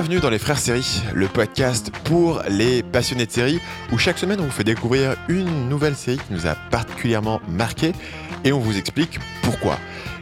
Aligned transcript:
Bienvenue 0.00 0.20
dans 0.20 0.30
les 0.30 0.38
Frères 0.38 0.60
Séries, 0.60 1.02
le 1.12 1.26
podcast 1.26 1.90
pour 2.04 2.40
les 2.48 2.84
passionnés 2.84 3.26
de 3.26 3.32
séries, 3.32 3.58
où 3.90 3.98
chaque 3.98 4.16
semaine 4.16 4.38
on 4.38 4.44
vous 4.44 4.52
fait 4.52 4.62
découvrir 4.62 5.16
une 5.28 5.68
nouvelle 5.68 5.96
série 5.96 6.18
qui 6.18 6.32
nous 6.32 6.46
a 6.46 6.54
particulièrement 6.54 7.40
marqué 7.48 7.90
et 8.44 8.52
on 8.52 8.60
vous 8.60 8.78
explique 8.78 9.18
pourquoi. 9.42 9.76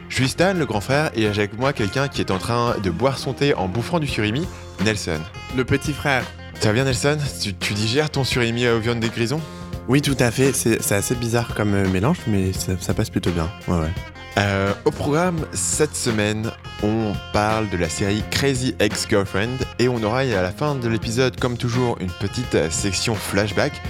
Je 0.09 0.15
suis 0.15 0.29
Stan, 0.29 0.55
le 0.55 0.65
grand 0.65 0.81
frère, 0.81 1.11
et 1.13 1.31
j'ai 1.31 1.43
avec 1.43 1.59
moi 1.59 1.73
quelqu'un 1.73 2.07
qui 2.07 2.21
est 2.21 2.31
en 2.31 2.39
train 2.39 2.75
de 2.79 2.89
boire 2.89 3.19
son 3.19 3.33
thé 3.33 3.53
en 3.53 3.67
bouffant 3.67 3.99
du 3.99 4.07
surimi, 4.07 4.47
Nelson. 4.83 5.19
Le 5.55 5.63
petit 5.63 5.93
frère. 5.93 6.23
Ça 6.59 6.69
va 6.69 6.73
bien 6.73 6.85
Nelson? 6.85 7.19
Tu, 7.39 7.53
tu 7.53 7.75
digères 7.75 8.09
ton 8.09 8.23
surimi 8.23 8.67
aux 8.67 8.79
viandes 8.79 8.99
des 8.99 9.09
grisons 9.09 9.41
Oui, 9.87 10.01
tout 10.01 10.17
à 10.19 10.31
fait. 10.31 10.53
C'est 10.53 10.91
assez 10.91 11.13
bizarre 11.13 11.53
comme 11.53 11.75
euh, 11.75 11.87
mélange, 11.87 12.17
mais 12.25 12.51
ça, 12.51 12.71
ça 12.79 12.95
passe 12.95 13.11
plutôt 13.11 13.29
bien. 13.29 13.47
Ouais, 13.67 13.77
ouais. 13.77 13.93
Euh, 14.37 14.71
au 14.85 14.91
programme 14.91 15.39
cette 15.51 15.95
semaine, 15.95 16.51
on 16.83 17.13
parle 17.33 17.69
de 17.69 17.77
la 17.77 17.89
série 17.89 18.23
Crazy 18.29 18.75
Ex-Girlfriend 18.79 19.57
et 19.79 19.89
on 19.89 20.03
aura 20.03 20.19
à 20.19 20.41
la 20.43 20.51
fin 20.51 20.75
de 20.75 20.87
l'épisode, 20.87 21.39
comme 21.39 21.57
toujours, 21.57 21.97
une 21.99 22.11
petite 22.11 22.53
euh, 22.53 22.69
section 22.69 23.15
flashback 23.15 23.81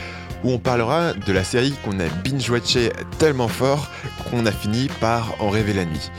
où 0.45 0.51
on 0.51 0.59
parlera 0.59 1.13
de 1.13 1.33
la 1.33 1.43
série 1.43 1.73
qu'on 1.83 1.99
a 1.99 2.07
binge-watché 2.23 2.91
tellement 3.17 3.49
fort 3.49 3.89
qu'on 4.29 4.45
a 4.45 4.51
fini 4.51 4.87
par 5.01 5.35
en 5.39 5.49
rêver 5.49 5.73
la 5.73 5.83
nuit. 5.83 6.11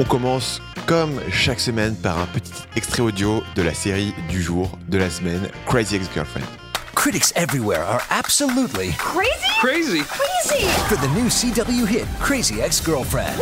On 0.00 0.04
commence 0.04 0.62
comme 0.86 1.20
chaque 1.30 1.60
semaine 1.60 1.94
par 1.94 2.18
un 2.18 2.26
petit 2.26 2.52
extrait 2.74 3.02
audio 3.02 3.42
de 3.54 3.62
la 3.62 3.74
série 3.74 4.14
du 4.30 4.40
jour, 4.40 4.78
de 4.88 4.96
la 4.96 5.10
semaine, 5.10 5.48
Crazy 5.66 5.96
Ex-Girlfriend. 5.96 6.61
Critics 6.94 7.32
everywhere 7.36 7.82
are 7.82 8.02
absolutely 8.10 8.92
Crazy? 8.98 9.30
crazy 9.60 10.02
Crazy! 10.02 10.66
for 10.88 10.96
the 10.96 11.08
new 11.14 11.24
CW 11.26 11.86
hit 11.86 12.06
Crazy 12.20 12.60
Ex-Girlfriend. 12.60 13.40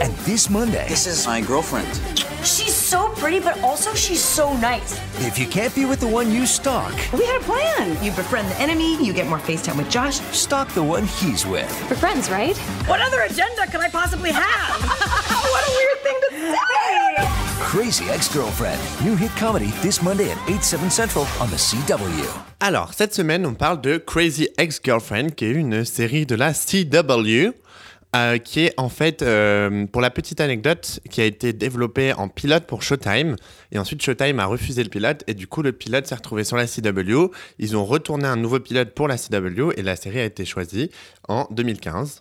And 0.00 0.12
this 0.26 0.50
Monday, 0.50 0.86
This 0.88 1.06
is 1.06 1.26
my 1.26 1.40
girlfriend. 1.40 1.88
She's 2.44 2.74
so 2.74 3.08
pretty, 3.10 3.40
but 3.40 3.58
also 3.62 3.94
she's 3.94 4.22
so 4.22 4.54
nice. 4.58 4.98
if 5.20 5.38
you 5.38 5.46
can't 5.46 5.74
be 5.74 5.86
with 5.86 6.00
the 6.00 6.06
one 6.08 6.30
you 6.30 6.46
stalk, 6.46 6.92
We 7.12 7.24
had 7.24 7.40
a 7.40 7.44
plan. 7.44 8.04
You 8.04 8.10
befriend 8.12 8.48
the 8.50 8.60
enemy, 8.60 9.02
you 9.04 9.12
get 9.12 9.26
more 9.28 9.38
FaceTime 9.38 9.76
with 9.76 9.90
Josh. 9.90 10.16
stalk 10.36 10.68
the 10.74 10.82
one 10.82 11.06
he's 11.06 11.46
with. 11.46 11.70
We're 11.90 11.96
friends, 11.96 12.30
right? 12.30 12.56
What 12.86 13.00
other 13.00 13.22
agenda 13.22 13.66
could 13.70 13.80
I 13.80 13.88
possibly 13.88 14.30
have? 14.32 14.42
what 15.50 15.64
a 15.68 15.72
weird 15.76 16.00
thing 16.02 16.20
to 16.28 16.36
say! 16.52 17.43
Crazy 17.60 18.04
Ex-Girlfriend. 18.12 18.80
New 19.04 19.14
hit 19.14 19.30
comedy 19.38 19.70
this 19.80 20.02
Monday 20.02 20.30
at 20.30 20.36
8, 20.48 20.62
7 20.62 20.90
central 20.90 21.24
on 21.40 21.46
the 21.46 21.56
CW. 21.56 22.26
Alors, 22.58 22.92
cette 22.94 23.14
semaine, 23.14 23.46
on 23.46 23.54
parle 23.54 23.80
de 23.80 23.96
Crazy 23.96 24.48
Ex-Girlfriend, 24.58 25.30
qui 25.36 25.44
est 25.44 25.50
une 25.52 25.84
série 25.84 26.26
de 26.26 26.34
la 26.34 26.52
CW. 26.52 27.54
euh, 28.16 28.38
qui 28.38 28.60
est 28.60 28.74
en 28.76 28.88
fait, 28.88 29.22
euh, 29.22 29.86
pour 29.86 30.00
la 30.00 30.10
petite 30.10 30.40
anecdote, 30.40 31.00
qui 31.10 31.20
a 31.20 31.24
été 31.24 31.52
développée 31.52 32.12
en 32.12 32.28
pilote 32.28 32.64
pour 32.64 32.82
Showtime. 32.82 33.34
Et 33.72 33.78
ensuite, 33.78 34.02
Showtime 34.02 34.38
a 34.38 34.46
refusé 34.46 34.82
le 34.84 34.88
pilote. 34.88 35.24
Et 35.26 35.34
du 35.34 35.46
coup, 35.48 35.62
le 35.62 35.72
pilote 35.72 36.06
s'est 36.06 36.14
retrouvé 36.14 36.44
sur 36.44 36.56
la 36.56 36.66
CW. 36.66 37.30
Ils 37.58 37.76
ont 37.76 37.84
retourné 37.84 38.26
un 38.26 38.36
nouveau 38.36 38.60
pilote 38.60 38.94
pour 38.94 39.08
la 39.08 39.16
CW. 39.16 39.72
Et 39.76 39.82
la 39.82 39.96
série 39.96 40.20
a 40.20 40.24
été 40.24 40.44
choisie 40.44 40.90
en 41.28 41.48
2015. 41.50 42.20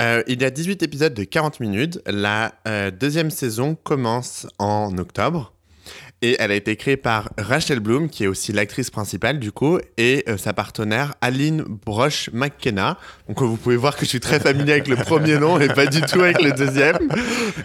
Euh, 0.00 0.22
il 0.28 0.40
y 0.40 0.44
a 0.44 0.50
18 0.50 0.82
épisodes 0.82 1.14
de 1.14 1.24
40 1.24 1.60
minutes. 1.60 2.00
La 2.06 2.54
euh, 2.66 2.90
deuxième 2.90 3.30
saison 3.30 3.74
commence 3.74 4.46
en 4.58 4.96
octobre. 4.96 5.52
Et 6.20 6.36
elle 6.40 6.50
a 6.50 6.54
été 6.54 6.76
créée 6.76 6.96
par 6.96 7.30
Rachel 7.38 7.80
Bloom, 7.80 8.08
qui 8.08 8.24
est 8.24 8.26
aussi 8.26 8.52
l'actrice 8.52 8.90
principale 8.90 9.38
du 9.38 9.52
coup, 9.52 9.78
et 9.96 10.24
euh, 10.28 10.36
sa 10.36 10.52
partenaire 10.52 11.14
Aline 11.20 11.62
Brosh 11.62 12.30
McKenna. 12.32 12.98
Donc 13.28 13.42
vous 13.42 13.56
pouvez 13.56 13.76
voir 13.76 13.94
que 13.94 14.06
je 14.06 14.08
suis 14.08 14.20
très 14.20 14.40
familier 14.40 14.72
avec 14.72 14.88
le 14.88 14.96
premier 14.96 15.38
nom 15.38 15.60
et 15.60 15.68
pas 15.68 15.84
du 15.84 16.00
tout 16.00 16.22
avec 16.22 16.40
le 16.42 16.52
deuxième. 16.52 16.96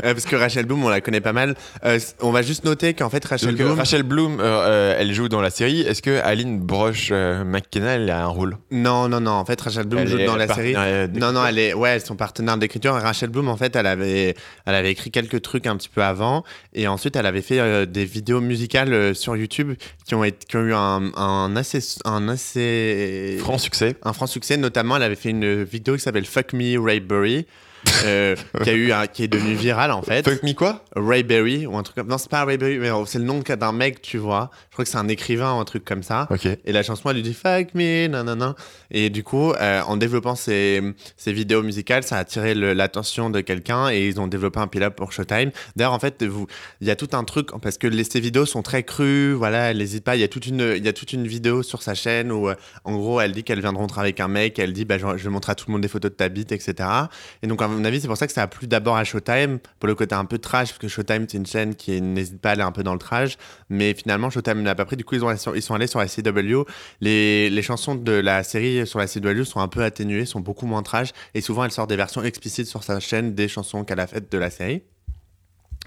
Euh, 0.03 0.13
parce 0.13 0.25
que 0.25 0.35
Rachel 0.35 0.65
Bloom, 0.65 0.83
on 0.83 0.89
la 0.89 0.99
connaît 0.99 1.21
pas 1.21 1.31
mal. 1.31 1.55
Euh, 1.85 1.99
on 2.19 2.31
va 2.31 2.41
juste 2.41 2.65
noter 2.65 2.93
qu'en 2.93 3.09
fait 3.09 3.23
Rachel 3.23 3.55
Bloom... 3.55 3.77
Rachel 3.77 4.03
Bloom, 4.03 4.39
euh, 4.41 4.97
elle 4.99 5.13
joue 5.13 5.29
dans 5.29 5.39
la 5.39 5.49
série. 5.49 5.81
Est-ce 5.81 6.01
que 6.01 6.19
Aline 6.21 6.59
Brosh 6.59 7.09
euh, 7.11 7.45
McKenna, 7.45 7.91
elle 7.91 8.09
a 8.09 8.23
un 8.23 8.27
rôle? 8.27 8.57
Non, 8.71 9.07
non, 9.07 9.21
non. 9.21 9.31
En 9.31 9.45
fait, 9.45 9.59
Rachel 9.61 9.85
Bloom 9.85 10.01
Elle 10.01 10.09
joue 10.09 10.25
dans 10.25 10.35
la 10.35 10.53
série. 10.53 10.73
Non, 11.13 11.31
non, 11.31 11.45
elle 11.45 11.59
est, 11.59 11.73
ouais, 11.73 11.99
son 12.01 12.17
partenaire 12.17 12.57
d'écriture. 12.57 12.97
Et 12.97 13.01
Rachel 13.01 13.29
Bloom, 13.29 13.47
en 13.47 13.55
fait, 13.55 13.73
elle 13.77 13.87
avait, 13.87 14.35
elle 14.65 14.75
avait 14.75 14.91
écrit 14.91 15.11
quelques 15.11 15.41
trucs 15.41 15.65
un 15.65 15.77
petit 15.77 15.89
peu 15.89 16.03
avant, 16.03 16.43
et 16.73 16.89
ensuite, 16.89 17.15
elle 17.15 17.25
avait 17.25 17.41
fait 17.41 17.87
des 17.87 18.03
vidéos 18.03 18.41
musicales 18.41 19.15
sur 19.15 19.37
YouTube 19.37 19.73
qui 20.05 20.15
ont, 20.15 20.25
été, 20.25 20.45
qui 20.45 20.57
ont 20.57 20.63
eu 20.63 20.73
un, 20.73 21.11
un 21.15 21.55
assez, 21.55 21.79
un 22.03 22.27
assez, 22.27 23.37
Franc 23.39 23.57
succès. 23.57 23.95
un 24.03 24.11
franc 24.11 24.27
succès. 24.27 24.57
Notamment, 24.57 24.97
elle 24.97 25.03
avait 25.03 25.15
fait 25.15 25.29
une 25.29 25.52
vidéo 25.63 25.95
qui 25.95 26.01
s'appelle 26.01 26.25
Fuck 26.25 26.53
Me 26.53 26.77
Rayberry. 26.79 27.45
euh, 28.05 28.35
qui 28.63 28.69
a 28.69 28.73
eu 28.73 28.91
un- 28.93 29.07
qui 29.07 29.23
est 29.25 29.27
devenu 29.27 29.55
viral 29.55 29.91
en 29.91 30.01
fait 30.01 30.23
Fuck 30.27 30.41
me 30.43 30.53
quoi? 30.53 30.85
Rayberry 30.95 31.65
ou 31.67 31.75
un 31.75 31.83
truc 31.83 31.97
comme 31.97 32.07
non 32.07 32.17
c'est 32.17 32.29
pas 32.31 32.45
Rayberry 32.45 32.77
mais 32.79 32.89
c'est 33.05 33.19
le 33.19 33.25
nom 33.25 33.39
d'un 33.39 33.71
mec 33.73 34.01
tu 34.01 34.17
vois 34.17 34.51
je 34.73 34.75
crois 34.75 34.85
que 34.85 34.89
c'est 34.89 34.97
un 34.97 35.07
écrivain 35.07 35.53
ou 35.53 35.59
un 35.59 35.65
truc 35.65 35.85
comme 35.85 36.01
ça 36.01 36.27
et 36.65 36.71
la 36.71 36.81
chanson, 36.81 37.11
elle 37.11 37.17
lui 37.17 37.21
dit 37.21 37.35
fuck 37.35 37.75
me, 37.75 38.07
nanana. 38.07 38.55
Et 38.89 39.11
du 39.11 39.23
coup, 39.23 39.51
euh, 39.53 39.81
en 39.81 39.97
développant 39.97 40.33
ces, 40.33 40.81
ces 41.15 41.31
vidéos 41.31 41.61
musicales, 41.61 42.01
ça 42.01 42.17
a 42.17 42.19
attiré 42.21 42.55
l'attention 42.55 43.29
de 43.29 43.41
quelqu'un 43.41 43.89
et 43.89 44.07
ils 44.07 44.19
ont 44.19 44.25
développé 44.25 44.59
un 44.59 44.65
pilote 44.65 44.95
pour 44.95 45.11
Showtime. 45.11 45.51
D'ailleurs, 45.75 45.93
en 45.93 45.99
fait, 45.99 46.23
il 46.81 46.87
y 46.87 46.89
a 46.89 46.95
tout 46.95 47.09
un 47.13 47.23
truc 47.23 47.49
parce 47.61 47.77
que 47.77 47.85
les, 47.85 48.03
ces 48.03 48.19
vidéos 48.19 48.47
sont 48.47 48.63
très 48.63 48.81
crues. 48.81 49.33
Voilà, 49.33 49.69
elle 49.69 49.77
n'hésite 49.77 50.03
pas. 50.03 50.15
Il 50.15 50.21
y 50.21 50.23
a 50.23 50.27
toute 50.27 50.47
une, 50.47 50.73
il 50.75 50.83
y 50.83 50.87
a 50.87 50.93
toute 50.93 51.13
une 51.13 51.27
vidéo 51.27 51.61
sur 51.61 51.83
sa 51.83 51.93
chaîne 51.93 52.31
où, 52.31 52.49
euh, 52.49 52.55
en 52.83 52.95
gros, 52.95 53.21
elle 53.21 53.33
dit 53.33 53.43
qu'elle 53.43 53.61
vient 53.61 53.73
de 53.73 53.77
rentrer 53.77 54.01
avec 54.01 54.19
un 54.19 54.27
mec. 54.27 54.57
Elle 54.57 54.73
dit, 54.73 54.85
bah, 54.85 54.97
je, 54.97 55.05
je 55.17 55.23
vais 55.23 55.29
montrer 55.29 55.51
à 55.51 55.55
tout 55.55 55.65
le 55.67 55.73
monde 55.73 55.81
des 55.81 55.87
photos 55.87 56.09
de 56.09 56.15
ta 56.15 56.29
bite, 56.29 56.51
etc. 56.51 56.89
Et 57.43 57.47
donc, 57.47 57.61
à 57.61 57.67
mon 57.67 57.85
avis, 57.85 58.01
c'est 58.01 58.07
pour 58.07 58.17
ça 58.17 58.25
que 58.25 58.33
ça 58.33 58.41
a 58.41 58.47
plu 58.47 58.65
d'abord 58.65 58.97
à 58.97 59.03
Showtime 59.03 59.59
pour 59.79 59.87
le 59.87 59.93
côté 59.93 60.15
un 60.15 60.25
peu 60.25 60.39
trash, 60.39 60.69
parce 60.69 60.79
que 60.79 60.87
Showtime, 60.87 61.27
c'est 61.29 61.37
une 61.37 61.45
chaîne 61.45 61.75
qui 61.75 62.01
n'hésite 62.01 62.41
pas 62.41 62.49
à 62.49 62.51
aller 62.53 62.63
un 62.63 62.71
peu 62.71 62.81
dans 62.81 62.93
le 62.93 62.99
trash. 62.99 63.37
Mais 63.69 63.93
finalement, 63.93 64.31
Showtime 64.31 64.62
n'a 64.63 64.75
pas 64.75 64.85
pris. 64.85 64.97
Du 64.97 65.05
coup, 65.05 65.15
ils, 65.15 65.23
ils 65.55 65.61
sont 65.61 65.73
allés 65.73 65.87
sur 65.87 65.99
la 65.99 66.07
CW. 66.07 66.63
Les, 67.01 67.49
les 67.49 67.61
chansons 67.61 67.95
de 67.95 68.11
la 68.11 68.43
série 68.43 68.85
sur 68.87 68.99
la 68.99 69.07
CW 69.07 69.43
sont 69.43 69.59
un 69.59 69.67
peu 69.67 69.83
atténuées, 69.83 70.25
sont 70.25 70.39
beaucoup 70.39 70.65
moins 70.65 70.83
trash. 70.83 71.09
Et 71.33 71.41
souvent, 71.41 71.63
elle 71.63 71.71
sort 71.71 71.87
des 71.87 71.95
versions 71.95 72.23
explicites 72.23 72.67
sur 72.67 72.83
sa 72.83 72.99
chaîne 72.99 73.33
des 73.33 73.47
chansons 73.47 73.83
qu'elle 73.83 73.99
a 73.99 74.07
faites 74.07 74.31
de 74.31 74.37
la 74.37 74.49
série. 74.49 74.83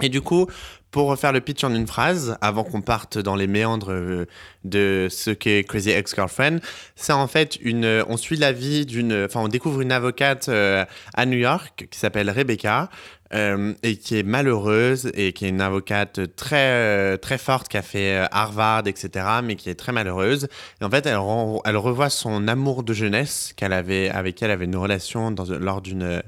Et 0.03 0.11
du 0.11 0.21
coup, 0.21 0.47
pour 0.91 1.09
refaire 1.09 1.33
le 1.33 1.41
pitch 1.41 1.65
en 1.65 1.75
une 1.75 1.87
phrase, 1.87 2.37
avant 2.43 2.65
qu'on 2.65 2.83
parte 2.83 3.17
dans 3.17 3.35
les 3.35 3.47
méandres 3.47 3.93
euh, 3.93 4.27
de 4.65 5.09
ce 5.11 5.31
qu'est 5.31 5.65
Crazy 5.65 5.91
Ex-Girlfriend, 5.91 6.59
c'est 6.97 7.15
en 7.15 7.27
fait 7.27 7.57
une. 7.63 8.05
On 8.09 8.19
suit 8.19 8.37
la 8.37 8.53
vie 8.53 8.85
d'une. 8.85 9.25
Enfin, 9.25 9.41
on 9.41 9.49
découvre 9.49 9.81
une 9.81 9.93
avocate 9.93 10.51
euh, 10.51 10.85
à 11.15 11.25
New 11.25 11.39
York 11.39 11.89
qui 11.91 11.99
s'appelle 11.99 12.29
Rebecca 12.29 12.91
euh, 13.35 13.75
et 13.83 13.97
qui 13.97 14.19
est 14.19 14.23
malheureuse 14.23 15.11
et 15.15 15.33
qui 15.33 15.47
est 15.47 15.49
une 15.49 15.61
avocate 15.61 16.35
très 16.37 16.71
euh, 16.71 17.17
très 17.17 17.39
forte 17.39 17.69
qui 17.69 17.77
a 17.77 17.83
fait 17.83 18.17
euh, 18.17 18.27
Harvard, 18.31 18.87
etc., 18.87 19.27
mais 19.43 19.57
qui 19.57 19.69
est 19.71 19.75
très 19.75 19.93
malheureuse. 19.93 20.49
Et 20.81 20.85
en 20.85 20.91
fait, 20.91 21.07
elle, 21.07 21.17
ren- 21.17 21.61
elle 21.65 21.77
revoit 21.77 22.11
son 22.11 22.49
amour 22.49 22.83
de 22.83 22.93
jeunesse 22.93 23.53
qu'elle 23.57 23.73
avait 23.73 24.09
avec 24.11 24.37
qui 24.37 24.45
elle 24.45 24.51
avait 24.51 24.67
une 24.67 24.77
relation 24.77 25.31
dans, 25.31 25.45
lors 25.59 25.81
d'une 25.81 26.23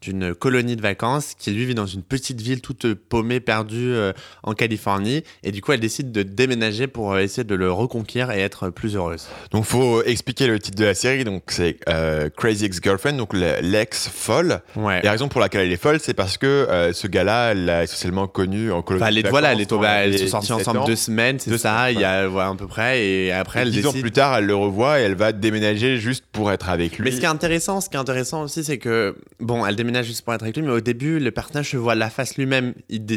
d'une 0.00 0.34
colonie 0.34 0.76
de 0.76 0.82
vacances 0.82 1.34
qui 1.38 1.50
lui 1.50 1.64
vit 1.66 1.74
dans 1.74 1.86
une 1.86 2.02
petite 2.02 2.40
ville 2.40 2.60
toute 2.60 2.94
paumée, 2.94 3.40
perdue 3.40 3.92
euh, 3.92 4.12
en 4.42 4.54
Californie. 4.54 5.22
Et 5.42 5.52
du 5.52 5.60
coup, 5.60 5.72
elle 5.72 5.80
décide 5.80 6.10
de 6.12 6.22
déménager 6.22 6.86
pour 6.86 7.12
euh, 7.12 7.18
essayer 7.20 7.44
de 7.44 7.54
le 7.54 7.70
reconquérir 7.70 8.30
et 8.30 8.40
être 8.40 8.70
plus 8.70 8.96
heureuse. 8.96 9.26
Donc, 9.50 9.64
faut 9.64 10.02
expliquer 10.02 10.46
le 10.46 10.58
titre 10.58 10.78
de 10.78 10.84
la 10.84 10.94
série. 10.94 11.24
Donc, 11.24 11.42
c'est 11.48 11.76
euh, 11.88 12.28
Crazy 12.36 12.64
Ex-Girlfriend, 12.64 13.16
donc 13.16 13.32
le- 13.34 13.60
l'ex 13.62 14.08
folle. 14.08 14.60
Ouais. 14.76 15.00
Et 15.00 15.04
la 15.04 15.12
raison 15.12 15.28
pour 15.28 15.40
laquelle 15.40 15.62
elle 15.66 15.72
est 15.72 15.80
folle, 15.82 15.98
c'est 16.00 16.14
parce 16.14 16.38
que 16.38 16.46
euh, 16.46 16.92
ce 16.92 17.06
gars-là, 17.06 17.52
elle 17.52 17.64
l'a 17.66 17.82
essentiellement 17.84 18.26
connu 18.26 18.72
en 18.72 18.82
colonie. 18.82 19.02
Enfin, 19.02 19.10
elle 19.12 19.18
est, 19.18 19.22
de 19.24 19.28
voilà, 19.28 19.52
elle 19.52 19.58
vacances 19.58 19.66
est 19.66 19.68
tombée, 19.68 19.86
quand 19.86 19.92
elles 19.94 20.12
elle 20.14 20.18
sont 20.18 20.24
est 20.24 20.28
sorties 20.28 20.46
17 20.52 20.60
ensemble 20.60 20.78
ans. 20.78 20.84
deux 20.86 20.96
semaines, 20.96 21.38
c'est 21.38 21.58
ça, 21.58 21.90
il 21.92 22.00
y 22.00 22.04
a 22.04 22.26
voilà, 22.26 22.48
à 22.50 22.54
peu 22.54 22.66
près. 22.66 23.04
Et 23.04 23.32
après, 23.32 23.60
elle 23.60 23.70
Dix 23.70 23.84
ans 23.86 23.90
décide. 23.90 24.02
plus 24.02 24.12
tard, 24.12 24.36
elle 24.38 24.46
le 24.46 24.54
revoit 24.56 25.00
et 25.00 25.02
elle 25.02 25.14
va 25.14 25.32
déménager 25.32 25.98
juste 25.98 26.24
pour 26.32 26.50
être 26.52 26.68
avec 26.70 26.96
lui. 26.98 27.04
Mais 27.04 27.10
ce 27.10 27.18
qui 27.18 27.24
est 27.24 27.28
intéressant, 27.28 27.80
ce 27.80 27.88
qui 27.90 27.96
est 27.96 28.00
intéressant 28.00 28.42
aussi, 28.44 28.64
c'est 28.64 28.78
que 28.78 29.16
bon, 29.40 29.66
elle 29.66 29.76
déménage 29.76 29.89
juste 30.02 30.22
pour 30.22 30.34
être 30.34 30.42
avec 30.42 30.56
lui, 30.56 30.62
mais 30.62 30.72
au 30.72 30.80
début, 30.80 31.18
le 31.18 31.30
personnage 31.30 31.70
se 31.70 31.76
voit 31.76 31.94
la 31.94 32.10
face 32.10 32.36
lui-même. 32.36 32.74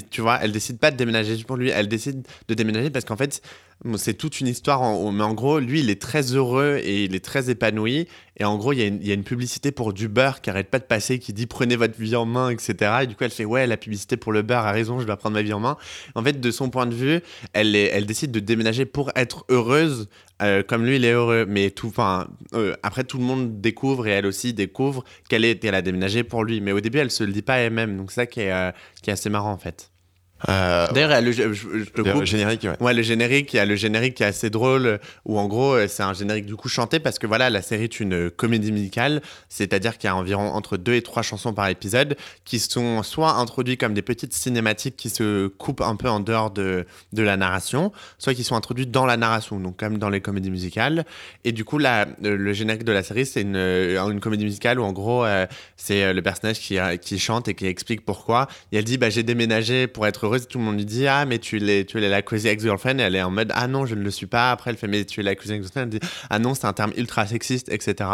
Tu 0.09 0.21
vois, 0.21 0.39
elle 0.41 0.51
décide 0.51 0.79
pas 0.79 0.91
de 0.91 0.97
déménager 0.97 1.33
juste 1.33 1.47
pour 1.47 1.57
lui, 1.57 1.69
elle 1.69 1.87
décide 1.87 2.25
de 2.47 2.53
déménager 2.53 2.89
parce 2.89 3.05
qu'en 3.05 3.17
fait, 3.17 3.41
c'est 3.95 4.13
toute 4.13 4.39
une 4.39 4.47
histoire. 4.47 4.81
Mais 5.11 5.23
en 5.23 5.33
gros, 5.33 5.59
lui, 5.59 5.81
il 5.81 5.89
est 5.89 6.01
très 6.01 6.35
heureux 6.35 6.79
et 6.83 7.03
il 7.05 7.15
est 7.15 7.23
très 7.23 7.49
épanoui. 7.49 8.07
Et 8.37 8.45
en 8.45 8.57
gros, 8.57 8.73
il 8.73 8.79
y, 8.79 9.11
a 9.11 9.13
une- 9.13 9.23
publicité 9.23 9.71
pour 9.71 9.93
du 9.93 10.07
beurre 10.07 10.41
qui 10.41 10.49
arrête 10.49 10.69
pas 10.69 10.79
de 10.79 10.83
passer, 10.85 11.19
qui 11.19 11.33
dit 11.33 11.45
prenez 11.45 11.75
votre 11.75 11.99
vie 11.99 12.15
en 12.15 12.25
main, 12.25 12.49
etc. 12.49 12.99
Et 13.03 13.07
du 13.07 13.15
coup, 13.15 13.23
elle 13.23 13.31
fait 13.31 13.45
ouais, 13.45 13.67
la 13.67 13.77
publicité 13.77 14.17
pour 14.17 14.31
le 14.31 14.41
beurre 14.41 14.65
a 14.65 14.71
raison, 14.71 14.99
je 14.99 15.05
dois 15.05 15.17
prendre 15.17 15.35
ma 15.35 15.41
vie 15.41 15.53
en 15.53 15.59
main. 15.59 15.77
En 16.15 16.23
fait, 16.23 16.39
de 16.39 16.51
son 16.51 16.69
point 16.69 16.85
de 16.85 16.95
vue, 16.95 17.21
elle, 17.53 18.05
décide 18.05 18.31
de 18.31 18.39
déménager 18.39 18.85
pour 18.85 19.11
être 19.15 19.45
heureuse, 19.49 20.09
euh, 20.41 20.63
comme 20.63 20.85
lui, 20.85 20.95
il 20.97 21.05
est 21.05 21.13
heureux. 21.13 21.45
Mais 21.47 21.69
tout, 21.71 21.87
enfin, 21.87 22.27
euh, 22.53 22.75
après, 22.83 23.03
tout 23.03 23.17
le 23.17 23.23
monde 23.23 23.61
découvre 23.61 24.07
et 24.07 24.11
elle 24.11 24.25
aussi 24.25 24.53
découvre 24.53 25.03
qu'elle 25.29 25.45
a 25.45 25.81
déménagé 25.81 26.23
pour 26.23 26.43
lui. 26.43 26.59
Mais 26.59 26.71
au 26.71 26.81
début, 26.81 26.97
elle 26.97 27.11
se 27.11 27.23
le 27.23 27.31
dit 27.31 27.43
pas 27.43 27.57
elle-même. 27.57 27.97
Donc 27.97 28.11
ça 28.11 28.23
euh, 28.23 28.71
qui 29.01 29.09
est 29.09 29.13
assez 29.13 29.29
marrant 29.29 29.51
en 29.51 29.57
fait. 29.57 29.92
Euh, 30.49 30.87
D'ailleurs, 30.93 31.21
le, 31.21 31.31
je- 31.31 31.53
je- 31.53 31.67
je 31.79 31.89
te 31.89 32.01
le 32.01 32.11
coupe. 32.13 32.23
générique, 32.25 32.63
ouais. 32.63 32.75
Ouais, 32.81 32.93
le 32.93 33.01
générique, 33.01 33.53
il 33.53 33.57
y 33.57 33.59
a 33.59 33.65
le 33.65 33.75
générique 33.75 34.15
qui 34.15 34.23
est 34.23 34.25
assez 34.25 34.49
drôle, 34.49 34.99
où 35.25 35.39
en 35.39 35.47
gros, 35.47 35.73
euh, 35.73 35.87
c'est 35.87 36.03
un 36.03 36.13
générique 36.13 36.45
du 36.45 36.55
coup 36.55 36.67
chanté 36.69 36.99
parce 36.99 37.17
que 37.19 37.27
voilà, 37.27 37.49
la 37.49 37.61
série 37.61 37.85
est 37.85 37.99
une 37.99 38.13
euh, 38.13 38.29
comédie 38.29 38.71
musicale, 38.71 39.21
c'est-à-dire 39.47 39.97
qu'il 39.97 40.07
y 40.09 40.11
a 40.11 40.15
environ 40.15 40.49
entre 40.49 40.75
deux 40.77 40.93
et 40.95 41.01
trois 41.01 41.21
chansons 41.21 41.53
par 41.53 41.69
épisode 41.69 42.17
qui 42.43 42.59
sont 42.59 43.03
soit 43.03 43.31
introduites 43.35 43.79
comme 43.79 43.93
des 43.93 44.01
petites 44.01 44.33
cinématiques 44.33 44.95
qui 44.97 45.09
se 45.09 45.47
coupent 45.47 45.81
un 45.81 45.95
peu 45.95 46.09
en 46.09 46.19
dehors 46.19 46.51
de, 46.51 46.85
de 47.13 47.23
la 47.23 47.37
narration, 47.37 47.91
soit 48.17 48.33
qui 48.33 48.43
sont 48.43 48.55
introduites 48.55 48.91
dans 48.91 49.05
la 49.05 49.15
narration, 49.17 49.59
donc 49.59 49.77
comme 49.77 49.97
dans 49.97 50.09
les 50.09 50.19
comédies 50.21 50.51
musicales. 50.51 51.05
Et 51.45 51.51
du 51.53 51.63
coup, 51.63 51.77
là, 51.77 52.05
euh, 52.25 52.35
le 52.35 52.53
générique 52.53 52.83
de 52.83 52.91
la 52.91 53.03
série, 53.03 53.25
c'est 53.25 53.41
une, 53.41 53.55
une 53.55 54.19
comédie 54.19 54.43
musicale 54.43 54.79
où 54.79 54.83
en 54.83 54.91
gros, 54.91 55.25
c'est 55.77 56.13
le 56.13 56.21
personnage 56.21 56.59
qui, 56.59 56.77
qui 57.01 57.19
chante 57.19 57.47
et 57.47 57.53
qui 57.53 57.65
explique 57.65 58.03
pourquoi. 58.05 58.47
Et 58.71 58.77
elle 58.77 58.83
dit, 58.83 58.97
bah, 58.97 59.09
j'ai 59.09 59.23
déménagé 59.23 59.87
pour 59.87 60.05
être. 60.07 60.32
Tout 60.39 60.57
le 60.57 60.63
monde 60.63 60.77
lui 60.77 60.85
dit, 60.85 61.07
ah, 61.07 61.25
mais 61.25 61.39
tu 61.39 61.57
es, 61.69 61.85
tu 61.85 62.03
es 62.03 62.09
la 62.09 62.21
crazy 62.21 62.47
ex-girlfriend. 62.47 62.99
Elle 62.99 63.15
est 63.15 63.21
en 63.21 63.31
mode, 63.31 63.51
ah 63.55 63.67
non, 63.67 63.85
je 63.85 63.95
ne 63.95 64.01
le 64.01 64.11
suis 64.11 64.25
pas. 64.25 64.51
Après, 64.51 64.71
elle 64.71 64.77
fait, 64.77 64.87
mais 64.87 65.05
tu 65.05 65.19
es 65.19 65.23
la 65.23 65.35
crazy 65.35 65.53
ex-girlfriend. 65.53 65.83
Elle 65.83 65.99
dit, 65.99 66.07
ah 66.29 66.39
non, 66.39 66.53
c'est 66.53 66.65
un 66.65 66.73
terme 66.73 66.93
ultra 66.97 67.25
sexiste, 67.25 67.69
etc. 67.69 68.09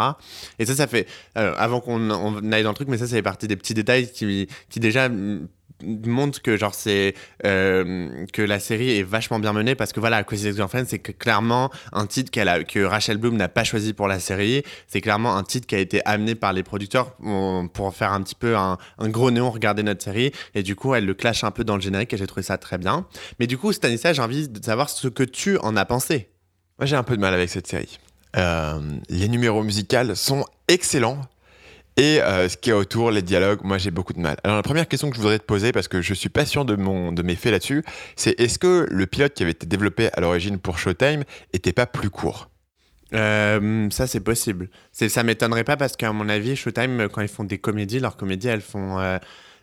Et 0.58 0.66
ça, 0.66 0.74
ça 0.74 0.86
fait, 0.86 1.06
euh, 1.38 1.54
avant 1.56 1.80
qu'on 1.80 2.10
on 2.10 2.52
aille 2.52 2.62
dans 2.62 2.70
le 2.70 2.74
truc, 2.74 2.88
mais 2.88 2.98
ça, 2.98 3.06
ça 3.06 3.16
fait 3.16 3.22
partie 3.22 3.48
des 3.48 3.56
petits 3.56 3.74
détails 3.74 4.10
qui, 4.10 4.48
qui 4.68 4.80
déjà 4.80 5.08
montrent 5.82 6.42
que 6.42 6.56
genre 6.56 6.74
c'est 6.74 7.14
euh, 7.44 8.26
que 8.32 8.42
la 8.42 8.60
série 8.60 8.98
est 8.98 9.02
vachement 9.02 9.38
bien 9.38 9.52
menée 9.52 9.74
parce 9.74 9.92
que 9.92 10.00
voilà 10.00 10.22
Crazy 10.24 10.48
Ex-Girlfriend 10.48 10.84
c'est 10.86 10.98
clairement 10.98 11.70
un 11.92 12.06
titre 12.06 12.30
qu'elle 12.30 12.48
a 12.48 12.62
que 12.64 12.80
Rachel 12.80 13.18
Bloom 13.18 13.36
n'a 13.36 13.48
pas 13.48 13.64
choisi 13.64 13.92
pour 13.92 14.08
la 14.08 14.20
série 14.20 14.62
c'est 14.86 15.00
clairement 15.00 15.36
un 15.36 15.42
titre 15.42 15.66
qui 15.66 15.74
a 15.74 15.78
été 15.78 16.00
amené 16.04 16.34
par 16.34 16.52
les 16.52 16.62
producteurs 16.62 17.16
pour, 17.72 17.94
faire 17.94 18.12
un 18.12 18.22
petit 18.22 18.34
peu 18.34 18.56
un, 18.56 18.78
un 18.98 19.08
gros 19.08 19.30
néon 19.30 19.50
regarder 19.50 19.82
notre 19.82 20.02
série 20.02 20.32
et 20.54 20.62
du 20.62 20.76
coup 20.76 20.94
elle 20.94 21.06
le 21.06 21.14
clash 21.14 21.44
un 21.44 21.50
peu 21.50 21.64
dans 21.64 21.76
le 21.76 21.82
générique 21.82 22.12
et 22.12 22.16
j'ai 22.16 22.26
trouvé 22.26 22.42
ça 22.42 22.58
très 22.58 22.78
bien 22.78 23.06
mais 23.38 23.46
du 23.46 23.58
coup 23.58 23.72
Stanislas 23.72 24.16
j'ai 24.16 24.22
envie 24.22 24.48
de 24.48 24.64
savoir 24.64 24.90
ce 24.90 25.08
que 25.08 25.22
tu 25.22 25.58
en 25.58 25.76
as 25.76 25.84
pensé 25.84 26.30
Moi, 26.78 26.86
j'ai 26.86 26.96
un 26.96 27.02
peu 27.02 27.16
de 27.16 27.20
mal 27.20 27.34
avec 27.34 27.48
cette 27.48 27.66
série. 27.66 27.98
Euh, 28.36 28.80
les 29.08 29.28
numéros 29.28 29.62
musicaux 29.62 30.14
sont 30.14 30.44
excellents. 30.68 31.20
Et 31.96 32.20
euh, 32.22 32.48
ce 32.48 32.56
qui 32.56 32.70
est 32.70 32.74
autour, 32.74 33.10
les 33.10 33.22
dialogues, 33.22 33.60
moi 33.62 33.78
j'ai 33.78 33.90
beaucoup 33.90 34.12
de 34.12 34.20
mal. 34.20 34.36
Alors 34.44 34.56
la 34.56 34.62
première 34.62 34.88
question 34.88 35.10
que 35.10 35.16
je 35.16 35.20
voudrais 35.20 35.38
te 35.38 35.44
poser, 35.44 35.72
parce 35.72 35.88
que 35.88 36.00
je 36.00 36.14
suis 36.14 36.28
pas 36.28 36.46
sûr 36.46 36.64
de, 36.64 36.76
mon, 36.76 37.12
de 37.12 37.22
mes 37.22 37.36
faits 37.36 37.52
là-dessus, 37.52 37.84
c'est 38.16 38.38
est-ce 38.40 38.58
que 38.58 38.86
le 38.90 39.06
pilote 39.06 39.34
qui 39.34 39.42
avait 39.42 39.52
été 39.52 39.66
développé 39.66 40.08
à 40.12 40.20
l'origine 40.20 40.58
pour 40.58 40.78
Showtime 40.78 41.24
était 41.52 41.72
pas 41.72 41.86
plus 41.86 42.10
court? 42.10 42.48
Euh, 43.12 43.88
ça, 43.90 44.06
c'est 44.06 44.20
possible. 44.20 44.68
Ça 44.92 45.22
m'étonnerait 45.22 45.64
pas 45.64 45.76
parce 45.76 45.96
qu'à 45.96 46.12
mon 46.12 46.28
avis, 46.28 46.56
Showtime, 46.56 47.08
quand 47.08 47.20
ils 47.20 47.28
font 47.28 47.44
des 47.44 47.58
comédies, 47.58 47.98
leurs 47.98 48.16
comédies, 48.16 48.48
elles 48.48 48.60
font, 48.60 48.98
euh, 48.98 49.18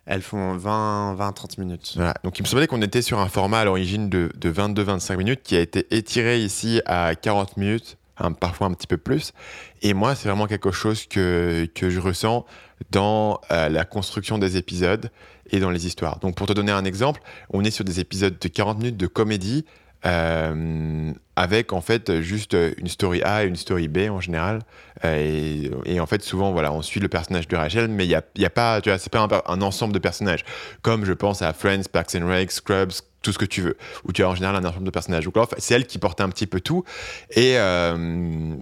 elles 0.05 0.21
font 0.21 0.55
20, 0.55 1.15
20, 1.15 1.31
30 1.31 1.57
minutes. 1.57 1.93
Voilà. 1.95 2.13
Donc 2.23 2.39
il 2.39 2.43
me 2.43 2.47
semblait 2.47 2.67
qu'on 2.67 2.81
était 2.81 3.01
sur 3.01 3.19
un 3.19 3.29
format 3.29 3.59
à 3.59 3.65
l'origine 3.65 4.09
de, 4.09 4.29
de 4.35 4.51
22-25 4.51 5.17
minutes 5.17 5.41
qui 5.43 5.55
a 5.55 5.61
été 5.61 5.87
étiré 5.91 6.39
ici 6.39 6.81
à 6.85 7.15
40 7.15 7.57
minutes, 7.57 7.97
parfois 8.39 8.67
un 8.67 8.73
petit 8.73 8.87
peu 8.87 8.97
plus. 8.97 9.33
Et 9.81 9.93
moi, 9.93 10.15
c'est 10.15 10.27
vraiment 10.27 10.47
quelque 10.47 10.71
chose 10.71 11.05
que, 11.07 11.67
que 11.73 11.89
je 11.89 11.99
ressens 11.99 12.45
dans 12.91 13.41
euh, 13.51 13.69
la 13.69 13.85
construction 13.85 14.37
des 14.37 14.57
épisodes 14.57 15.09
et 15.49 15.59
dans 15.59 15.69
les 15.69 15.87
histoires. 15.87 16.19
Donc 16.19 16.35
pour 16.35 16.47
te 16.47 16.53
donner 16.53 16.71
un 16.71 16.85
exemple, 16.85 17.21
on 17.49 17.63
est 17.63 17.71
sur 17.71 17.85
des 17.85 17.99
épisodes 17.99 18.37
de 18.39 18.47
40 18.47 18.79
minutes 18.79 18.97
de 18.97 19.07
comédie 19.07 19.65
euh, 20.05 21.11
avec 21.35 21.73
en 21.73 21.81
fait 21.81 22.21
juste 22.21 22.55
une 22.77 22.87
story 22.87 23.23
A 23.23 23.43
et 23.43 23.47
une 23.47 23.55
story 23.55 23.87
B 23.87 24.09
en 24.09 24.19
général. 24.19 24.61
Euh, 25.05 25.69
et, 25.85 25.99
en 25.99 26.05
fait, 26.05 26.23
souvent, 26.23 26.51
voilà, 26.51 26.71
on 26.71 26.81
suit 26.81 26.99
le 26.99 27.07
personnage 27.07 27.47
de 27.47 27.55
Rachel, 27.55 27.87
mais 27.87 28.05
il 28.05 28.09
n'y 28.09 28.15
a, 28.15 28.23
y 28.35 28.45
a 28.45 28.49
pas, 28.49 28.81
tu 28.81 28.89
vois, 28.89 28.97
c'est 28.97 29.11
pas 29.11 29.21
un, 29.21 29.53
un 29.53 29.61
ensemble 29.61 29.93
de 29.93 29.99
personnages. 29.99 30.43
Comme 30.81 31.05
je 31.05 31.13
pense 31.13 31.41
à 31.41 31.53
Friends, 31.53 31.83
Parks 31.91 32.15
and 32.15 32.27
Rec, 32.27 32.51
Scrubs, 32.51 32.93
tout 33.27 33.33
ce 33.33 33.37
que 33.37 33.43
tu 33.45 33.61
veux, 33.61 33.75
où 34.05 34.13
tu 34.13 34.23
as 34.23 34.29
en 34.29 34.35
général 34.35 34.55
un 34.55 34.63
ensemble 34.63 34.85
de 34.85 34.89
personnages. 34.89 35.25
Donc 35.25 35.35
c'est 35.57 35.73
elle 35.73 35.85
qui 35.85 35.97
portait 35.97 36.23
un 36.23 36.29
petit 36.29 36.47
peu 36.47 36.61
tout. 36.61 36.85
Et, 37.31 37.55
euh, 37.57 38.55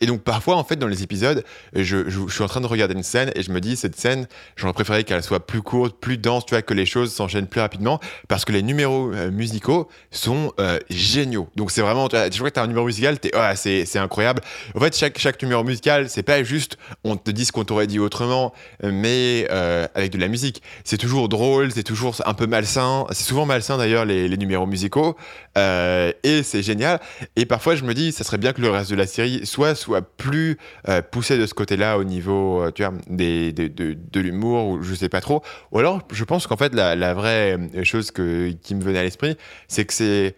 et 0.00 0.06
donc 0.06 0.22
parfois, 0.22 0.54
en 0.54 0.62
fait, 0.62 0.76
dans 0.76 0.86
les 0.86 1.02
épisodes, 1.02 1.42
je, 1.74 2.08
je- 2.08 2.28
suis 2.28 2.44
en 2.44 2.46
train 2.46 2.60
de 2.60 2.68
regarder 2.68 2.94
une 2.94 3.02
scène 3.02 3.32
et 3.34 3.42
je 3.42 3.50
me 3.50 3.60
dis, 3.60 3.74
cette 3.74 3.98
scène, 3.98 4.28
j'aurais 4.54 4.72
préféré 4.72 5.02
qu'elle 5.02 5.24
soit 5.24 5.44
plus 5.44 5.62
courte, 5.62 5.96
plus 5.98 6.16
dense, 6.16 6.46
tu 6.46 6.54
vois, 6.54 6.62
que 6.62 6.74
les 6.74 6.86
choses 6.86 7.12
s'enchaînent 7.12 7.48
plus 7.48 7.60
rapidement, 7.60 7.98
parce 8.28 8.44
que 8.44 8.52
les 8.52 8.62
numéros 8.62 9.10
euh, 9.12 9.32
musicaux 9.32 9.88
sont 10.12 10.52
euh, 10.60 10.78
géniaux. 10.90 11.48
Donc 11.56 11.72
c'est 11.72 11.80
vraiment, 11.80 12.08
tu 12.08 12.38
vois, 12.38 12.50
tu 12.52 12.60
as 12.60 12.62
un 12.62 12.68
numéro 12.68 12.86
musical, 12.86 13.18
ouais, 13.34 13.56
c'est, 13.56 13.98
incroyable. 13.98 14.42
En 14.76 14.80
fait, 14.80 14.96
chaque, 14.96 15.18
chaque 15.18 15.42
numéro 15.42 15.64
musical, 15.64 16.08
c'est 16.08 16.22
pas 16.22 16.44
juste, 16.44 16.78
on 17.02 17.16
te 17.16 17.32
dit 17.32 17.44
ce 17.44 17.50
qu'on 17.50 17.64
t'aurait 17.64 17.88
dit 17.88 17.98
autrement, 17.98 18.52
mais 18.84 19.48
avec 19.94 20.12
de 20.12 20.18
la 20.18 20.28
musique. 20.28 20.62
C'est 20.84 20.98
toujours 20.98 21.28
drôle, 21.28 21.72
c'est 21.72 21.82
toujours 21.82 22.14
un 22.24 22.34
peu 22.34 22.46
malsain. 22.46 23.06
C'est 23.10 23.24
souvent 23.24 23.44
malsain 23.44 23.76
d'ailleurs 23.76 23.87
les, 24.04 24.36
numéros 24.36 24.66
musicaux. 24.66 25.16
Euh, 25.56 26.12
et 26.22 26.42
c'est 26.42 26.62
génial. 26.62 27.00
Et 27.36 27.46
parfois, 27.46 27.74
je 27.74 27.84
me 27.84 27.94
dis, 27.94 28.12
ça 28.12 28.24
serait 28.24 28.38
bien 28.38 28.52
que 28.52 28.60
le 28.60 28.70
reste 28.70 28.90
de 28.90 28.96
la 28.96 29.06
série 29.06 29.44
soit, 29.46 29.74
soit 29.74 30.02
plus 30.02 30.58
euh, 30.88 31.02
poussé 31.02 31.38
de 31.38 31.46
ce 31.46 31.54
côté-là 31.54 31.98
au 31.98 32.04
niveau 32.04 32.62
euh, 32.62 32.70
tu 32.70 32.84
vois, 32.84 32.92
des, 33.08 33.52
de, 33.52 33.68
de, 33.68 34.20
l'humour, 34.20 34.68
ou 34.68 34.82
je 34.82 34.94
sais 34.94 35.08
pas 35.08 35.20
trop. 35.20 35.42
Ou 35.72 35.78
alors, 35.78 36.02
je 36.12 36.24
pense 36.24 36.46
qu'en 36.46 36.56
fait, 36.56 36.74
la, 36.74 37.14
vraie 37.14 37.58
chose 37.84 38.10
que, 38.10 38.50
qui 38.62 38.74
me 38.74 38.82
venait 38.82 38.98
à 39.00 39.02
l'esprit, 39.02 39.36
c'est 39.68 39.84
que 39.84 39.92
c'est. 39.92 40.36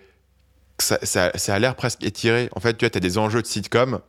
Ça, 0.79 0.99
ça, 1.02 1.31
ça 1.35 1.55
a 1.55 1.58
l'air 1.58 1.75
presque 1.75 2.02
étiré. 2.02 2.49
En 2.56 2.61
fait, 2.61 2.75
tu 2.75 2.87
vois, 2.87 2.97
as 2.97 3.00
des 3.00 3.19
enjeux 3.19 3.43
de 3.43 3.47
sitcom 3.47 4.00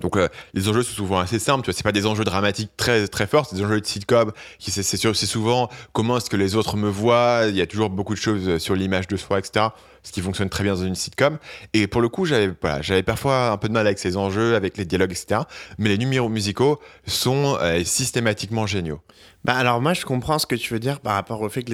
donc 0.00 0.16
euh, 0.16 0.28
les 0.52 0.68
enjeux 0.68 0.82
sont 0.82 0.94
souvent 0.94 1.18
assez 1.18 1.38
simples, 1.38 1.64
tu 1.64 1.70
vois, 1.70 1.76
c'est 1.76 1.82
pas 1.82 1.92
des 1.92 2.06
enjeux 2.06 2.24
dramatiques 2.24 2.70
très 2.76 3.08
très 3.08 3.26
forts, 3.26 3.46
c'est 3.46 3.56
des 3.56 3.64
enjeux 3.64 3.80
de 3.80 3.86
sitcom 3.86 4.32
qui 4.58 4.70
c'est 4.70 4.82
c'est 4.82 5.26
souvent 5.26 5.70
comment 5.92 6.18
est-ce 6.18 6.28
que 6.28 6.36
les 6.36 6.54
autres 6.54 6.76
me 6.76 6.88
voient, 6.88 7.44
il 7.48 7.56
y 7.56 7.62
a 7.62 7.66
toujours 7.66 7.90
beaucoup 7.90 8.14
de 8.14 8.18
choses 8.18 8.48
euh, 8.48 8.58
sur 8.58 8.74
l'image 8.74 9.08
de 9.08 9.16
soi, 9.16 9.38
etc. 9.38 9.66
Ce 10.06 10.12
qui 10.12 10.20
fonctionne 10.20 10.48
très 10.48 10.62
bien 10.62 10.74
dans 10.74 10.84
une 10.84 10.94
sitcom. 10.94 11.36
Et 11.74 11.88
pour 11.88 12.00
le 12.00 12.08
coup, 12.08 12.26
j'avais 12.26 12.52
voilà, 12.62 12.80
j'avais 12.80 13.02
parfois 13.02 13.50
un 13.50 13.56
peu 13.56 13.66
de 13.66 13.72
mal 13.72 13.88
avec 13.88 13.98
ces 13.98 14.16
enjeux, 14.16 14.54
avec 14.54 14.76
les 14.76 14.84
dialogues, 14.84 15.10
etc. 15.10 15.40
Mais 15.78 15.88
les 15.88 15.98
numéros 15.98 16.28
musicaux 16.28 16.78
sont 17.08 17.58
euh, 17.60 17.82
systématiquement 17.82 18.68
géniaux. 18.68 19.00
Bah 19.44 19.54
alors 19.54 19.80
moi 19.80 19.94
je 19.94 20.04
comprends 20.04 20.38
ce 20.38 20.46
que 20.46 20.54
tu 20.54 20.72
veux 20.72 20.78
dire 20.78 21.00
par 21.00 21.14
rapport 21.14 21.40
au 21.40 21.48
fait 21.48 21.62
que 21.64 21.72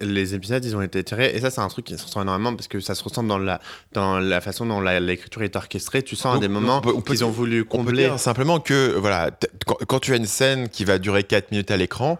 les, 0.00 0.34
épisodes 0.34 0.64
ils 0.64 0.76
ont 0.76 0.82
été 0.82 1.02
tirés 1.04 1.32
et 1.34 1.40
ça 1.40 1.50
c'est 1.50 1.60
un 1.60 1.68
truc 1.68 1.86
qui 1.86 1.96
se 1.96 2.04
ressent 2.04 2.20
énormément 2.22 2.54
parce 2.54 2.68
que 2.68 2.80
ça 2.80 2.94
se 2.94 3.02
ressent 3.04 3.22
dans 3.22 3.38
la, 3.38 3.60
dans 3.92 4.18
la 4.18 4.40
façon 4.40 4.64
dont 4.66 4.80
l'écriture 4.80 5.42
est 5.42 5.54
orchestrée. 5.56 6.02
Tu 6.02 6.16
sens 6.16 6.36
à 6.36 6.38
des 6.38 6.48
moments 6.48 6.78
on 6.84 7.00
peut- 7.00 7.12
qu'ils 7.12 7.24
ont 7.24 7.30
voulu 7.30 7.60
On 7.60 7.64
peut 7.64 7.68
combler. 7.68 8.04
dire 8.04 8.18
simplement 8.18 8.60
que 8.60 8.94
voilà, 8.96 9.30
quand, 9.66 9.76
quand 9.86 10.00
tu 10.00 10.12
as 10.14 10.16
une 10.16 10.26
scène 10.26 10.68
qui 10.70 10.84
va 10.86 10.98
durer 10.98 11.22
4 11.22 11.50
minutes 11.50 11.70
à 11.70 11.76
l'écran, 11.76 12.18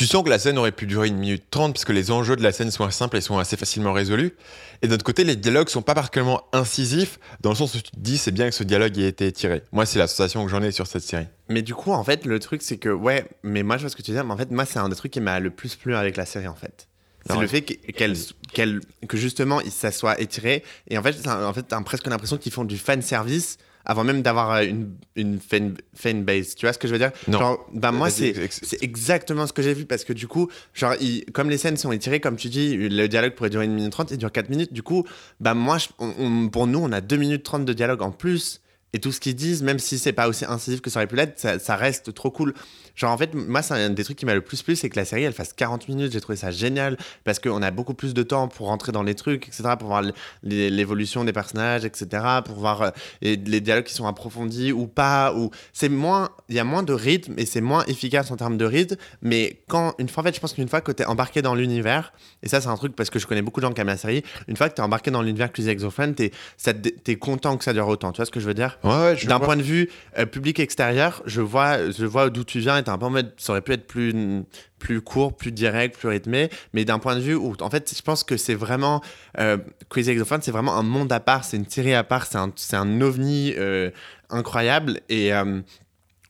tu 0.00 0.06
sens 0.06 0.24
que 0.24 0.30
la 0.30 0.38
scène 0.38 0.56
aurait 0.56 0.72
pu 0.72 0.86
durer 0.86 1.08
une 1.08 1.18
minute 1.18 1.44
30 1.50 1.74
parce 1.74 1.84
que 1.84 1.92
les 1.92 2.10
enjeux 2.10 2.34
de 2.34 2.42
la 2.42 2.52
scène 2.52 2.70
sont 2.70 2.90
simples 2.90 3.18
et 3.18 3.20
sont 3.20 3.36
assez 3.36 3.58
facilement 3.58 3.92
résolus. 3.92 4.32
Et 4.80 4.88
d'un 4.88 4.94
autre 4.94 5.04
côté, 5.04 5.24
les 5.24 5.36
dialogues 5.36 5.68
sont 5.68 5.82
pas 5.82 5.92
particulièrement 5.92 6.42
incisifs 6.54 7.18
dans 7.42 7.50
le 7.50 7.54
sens 7.56 7.74
où 7.74 7.82
tu 7.82 7.90
te 7.90 7.98
dis 7.98 8.16
c'est 8.16 8.30
bien 8.30 8.48
que 8.48 8.54
ce 8.54 8.64
dialogue 8.64 8.96
ait 8.98 9.08
été 9.08 9.30
tiré. 9.30 9.62
Moi, 9.72 9.84
c'est 9.84 9.98
la 9.98 10.06
sensation 10.06 10.42
que 10.42 10.50
j'en 10.50 10.62
ai 10.62 10.70
sur 10.70 10.86
cette 10.86 11.02
série. 11.02 11.26
Mais 11.50 11.60
du 11.60 11.74
coup 11.74 11.92
en 11.92 12.02
fait 12.02 12.24
le 12.24 12.38
truc 12.38 12.62
c'est 12.62 12.78
que 12.78 12.88
ouais 12.88 13.26
mais 13.42 13.62
moi 13.62 13.76
je 13.76 13.82
vois 13.82 13.90
ce 13.90 13.96
que 13.96 14.00
tu 14.00 14.12
veux 14.12 14.16
dire 14.16 14.24
mais 14.24 14.32
en 14.32 14.38
fait 14.38 14.50
moi 14.50 14.64
c'est 14.64 14.78
un 14.78 14.88
des 14.88 14.96
trucs 14.96 15.12
qui 15.12 15.20
m'a 15.20 15.38
le 15.38 15.50
plus 15.50 15.76
plu 15.76 15.94
avec 15.94 16.16
la 16.16 16.24
série 16.24 16.48
en 16.48 16.54
fait. 16.54 16.88
C'est 17.28 17.38
le 17.38 17.46
fait 17.46 17.60
que- 17.60 19.16
justement 19.18 19.60
ça 19.68 19.92
soit 19.92 20.18
étiré 20.18 20.64
et 20.88 20.96
en 20.96 21.02
fait 21.02 21.14
en 21.28 21.52
fait 21.52 21.64
t'as 21.64 21.82
presque 21.82 22.06
l'impression 22.06 22.38
qu'ils 22.38 22.52
font 22.52 22.64
du 22.64 22.78
fan 22.78 23.02
service 23.02 23.58
avant 23.84 24.04
même 24.04 24.22
d'avoir 24.22 24.52
euh, 24.52 24.62
une, 24.64 24.94
une 25.16 25.40
fan, 25.40 25.74
fan 25.94 26.22
base. 26.24 26.54
Tu 26.54 26.66
vois 26.66 26.72
ce 26.72 26.78
que 26.78 26.86
je 26.86 26.92
veux 26.92 26.98
dire? 26.98 27.12
Non. 27.28 27.38
Genre, 27.38 27.66
bah 27.72 27.92
moi, 27.92 28.10
c'est, 28.10 28.28
ex- 28.44 28.60
c'est 28.62 28.82
exactement 28.82 29.46
ce 29.46 29.52
que 29.52 29.62
j'ai 29.62 29.74
vu 29.74 29.84
parce 29.86 30.04
que 30.04 30.12
du 30.12 30.26
coup, 30.28 30.48
genre, 30.74 30.94
il- 31.00 31.24
comme 31.32 31.48
les 31.50 31.58
scènes 31.58 31.76
sont 31.76 31.92
étirées, 31.92 32.20
comme 32.20 32.36
tu 32.36 32.48
dis, 32.48 32.76
le 32.76 33.06
dialogue 33.08 33.34
pourrait 33.34 33.50
durer 33.50 33.64
une 33.64 33.74
minute 33.74 33.92
trente, 33.92 34.10
il 34.10 34.18
dure 34.18 34.30
4 34.32 34.48
minutes. 34.50 34.72
Du 34.72 34.82
coup, 34.82 35.04
bah 35.40 35.54
moi, 35.54 35.78
je- 35.78 35.88
on- 35.98 36.12
on- 36.18 36.48
pour 36.48 36.66
nous, 36.66 36.78
on 36.78 36.92
a 36.92 37.00
2 37.00 37.16
minutes 37.16 37.42
30 37.42 37.64
de 37.64 37.72
dialogue 37.72 38.02
en 38.02 38.10
plus. 38.12 38.60
Et 38.92 38.98
tout 38.98 39.12
ce 39.12 39.20
qu'ils 39.20 39.36
disent, 39.36 39.62
même 39.62 39.78
si 39.78 39.98
c'est 39.98 40.12
pas 40.12 40.28
aussi 40.28 40.44
incisif 40.44 40.80
que 40.80 40.90
ça 40.90 40.98
aurait 40.98 41.06
pu 41.06 41.16
l'être, 41.16 41.38
ça, 41.38 41.76
reste 41.76 42.12
trop 42.12 42.30
cool. 42.30 42.54
Genre, 42.96 43.10
en 43.10 43.16
fait, 43.16 43.34
moi, 43.34 43.62
c'est 43.62 43.74
un 43.74 43.90
des 43.90 44.02
trucs 44.02 44.18
qui 44.18 44.26
m'a 44.26 44.34
le 44.34 44.40
plus 44.40 44.62
plu, 44.62 44.74
c'est 44.74 44.90
que 44.90 44.96
la 44.96 45.04
série, 45.04 45.22
elle 45.22 45.32
fasse 45.32 45.52
40 45.52 45.88
minutes. 45.88 46.12
J'ai 46.12 46.20
trouvé 46.20 46.36
ça 46.36 46.50
génial 46.50 46.96
parce 47.24 47.38
qu'on 47.38 47.62
a 47.62 47.70
beaucoup 47.70 47.94
plus 47.94 48.14
de 48.14 48.22
temps 48.22 48.48
pour 48.48 48.66
rentrer 48.66 48.90
dans 48.90 49.04
les 49.04 49.14
trucs, 49.14 49.46
etc., 49.48 49.74
pour 49.78 49.88
voir 49.88 50.02
l'évolution 50.42 51.24
des 51.24 51.32
personnages, 51.32 51.84
etc., 51.84 52.24
pour 52.44 52.56
voir 52.56 52.82
euh, 52.82 52.90
les 53.22 53.60
dialogues 53.60 53.84
qui 53.84 53.94
sont 53.94 54.06
approfondis 54.06 54.72
ou 54.72 54.86
pas. 54.86 55.34
Ou 55.34 55.50
c'est 55.72 55.88
moins, 55.88 56.30
il 56.48 56.56
y 56.56 56.58
a 56.58 56.64
moins 56.64 56.82
de 56.82 56.92
rythme 56.92 57.34
et 57.36 57.46
c'est 57.46 57.60
moins 57.60 57.84
efficace 57.86 58.30
en 58.32 58.36
termes 58.36 58.58
de 58.58 58.64
rythme. 58.64 58.96
Mais 59.22 59.62
quand, 59.68 59.94
une 59.98 60.08
fois, 60.08 60.22
en 60.22 60.26
fait, 60.26 60.34
je 60.34 60.40
pense 60.40 60.52
qu'une 60.52 60.68
fois 60.68 60.80
que 60.80 60.90
t'es 60.90 61.04
embarqué 61.04 61.42
dans 61.42 61.54
l'univers, 61.54 62.12
et 62.42 62.48
ça, 62.48 62.60
c'est 62.60 62.68
un 62.68 62.76
truc 62.76 62.96
parce 62.96 63.08
que 63.08 63.20
je 63.20 63.26
connais 63.26 63.42
beaucoup 63.42 63.60
de 63.60 63.66
gens 63.66 63.72
qui 63.72 63.80
aiment 63.80 63.86
la 63.86 63.96
série, 63.96 64.24
une 64.48 64.56
fois 64.56 64.68
que 64.68 64.74
t'es 64.74 64.82
embarqué 64.82 65.12
dans 65.12 65.22
l'univers 65.22 65.52
Crazy 65.52 65.70
Ex-Girlfriend, 65.70 66.14
t'es, 66.14 66.32
t'es 67.04 67.16
content 67.16 67.56
que 67.56 67.62
ça 67.62 67.72
dure 67.72 67.86
autant. 67.86 68.10
Tu 68.10 68.16
vois 68.16 68.26
ce 68.26 68.32
que 68.32 68.40
je 68.40 68.46
veux 68.46 68.54
dire? 68.54 68.79
Ouais, 68.82 68.90
ouais, 68.90 69.16
je 69.16 69.26
D'un 69.28 69.40
point 69.40 69.56
de 69.56 69.62
vue 69.62 69.90
euh, 70.18 70.24
public 70.24 70.58
extérieur, 70.58 71.22
je 71.26 71.42
vois, 71.42 71.90
je 71.90 72.06
vois 72.06 72.30
d'où 72.30 72.44
tu 72.44 72.60
viens 72.60 72.78
et 72.78 72.82
t'es 72.82 72.88
un 72.88 72.96
peu 72.96 73.06
en 73.06 73.10
mode, 73.10 73.32
ça 73.36 73.52
aurait 73.52 73.60
pu 73.60 73.72
être 73.72 73.86
plus, 73.86 74.42
plus 74.78 75.02
court, 75.02 75.36
plus 75.36 75.52
direct, 75.52 75.98
plus 75.98 76.08
rythmé. 76.08 76.48
Mais 76.72 76.86
d'un 76.86 76.98
point 76.98 77.14
de 77.14 77.20
vue 77.20 77.34
où, 77.34 77.54
en 77.60 77.68
fait, 77.68 77.92
je 77.94 78.00
pense 78.00 78.24
que 78.24 78.38
c'est 78.38 78.54
vraiment, 78.54 79.02
euh, 79.38 79.58
Crazy 79.90 80.10
Ex-Girlfriend, 80.10 80.40
c'est 80.42 80.50
vraiment 80.50 80.76
un 80.78 80.82
monde 80.82 81.12
à 81.12 81.20
part, 81.20 81.44
c'est 81.44 81.58
une 81.58 81.68
série 81.68 81.92
à 81.94 82.04
part, 82.04 82.24
c'est 82.26 82.38
un, 82.38 82.52
c'est 82.56 82.76
un 82.76 83.00
ovni 83.02 83.52
euh, 83.58 83.90
incroyable. 84.30 85.00
Et. 85.10 85.32
euh, 85.34 85.60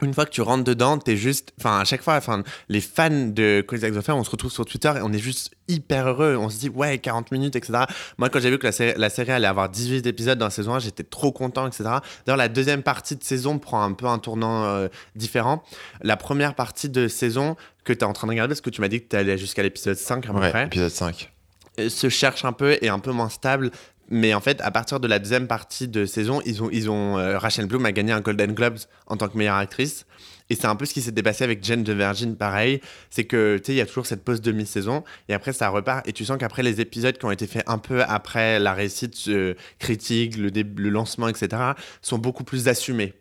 une 0.02 0.14
fois 0.14 0.24
que 0.26 0.30
tu 0.30 0.40
rentres 0.42 0.64
dedans, 0.64 0.98
t'es 0.98 1.16
juste, 1.16 1.52
enfin 1.58 1.80
à 1.80 1.84
chaque 1.84 2.02
fois, 2.02 2.16
enfin 2.16 2.42
les 2.68 2.80
fans 2.80 3.08
de 3.10 3.64
Crazy 3.66 3.84
Ex-Girlfriend, 3.86 4.18
on 4.18 4.24
se 4.24 4.30
retrouve 4.30 4.50
sur 4.52 4.64
Twitter 4.64 4.92
et 4.96 5.00
on 5.02 5.12
est 5.12 5.18
juste 5.18 5.50
hyper 5.68 6.08
heureux. 6.08 6.36
On 6.36 6.48
se 6.48 6.58
dit 6.58 6.68
ouais 6.68 6.98
40 6.98 7.30
minutes, 7.32 7.56
etc. 7.56 7.80
Moi 8.18 8.28
quand 8.30 8.40
j'ai 8.40 8.50
vu 8.50 8.58
que 8.58 8.66
la 8.66 8.72
série, 8.72 8.94
la 8.98 9.10
série 9.10 9.32
allait 9.32 9.46
avoir 9.46 9.68
18 9.68 10.06
épisodes 10.06 10.38
dans 10.38 10.46
la 10.46 10.50
saison 10.50 10.74
1, 10.74 10.78
j'étais 10.80 11.02
trop 11.04 11.32
content, 11.32 11.66
etc. 11.66 11.84
D'ailleurs 12.26 12.36
la 12.38 12.48
deuxième 12.48 12.82
partie 12.82 13.16
de 13.16 13.22
saison 13.24 13.58
prend 13.58 13.82
un 13.82 13.92
peu 13.92 14.06
un 14.06 14.18
tournant 14.18 14.64
euh, 14.64 14.88
différent. 15.16 15.62
La 16.02 16.16
première 16.16 16.54
partie 16.54 16.88
de 16.88 17.08
saison 17.08 17.56
que 17.84 17.92
tu 17.92 18.00
es 18.00 18.04
en 18.04 18.12
train 18.12 18.26
de 18.26 18.32
regarder, 18.32 18.50
parce 18.52 18.60
que 18.60 18.70
tu 18.70 18.80
m'as 18.80 18.88
dit 18.88 19.00
que 19.02 19.08
tu 19.08 19.16
allé 19.16 19.36
jusqu'à 19.38 19.62
l'épisode 19.62 19.96
5 19.96 20.26
à 20.28 20.32
peu 20.32 20.38
Ouais, 20.40 20.50
près, 20.50 20.64
épisode 20.66 20.90
5. 20.90 21.32
euh, 21.78 21.88
se 21.88 22.08
cherche 22.08 22.44
un 22.44 22.52
peu 22.52 22.76
et 22.82 22.88
un 22.88 22.98
peu 22.98 23.12
moins 23.12 23.28
stable. 23.28 23.70
Mais 24.10 24.34
en 24.34 24.40
fait, 24.40 24.60
à 24.60 24.70
partir 24.72 24.98
de 24.98 25.06
la 25.06 25.20
deuxième 25.20 25.46
partie 25.46 25.86
de 25.86 26.04
saison, 26.04 26.42
ils 26.44 26.62
ont, 26.62 26.68
ils 26.70 26.90
ont 26.90 27.18
euh, 27.18 27.38
Rachel 27.38 27.66
Bloom 27.66 27.86
a 27.86 27.92
gagné 27.92 28.12
un 28.12 28.20
Golden 28.20 28.52
Globes 28.52 28.78
en 29.06 29.16
tant 29.16 29.28
que 29.28 29.38
meilleure 29.38 29.56
actrice. 29.56 30.04
Et 30.50 30.56
c'est 30.56 30.66
un 30.66 30.74
peu 30.74 30.84
ce 30.84 30.92
qui 30.92 31.00
s'était 31.00 31.22
passé 31.22 31.44
avec 31.44 31.62
Jane 31.62 31.84
de 31.84 31.92
Virgin, 31.92 32.34
pareil. 32.34 32.80
C'est 33.08 33.24
que, 33.24 33.58
tu 33.58 33.66
sais, 33.66 33.72
il 33.72 33.76
y 33.76 33.80
a 33.80 33.86
toujours 33.86 34.06
cette 34.06 34.24
pause 34.24 34.40
demi-saison. 34.40 35.04
Et 35.28 35.34
après, 35.34 35.52
ça 35.52 35.68
repart. 35.68 36.06
Et 36.08 36.12
tu 36.12 36.24
sens 36.24 36.38
qu'après, 36.38 36.64
les 36.64 36.80
épisodes 36.80 37.16
qui 37.16 37.24
ont 37.24 37.30
été 37.30 37.46
faits 37.46 37.62
un 37.68 37.78
peu 37.78 38.02
après 38.02 38.58
la 38.58 38.74
réussite 38.74 39.30
critique, 39.78 40.36
le, 40.36 40.50
le 40.50 40.88
lancement, 40.88 41.28
etc., 41.28 41.62
sont 42.02 42.18
beaucoup 42.18 42.42
plus 42.42 42.66
assumés. 42.66 43.14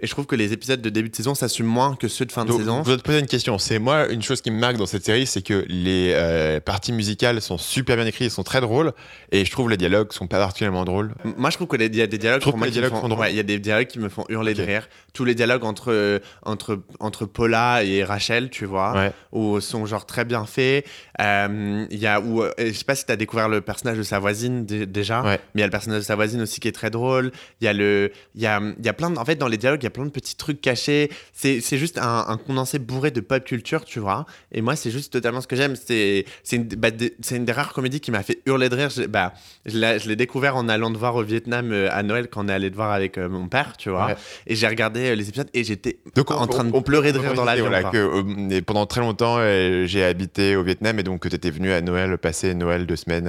Et 0.00 0.06
je 0.08 0.10
trouve 0.10 0.26
que 0.26 0.34
les 0.34 0.52
épisodes 0.52 0.82
de 0.82 0.90
début 0.90 1.08
de 1.08 1.14
saison 1.14 1.36
s'assument 1.36 1.68
moins 1.68 1.94
que 1.94 2.08
ceux 2.08 2.24
de 2.26 2.32
fin 2.32 2.44
de 2.44 2.48
Donc, 2.50 2.58
saison. 2.58 2.82
Je 2.84 2.90
vais 2.90 2.96
te 2.96 3.02
poser 3.02 3.20
une 3.20 3.26
question. 3.28 3.58
C'est 3.58 3.78
moi, 3.78 4.08
une 4.08 4.22
chose 4.22 4.40
qui 4.40 4.50
me 4.50 4.58
marque 4.58 4.76
dans 4.76 4.86
cette 4.86 5.04
série, 5.04 5.24
c'est 5.24 5.40
que 5.40 5.64
les 5.68 6.10
euh, 6.14 6.58
parties 6.58 6.92
musicales 6.92 7.40
sont 7.40 7.58
super 7.58 7.94
bien 7.96 8.04
écrites, 8.04 8.32
sont 8.32 8.42
très 8.42 8.60
drôles, 8.60 8.92
et 9.30 9.44
je 9.44 9.50
trouve 9.52 9.70
les 9.70 9.76
dialogues 9.76 10.12
sont 10.12 10.26
pas 10.26 10.38
particulièrement 10.40 10.84
drôles. 10.84 11.14
Moi, 11.36 11.50
je 11.50 11.56
trouve 11.56 11.68
qu'il 11.68 11.80
y 11.94 12.02
a 12.02 12.06
des 12.08 12.18
dialogues, 12.18 12.42
pour 12.42 12.58
moi, 12.58 12.66
les 12.66 12.72
qui 12.72 12.78
me 12.78 12.82
dialogues 12.86 13.00
font- 13.00 13.08
sont 13.08 13.16
ouais, 13.18 13.32
il 13.32 13.36
y 13.36 13.40
a 13.40 13.44
des 13.44 13.60
dialogues 13.60 13.86
qui 13.86 14.00
me 14.00 14.08
font 14.08 14.24
hurler 14.28 14.54
de 14.54 14.62
Ok. 14.62 14.66
rire. 14.68 14.88
Tous 15.12 15.24
les 15.24 15.36
dialogues 15.36 15.62
entre, 15.64 15.92
euh, 15.92 16.18
entre, 16.42 16.80
entre 16.98 17.24
Paula 17.24 17.84
et 17.84 18.02
Rachel, 18.02 18.50
tu 18.50 18.64
vois, 18.66 18.94
Ouais. 18.94 19.12
où 19.30 19.60
sont 19.60 19.86
genre 19.86 20.06
très 20.06 20.24
bien 20.24 20.44
faits. 20.44 20.84
Euh, 21.20 21.86
Il 21.90 21.98
y 21.98 22.08
a, 22.08 22.20
où, 22.20 22.42
euh, 22.42 22.50
je 22.58 22.72
sais 22.72 22.84
pas 22.84 22.96
si 22.96 23.06
tu 23.06 23.12
as 23.12 23.16
découvert 23.16 23.48
le 23.48 23.60
personnage 23.60 23.96
de 23.98 24.02
sa 24.02 24.18
voisine 24.18 24.66
dé- 24.66 24.86
déjà, 24.86 25.22
Ouais. 25.22 25.38
mais 25.54 25.60
il 25.60 25.60
y 25.60 25.62
a 25.62 25.66
le 25.66 25.70
personnage 25.70 26.00
de 26.00 26.04
sa 26.04 26.16
voisine 26.16 26.42
aussi 26.42 26.58
qui 26.58 26.66
est 26.66 26.72
très 26.72 26.90
drôle. 26.90 27.30
Il 27.60 27.64
y 27.64 27.68
a 27.68 27.72
le, 27.72 28.10
il 28.34 28.42
y 28.42 28.46
a, 28.46 28.60
il 28.78 28.84
y 28.84 28.88
a 28.88 28.92
plein 28.92 29.10
de, 29.10 29.18
en 29.18 29.24
fait, 29.24 29.36
dans 29.36 29.46
les 29.48 29.56
dialogues, 29.56 29.83
il 29.84 29.86
y 29.86 29.88
a 29.88 29.90
plein 29.90 30.06
de 30.06 30.10
petits 30.10 30.34
trucs 30.36 30.60
cachés. 30.62 31.10
C'est 31.34 31.60
juste 31.78 31.98
un, 31.98 32.24
un 32.26 32.36
condensé 32.38 32.78
bourré 32.78 33.10
de 33.10 33.20
pop 33.20 33.44
culture, 33.44 33.84
tu 33.84 33.98
vois. 34.00 34.24
Et 34.50 34.62
moi, 34.62 34.76
c'est 34.76 34.90
juste 34.90 35.12
totalement 35.12 35.40
ce 35.42 35.46
que 35.46 35.56
j'aime. 35.56 35.74
C'est 35.76 36.24
une, 36.52 36.64
bah, 36.64 36.88
une 37.30 37.44
des 37.44 37.52
rares 37.52 37.72
comédies 37.74 38.00
qui 38.00 38.10
m'a 38.10 38.22
fait 38.22 38.40
hurler 38.46 38.68
de 38.68 38.76
rire. 38.76 38.88
Je, 38.90 39.02
bah, 39.02 39.34
je 39.66 40.08
l'ai 40.08 40.16
découvert 40.16 40.56
en 40.56 40.68
allant 40.68 40.90
de 40.90 40.96
voir 40.96 41.14
au 41.16 41.22
Vietnam 41.22 41.70
euh, 41.72 41.88
à 41.92 42.02
Noël 42.02 42.28
quand 42.28 42.44
on 42.44 42.48
est 42.48 42.52
allé 42.52 42.70
te 42.70 42.76
voir 42.76 42.92
avec 42.92 43.18
euh, 43.18 43.28
mon 43.28 43.48
père, 43.48 43.76
tu 43.76 43.90
vois. 43.90 44.06
Ouais. 44.06 44.16
Et 44.46 44.54
j'ai 44.54 44.66
regardé 44.68 45.10
euh, 45.10 45.14
les 45.14 45.28
épisodes 45.28 45.50
et 45.52 45.64
j'étais 45.64 45.98
en 46.16 46.42
on- 46.42 46.46
train 46.46 46.64
de 46.64 46.70
on- 46.74 46.82
pleurer 46.82 47.12
de 47.12 47.18
rire 47.18 47.34
dans 47.34 47.44
l'avion. 47.44 47.66
voilà, 47.68 47.90
que, 47.90 48.60
pendant 48.60 48.86
très 48.86 49.00
longtemps, 49.02 49.38
j'ai 49.84 50.02
habité 50.04 50.56
au 50.56 50.62
Vietnam 50.62 50.98
et 50.98 51.02
donc 51.02 51.20
que 51.20 51.28
tu 51.28 51.36
étais 51.36 51.50
venu 51.50 51.70
à 51.72 51.80
Noël 51.80 52.16
passer 52.18 52.54
Noël 52.54 52.86
deux 52.86 52.96
semaines. 52.96 53.28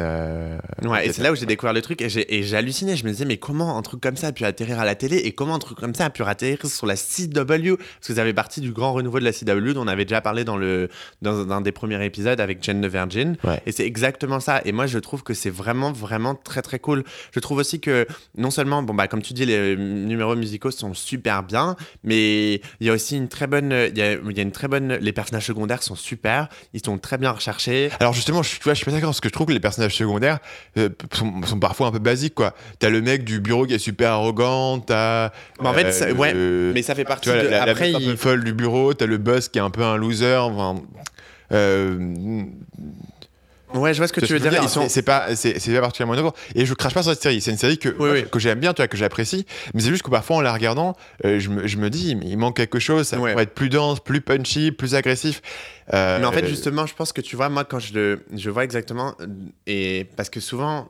Ouais, 0.84 1.08
et 1.08 1.14
c'est 1.14 1.22
là 1.22 1.32
où 1.32 1.36
j'ai 1.36 1.46
découvert 1.46 1.74
le 1.74 1.82
truc 1.82 2.02
et 2.02 2.10
j'ai 2.10 2.56
halluciné. 2.56 2.96
Je 2.96 3.04
me 3.06 3.12
disais, 3.12 3.26
mais 3.26 3.38
comment 3.38 3.78
un 3.78 3.82
truc 3.82 4.02
comme 4.02 4.18
ça 4.18 4.28
a 4.28 4.32
pu 4.32 4.46
atterrir 4.46 4.80
à 4.80 4.86
la 4.86 4.96
télé 4.96 5.18
et 5.18 5.32
comment 5.34 5.56
un 5.56 5.60
truc 5.60 5.78
comme 5.80 5.96
ça 5.96 6.06
a 6.06 6.10
pu 6.10 6.24
sur 6.64 6.86
la 6.86 6.96
CW 6.96 7.76
Parce 7.78 8.08
que 8.08 8.14
ça 8.14 8.24
fait 8.24 8.34
partie 8.34 8.62
du 8.62 8.72
grand 8.72 8.94
renouveau 8.94 9.20
de 9.20 9.26
la 9.26 9.32
CW 9.34 9.74
dont 9.74 9.84
on 9.84 9.88
avait 9.88 10.06
déjà 10.06 10.22
parlé 10.22 10.44
dans, 10.44 10.58
le, 10.58 10.90
dans 11.22 11.50
un 11.52 11.62
des 11.62 11.72
premiers 11.72 12.04
épisodes 12.06 12.40
avec 12.40 12.64
Jane 12.64 12.82
the 12.82 12.86
Virgin. 12.92 13.38
Ouais. 13.44 13.62
Et 13.66 13.72
c'est 13.72 13.86
exactement 13.86 14.40
ça. 14.40 14.62
Et 14.66 14.72
moi, 14.72 14.86
je 14.88 15.00
trouve 15.00 15.24
que 15.24 15.34
c'est 15.34 15.50
vraiment, 15.50 15.92
vraiment 15.92 16.36
très, 16.36 16.62
très 16.62 16.80
cool. 16.80 17.04
Je 17.34 17.40
trouve 17.40 17.58
aussi 17.60 17.80
que 17.80 18.06
non 18.38 18.52
seulement, 18.52 18.84
bon, 18.84 18.94
bah, 18.94 19.08
comme 19.08 19.22
tu 19.22 19.34
dis, 19.34 19.46
les 19.46 19.76
numéros 19.76 20.36
musicaux 20.36 20.72
sont 20.72 20.94
super 20.94 21.44
bien, 21.44 21.76
mais 22.04 22.56
il 22.80 22.88
y 22.88 22.90
a 22.90 22.94
aussi 22.94 23.18
une 23.18 23.28
très 23.28 23.48
bonne. 23.48 23.72
Il 23.72 23.98
y 23.98 24.02
a, 24.02 24.14
il 24.14 24.38
y 24.38 24.40
a 24.40 24.44
une 24.44 24.52
très 24.52 24.68
bonne. 24.68 24.94
Les 25.02 25.12
personnages 25.12 25.46
secondaires 25.46 25.84
sont 25.84 25.96
super. 25.96 26.48
Ils 26.74 26.84
sont 26.84 26.98
très 26.98 27.18
bien 27.18 27.32
recherchés. 27.32 27.90
Alors 28.00 28.14
justement, 28.14 28.44
je, 28.44 28.52
tu 28.56 28.64
vois, 28.64 28.74
je 28.74 28.78
suis 28.78 28.86
pas 28.86 28.92
d'accord 28.92 29.10
parce 29.10 29.22
que 29.22 29.30
je 29.30 29.34
trouve 29.34 29.48
que 29.48 29.54
les 29.54 29.60
personnages 29.60 29.96
secondaires 29.96 30.40
euh, 30.78 30.90
sont, 31.14 31.42
sont 31.44 31.60
parfois 31.60 31.88
un 31.88 31.92
peu 31.92 32.00
basiques 32.00 32.36
quoi. 32.36 32.54
T'as 32.80 32.90
le 32.90 33.02
mec 33.02 33.24
du 33.24 33.40
bureau 33.40 33.66
qui 33.66 33.74
est 33.74 33.80
super 33.80 34.12
arrogant, 34.12 34.80
t'as. 34.80 35.32
Mais 35.62 35.68
en 35.68 35.74
fait, 35.74 35.86
euh, 35.86 35.92
ça- 35.92 36.12
ouais, 36.12 36.34
le- 36.36 36.72
mais 36.74 36.82
ça 36.82 36.94
fait 36.96 37.04
partie 37.06 37.30
tu 37.30 37.34
vois, 37.36 37.44
de. 37.44 37.48
la, 37.50 37.66
la 37.66 37.72
après, 37.72 37.92
il- 37.92 38.06
peu 38.12 38.16
folle 38.16 38.44
du 38.44 38.54
bureau, 38.54 38.94
t'as 38.94 39.06
le 39.06 39.18
boss 39.18 39.50
qui 39.50 39.60
est 39.60 39.62
un 39.62 39.70
peu 39.72 39.84
un 39.84 39.98
loser. 39.98 40.36
Enfin, 40.38 40.76
euh, 41.52 42.44
Ouais, 43.74 43.94
je 43.94 43.98
vois 43.98 44.08
ce 44.08 44.14
que 44.14 44.22
Tu 44.24 44.32
veux 44.32 44.40
dire. 44.40 44.70
sont. 44.70 44.88
c'est 44.88 45.02
pas 45.02 45.36
c'est 45.36 45.60
c'est 45.60 45.74
pas 45.74 45.82
particulièrement 45.82 46.16
nouveau 46.16 46.34
et 46.54 46.66
je 46.66 46.74
crache 46.76 46.94
pas 46.94 47.04
sur 47.04 47.12
cette 47.12 47.22
série 47.24 47.42
c'est 47.42 47.52
une 47.52 47.58
série 47.58 47.78
que 47.78 47.90
Oui, 48.00 48.10
oui. 48.14 48.26
que 48.32 48.40
j'aime 48.40 48.60
bien 48.60 48.74
tu 48.74 48.82
vois 48.82 48.88
que 48.88 48.96
j'apprécie 48.96 49.46
mais 49.74 49.82
c'est 49.82 49.90
juste 49.90 50.04
que 50.04 50.10
parfois 50.12 50.38
en 50.38 50.42
la 50.42 50.54
regardant 50.54 50.96
euh, 51.26 51.40
je, 51.40 51.50
me, 51.50 51.68
je 51.68 51.76
me 51.78 51.90
dis 51.90 52.16
mais 52.16 52.28
il 52.28 52.38
manque 52.38 52.56
quelque 52.56 52.80
chose 52.80 53.06
ça 53.08 53.20
Ouais. 53.20 53.32
pourrait 53.32 53.44
être 53.44 53.54
plus 53.56 53.68
dense 53.70 54.00
plus 54.02 54.22
punchy 54.22 54.72
plus 54.72 54.96
agressif 54.96 55.42
Euh, 55.94 56.20
Mais 56.20 56.26
en 56.26 56.32
fait, 56.32 56.44
euh, 56.44 56.48
justement, 56.48 56.86
je 56.88 56.96
pense 56.96 57.12
que 57.14 57.22
tu 57.22 57.36
vois, 57.36 57.48
moi, 57.50 57.64
quand 57.64 57.78
je 57.78 57.94
le, 57.94 58.26
je 58.36 58.50
vois 58.50 58.64
exactement, 58.64 59.14
euh, 59.22 59.28
et 59.68 60.08
parce 60.18 60.32
que 60.32 60.40
souvent, 60.40 60.90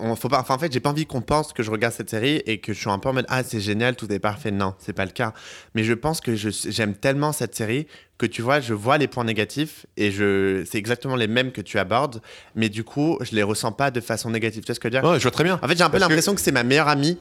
on 0.00 0.16
faut 0.16 0.28
pas, 0.28 0.40
enfin, 0.40 0.54
en 0.54 0.58
fait, 0.58 0.72
j'ai 0.72 0.80
pas 0.80 0.90
envie 0.90 1.06
qu'on 1.06 1.20
pense 1.20 1.52
que 1.52 1.62
je 1.62 1.70
regarde 1.70 1.94
cette 1.94 2.10
série 2.10 2.42
et 2.46 2.58
que 2.58 2.72
je 2.72 2.78
suis 2.78 2.90
un 2.90 2.98
peu 2.98 3.08
en 3.08 3.12
mode 3.12 3.26
ah 3.28 3.42
c'est 3.42 3.60
génial, 3.60 3.96
tout 3.96 4.10
est 4.12 4.18
parfait. 4.18 4.50
Non, 4.50 4.74
c'est 4.78 4.92
pas 4.92 5.04
le 5.04 5.10
cas. 5.12 5.32
Mais 5.74 5.84
je 5.84 5.92
pense 5.92 6.20
que 6.20 6.34
j'aime 6.34 6.94
tellement 6.94 7.32
cette 7.32 7.54
série 7.54 7.86
que 8.18 8.26
tu 8.26 8.42
vois, 8.42 8.60
je 8.60 8.72
vois 8.74 8.98
les 8.98 9.08
points 9.08 9.24
négatifs 9.24 9.86
et 9.96 10.10
je, 10.10 10.64
c'est 10.70 10.78
exactement 10.78 11.16
les 11.16 11.26
mêmes 11.28 11.52
que 11.52 11.60
tu 11.60 11.78
abordes, 11.78 12.22
mais 12.54 12.68
du 12.68 12.82
coup, 12.82 13.18
je 13.20 13.34
les 13.34 13.42
ressens 13.42 13.72
pas 13.72 13.90
de 13.90 14.00
façon 14.00 14.30
négative. 14.30 14.62
Tu 14.62 14.66
vois 14.66 14.74
ce 14.74 14.80
que 14.80 14.88
je 14.88 14.94
veux 14.96 15.00
dire? 15.02 15.10
Ouais, 15.10 15.18
je 15.18 15.22
vois 15.22 15.30
très 15.30 15.44
bien 15.44 15.58
En 15.62 15.68
fait, 15.68 15.76
j'ai 15.76 15.82
un 15.84 15.90
peu 15.90 15.96
que- 15.98 16.02
l'impression 16.02 16.34
que, 16.34 16.40
c'est 16.40 16.52
ma 16.52 16.62
meilleure 16.62 16.88
amie 16.88 17.18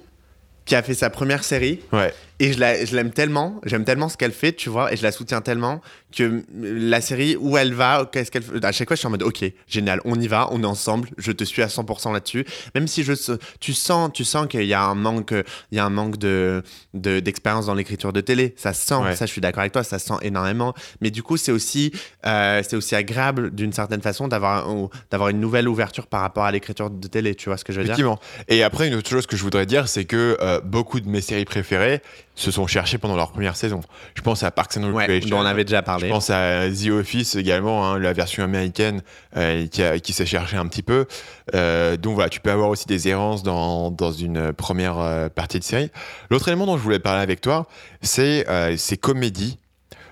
qui 0.66 0.76
a 0.76 0.82
fait 0.84 0.94
sa 0.96 1.10
première 1.10 1.44
série 1.44 1.80
ouais 1.94 2.14
et 2.38 2.52
je 2.52 2.60
la- 2.60 2.84
je 2.84 2.94
l'aime 2.98 3.12
tellement, 3.12 3.62
j'aime 3.66 3.86
tellement 3.86 4.10
ce 4.10 4.18
qu'elle 4.18 4.34
fait, 4.34 4.52
tu 4.52 4.70
vois, 4.70 4.92
et 4.92 4.98
je 4.98 5.04
la 5.04 5.14
soutiens 5.14 5.40
tellement 5.40 5.80
que 6.14 6.44
la 6.62 7.00
série 7.00 7.38
où 7.40 7.56
elle 7.56 7.74
va, 7.74 8.10
qu'est-ce 8.12 8.30
qu'elle 8.30 8.44
fait, 8.44 8.66
à 8.66 8.74
chaque 8.74 8.90
fois 8.90 8.96
je 8.96 9.00
suis 9.00 9.08
en 9.08 9.12
mode 9.12 9.24
ok, 9.24 9.46
génial, 9.70 10.02
on 10.04 10.20
y 10.20 10.28
va, 10.28 10.50
on 10.52 10.62
est 10.62 10.66
ensemble, 10.66 11.08
je 11.18 11.32
te 11.32 11.46
suis 11.46 11.62
à 11.62 11.68
100% 11.70 12.12
là-dessus. 12.12 12.46
Même 12.74 12.90
si 12.90 13.04
je, 13.06 13.14
tu 13.62 13.74
sens, 13.74 14.10
tu 14.14 14.26
sens 14.26 14.48
qu'il 14.48 14.66
y 14.66 14.74
a 14.74 14.84
un 14.84 14.96
manque, 14.96 15.32
il 15.72 15.78
y 15.78 15.80
a 15.80 15.86
un 15.86 15.90
manque 15.90 16.18
de 16.18 16.62
de- 16.94 17.22
d'expérience 17.22 17.68
dans 17.68 17.74
l'écriture 17.74 18.12
de 18.12 18.20
télé, 18.20 18.54
ça 18.58 18.74
se 18.74 18.86
sent, 18.86 18.96
Ouais. 18.96 19.16
ça 19.16 19.26
je 19.26 19.32
suis 19.32 19.40
d'accord 19.40 19.62
avec 19.62 19.72
toi, 19.72 19.86
ça 19.86 19.98
se 19.98 20.08
sent 20.08 20.16
énormément. 20.22 20.74
Mais 21.00 21.12
du 21.12 21.24
coup 21.24 21.38
c'est 21.38 21.54
aussi, 21.54 21.94
euh, 22.26 22.62
c'est 22.68 22.76
aussi 22.76 22.96
agréable 22.96 23.52
d'une 23.56 23.72
certaine 23.72 24.02
façon 24.02 24.28
d'avoir 24.28 24.68
d'avoir 25.10 25.30
une 25.30 25.40
nouvelle 25.40 25.70
ouverture 25.70 26.08
par 26.08 26.20
rapport 26.20 26.44
à 26.44 26.52
l'écriture 26.52 26.90
de 26.90 27.08
télé, 27.08 27.34
tu 27.34 27.48
vois 27.48 27.56
ce 27.58 27.64
que 27.64 27.72
je 27.72 27.78
veux 27.80 27.86
dire? 27.86 27.94
Effectivement. 27.94 28.20
Et 28.50 28.62
après, 28.62 28.90
une 28.90 28.96
autre 28.96 29.10
chose 29.10 29.26
que 29.26 29.38
je 29.38 29.44
voudrais 29.44 29.66
dire, 29.66 29.88
c'est 29.88 30.04
que 30.04 30.38
euh, 30.42 30.55
beaucoup 30.64 31.00
de 31.00 31.08
mes 31.10 31.22
séries 31.22 31.46
préférées 31.46 32.02
se 32.36 32.52
sont 32.52 32.68
cherchées 32.68 32.98
pendant 32.98 33.16
leur 33.16 33.32
première 33.32 33.56
saison. 33.56 33.82
Je 34.16 34.22
pense 34.22 34.44
à 34.44 34.52
Parks 34.52 34.78
and 34.78 34.92
Ouais, 34.92 35.04
Recreation. 35.04 35.30
dont 35.30 35.42
on 35.44 35.46
avait 35.46 35.64
déjà 35.64 35.80
Je 35.80 35.84
parlé. 35.86 36.10
pense 36.10 36.30
à 36.30 36.70
The 36.70 36.90
Office 36.90 37.36
également, 37.36 37.86
hein, 37.90 38.00
la 38.00 38.14
version 38.14 38.44
américaine 38.44 39.02
euh, 39.38 39.68
qui, 39.68 40.14
s'est 40.14 40.26
cherchée 40.26 40.58
un 40.58 40.68
petit 40.68 40.84
peu. 40.84 41.06
Euh, 41.54 41.98
donc 41.98 42.16
voilà, 42.16 42.30
tu 42.30 42.40
peux 42.40 42.52
avoir 42.52 42.70
aussi 42.70 42.86
des 42.88 43.08
errances 43.08 43.44
dans, 43.44 43.92
dans 43.92 44.12
une 44.12 44.52
première 44.54 45.00
euh, 45.00 45.30
partie 45.30 45.60
de 45.60 45.64
série. 45.64 45.92
L'autre 46.30 46.48
élément 46.48 46.66
dont 46.66 46.78
je 46.78 46.84
voulais 46.84 47.00
parler 47.00 47.22
avec 47.22 47.42
toi, 47.42 47.68
c'est 48.02 48.48
euh, 48.50 48.76
ces 48.78 48.98
comédies 48.98 49.58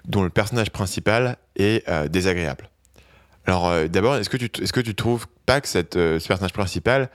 dont 0.06 0.24
le 0.24 0.30
personnage 0.30 0.70
principal 0.70 1.38
est 1.58 1.88
euh, 1.90 2.08
désagréable. 2.08 2.70
Alors 3.46 3.68
euh, 3.70 3.88
d'abord, 3.88 4.16
est-ce 4.16 4.30
que, 4.30 4.38
tu, 4.38 4.50
est-ce 4.62 4.72
que 4.74 4.80
tu 4.82 4.96
trouves 4.96 5.28
pas 5.46 5.60
que 5.60 5.68
cette, 5.68 5.98
euh, 5.98 6.20
ce 6.20 6.28
personnage 6.28 6.54
principal 6.54 7.10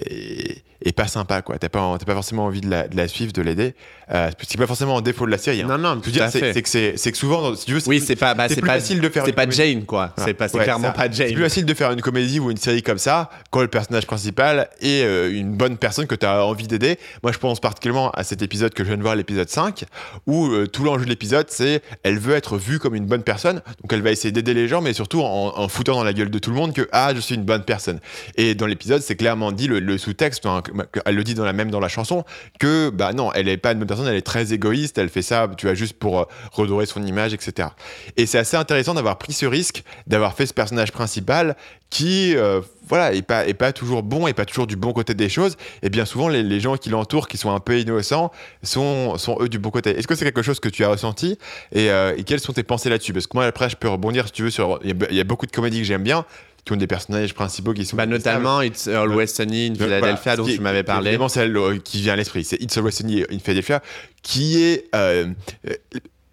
est 0.00 0.92
pas 0.92 1.06
sympa 1.08 1.40
quoi 1.42 1.56
T'as 1.58 1.68
pas, 1.68 1.96
t'as 1.98 2.04
pas 2.04 2.14
forcément 2.14 2.44
envie 2.44 2.60
de 2.60 2.68
la, 2.68 2.88
de 2.88 2.96
la 2.96 3.08
suivre, 3.08 3.32
de 3.32 3.40
l'aider 3.42 3.74
euh, 4.12 4.30
C'est 4.46 4.58
pas 4.58 4.66
forcément 4.66 4.98
un 4.98 5.02
défaut 5.02 5.24
de 5.26 5.30
la 5.30 5.38
série. 5.38 5.62
hein. 5.62 5.66
Non, 5.68 5.78
non, 5.78 6.00
c'est, 6.04 6.62
que 6.62 6.68
c'est, 6.68 6.94
c'est 6.96 7.12
que 7.12 7.16
souvent, 7.18 7.40
dans- 7.42 7.56
si 7.56 7.64
tu 7.66 7.72
veux, 7.72 7.80
Oui, 7.86 8.00
c'est 8.04 8.16
pas, 8.16 8.34
bah, 8.34 8.48
c'est 8.48 8.60
pas 8.60 8.66
facile 8.74 9.00
de 9.00 9.08
faire 9.08 9.24
C'est 9.24 9.32
pas. 9.32 9.48
Jane, 9.48 9.84
quoi. 9.84 10.12
C'est 10.18 10.34
pas, 10.34 10.48
c'est 10.48 10.58
Ouais, 10.58 10.64
clairement 10.64 10.88
ça. 10.88 10.92
pas 10.92 11.10
Jane. 11.10 11.28
C'est 11.28 11.34
plus 11.34 11.42
facile 11.42 11.64
de 11.64 11.74
faire 11.74 11.90
une 11.92 12.00
comédie 12.02 12.38
ou 12.40 12.50
une 12.50 12.56
série 12.56 12.82
comme 12.82 12.98
ça 12.98 13.30
quand 13.50 13.60
le 13.62 13.68
personnage 13.68 14.06
principal 14.06 14.68
est 14.80 15.02
euh, 15.04 15.32
une 15.32 15.52
bonne 15.56 15.76
personne 15.78 16.06
que 16.06 16.14
tu 16.14 16.26
as 16.26 16.44
envie 16.44 16.66
d'aider. 16.66 16.98
Moi, 17.22 17.32
je 17.32 17.38
pense 17.38 17.60
particulièrement 17.60 18.10
à 18.10 18.24
cet 18.24 18.42
épisode 18.42 18.74
que 18.74 18.82
je 18.84 18.88
viens 18.88 18.96
de 18.98 19.02
voir, 19.02 19.16
l'épisode 19.16 19.48
5, 19.48 19.84
où 20.26 20.48
euh, 20.48 20.66
tout 20.66 20.84
l'enjeu 20.84 21.04
de 21.04 21.10
l'épisode, 21.10 21.46
c'est 21.48 21.82
elle 22.02 22.18
veut 22.18 22.34
être 22.34 22.58
vue 22.58 22.78
comme 22.78 22.94
une 22.94 23.06
bonne 23.06 23.22
personne. 23.22 23.62
Donc, 23.82 23.92
elle 23.92 24.02
va 24.02 24.10
essayer 24.10 24.32
d'aider 24.32 24.52
les 24.54 24.68
gens, 24.68 24.82
mais 24.82 24.92
surtout 24.92 25.22
en, 25.22 25.52
en 25.56 25.68
foutant 25.68 25.94
dans 25.94 26.04
la 26.04 26.12
gueule 26.12 26.30
de 26.30 26.38
tout 26.38 26.50
le 26.50 26.56
monde 26.56 26.74
que 26.74 26.88
ah, 26.92 27.12
je 27.14 27.20
suis 27.20 27.34
une 27.36 27.44
bonne 27.44 27.62
personne. 27.64 28.00
Et 28.36 28.54
dans 28.54 28.66
l'épisode, 28.66 29.00
c'est 29.02 29.16
clairement 29.16 29.50
dit 29.52 29.66
le, 29.66 29.78
le 29.84 29.98
sous-texte, 29.98 30.46
hein, 30.46 30.62
elle 31.04 31.14
le 31.14 31.24
dit 31.24 31.34
dans 31.34 31.44
la 31.44 31.52
même 31.52 31.70
dans 31.70 31.80
la 31.80 31.88
chanson, 31.88 32.24
que 32.58 32.90
bah 32.90 33.12
non, 33.12 33.32
elle 33.32 33.48
est 33.48 33.56
pas 33.56 33.72
une 33.72 33.78
bonne 33.78 33.88
personne, 33.88 34.06
elle 34.06 34.16
est 34.16 34.22
très 34.22 34.52
égoïste, 34.52 34.98
elle 34.98 35.08
fait 35.08 35.22
ça, 35.22 35.48
tu 35.56 35.66
vois, 35.66 35.74
juste 35.74 35.98
pour 35.98 36.20
euh, 36.20 36.24
redorer 36.52 36.86
son 36.86 37.04
image, 37.04 37.32
etc. 37.34 37.68
Et 38.16 38.26
c'est 38.26 38.38
assez 38.38 38.56
intéressant 38.56 38.94
d'avoir 38.94 39.18
pris 39.18 39.32
ce 39.32 39.46
risque, 39.46 39.84
d'avoir 40.06 40.34
fait 40.34 40.46
ce 40.46 40.54
personnage 40.54 40.92
principal 40.92 41.56
qui, 41.90 42.34
euh, 42.36 42.60
voilà, 42.88 43.14
est 43.14 43.22
pas, 43.22 43.46
est 43.46 43.54
pas 43.54 43.72
toujours 43.72 44.02
bon, 44.02 44.26
et 44.26 44.32
pas 44.32 44.44
toujours 44.44 44.66
du 44.66 44.74
bon 44.74 44.92
côté 44.92 45.14
des 45.14 45.28
choses. 45.28 45.56
Et 45.82 45.90
bien 45.90 46.04
souvent, 46.04 46.28
les, 46.28 46.42
les 46.42 46.58
gens 46.58 46.76
qui 46.76 46.90
l'entourent, 46.90 47.28
qui 47.28 47.36
sont 47.36 47.52
un 47.52 47.60
peu 47.60 47.78
innocents, 47.78 48.32
sont, 48.64 49.16
sont 49.16 49.38
eux 49.40 49.48
du 49.48 49.60
bon 49.60 49.70
côté. 49.70 49.90
Est-ce 49.90 50.08
que 50.08 50.16
c'est 50.16 50.24
quelque 50.24 50.42
chose 50.42 50.58
que 50.58 50.68
tu 50.68 50.84
as 50.84 50.88
ressenti? 50.88 51.38
Et, 51.70 51.90
euh, 51.90 52.16
et 52.16 52.24
quelles 52.24 52.40
sont 52.40 52.52
tes 52.52 52.64
pensées 52.64 52.90
là-dessus? 52.90 53.12
Parce 53.12 53.28
que 53.28 53.36
moi, 53.36 53.44
après, 53.44 53.70
je 53.70 53.76
peux 53.76 53.88
rebondir 53.88 54.26
si 54.26 54.32
tu 54.32 54.42
veux 54.42 54.50
sur. 54.50 54.80
Il 54.82 54.96
y, 55.10 55.14
y 55.14 55.20
a 55.20 55.24
beaucoup 55.24 55.46
de 55.46 55.52
comédies 55.52 55.78
que 55.78 55.84
j'aime 55.84 56.02
bien. 56.02 56.24
Qui 56.64 56.72
ont 56.72 56.76
des 56.76 56.86
personnages 56.86 57.34
principaux 57.34 57.74
qui 57.74 57.84
sont. 57.84 57.96
Bah, 57.96 58.06
notamment 58.06 58.62
It's 58.62 58.88
Always 58.88 59.28
Sunny 59.28 59.66
in 59.66 59.74
Voilà, 59.74 59.98
Philadelphia, 59.98 60.36
dont 60.36 60.46
tu 60.46 60.60
m'avais 60.60 60.82
parlé. 60.82 61.10
Vraiment 61.10 61.28
celle 61.28 61.56
euh, 61.56 61.78
qui 61.78 62.00
vient 62.00 62.14
à 62.14 62.16
l'esprit. 62.16 62.44
C'est 62.44 62.60
It's 62.60 62.76
Always 62.76 62.92
Sunny 62.92 63.22
in 63.30 63.38
Philadelphia, 63.38 63.82
qui 64.22 64.62
est 64.62 64.88
euh, 64.94 65.26
euh, 65.68 65.74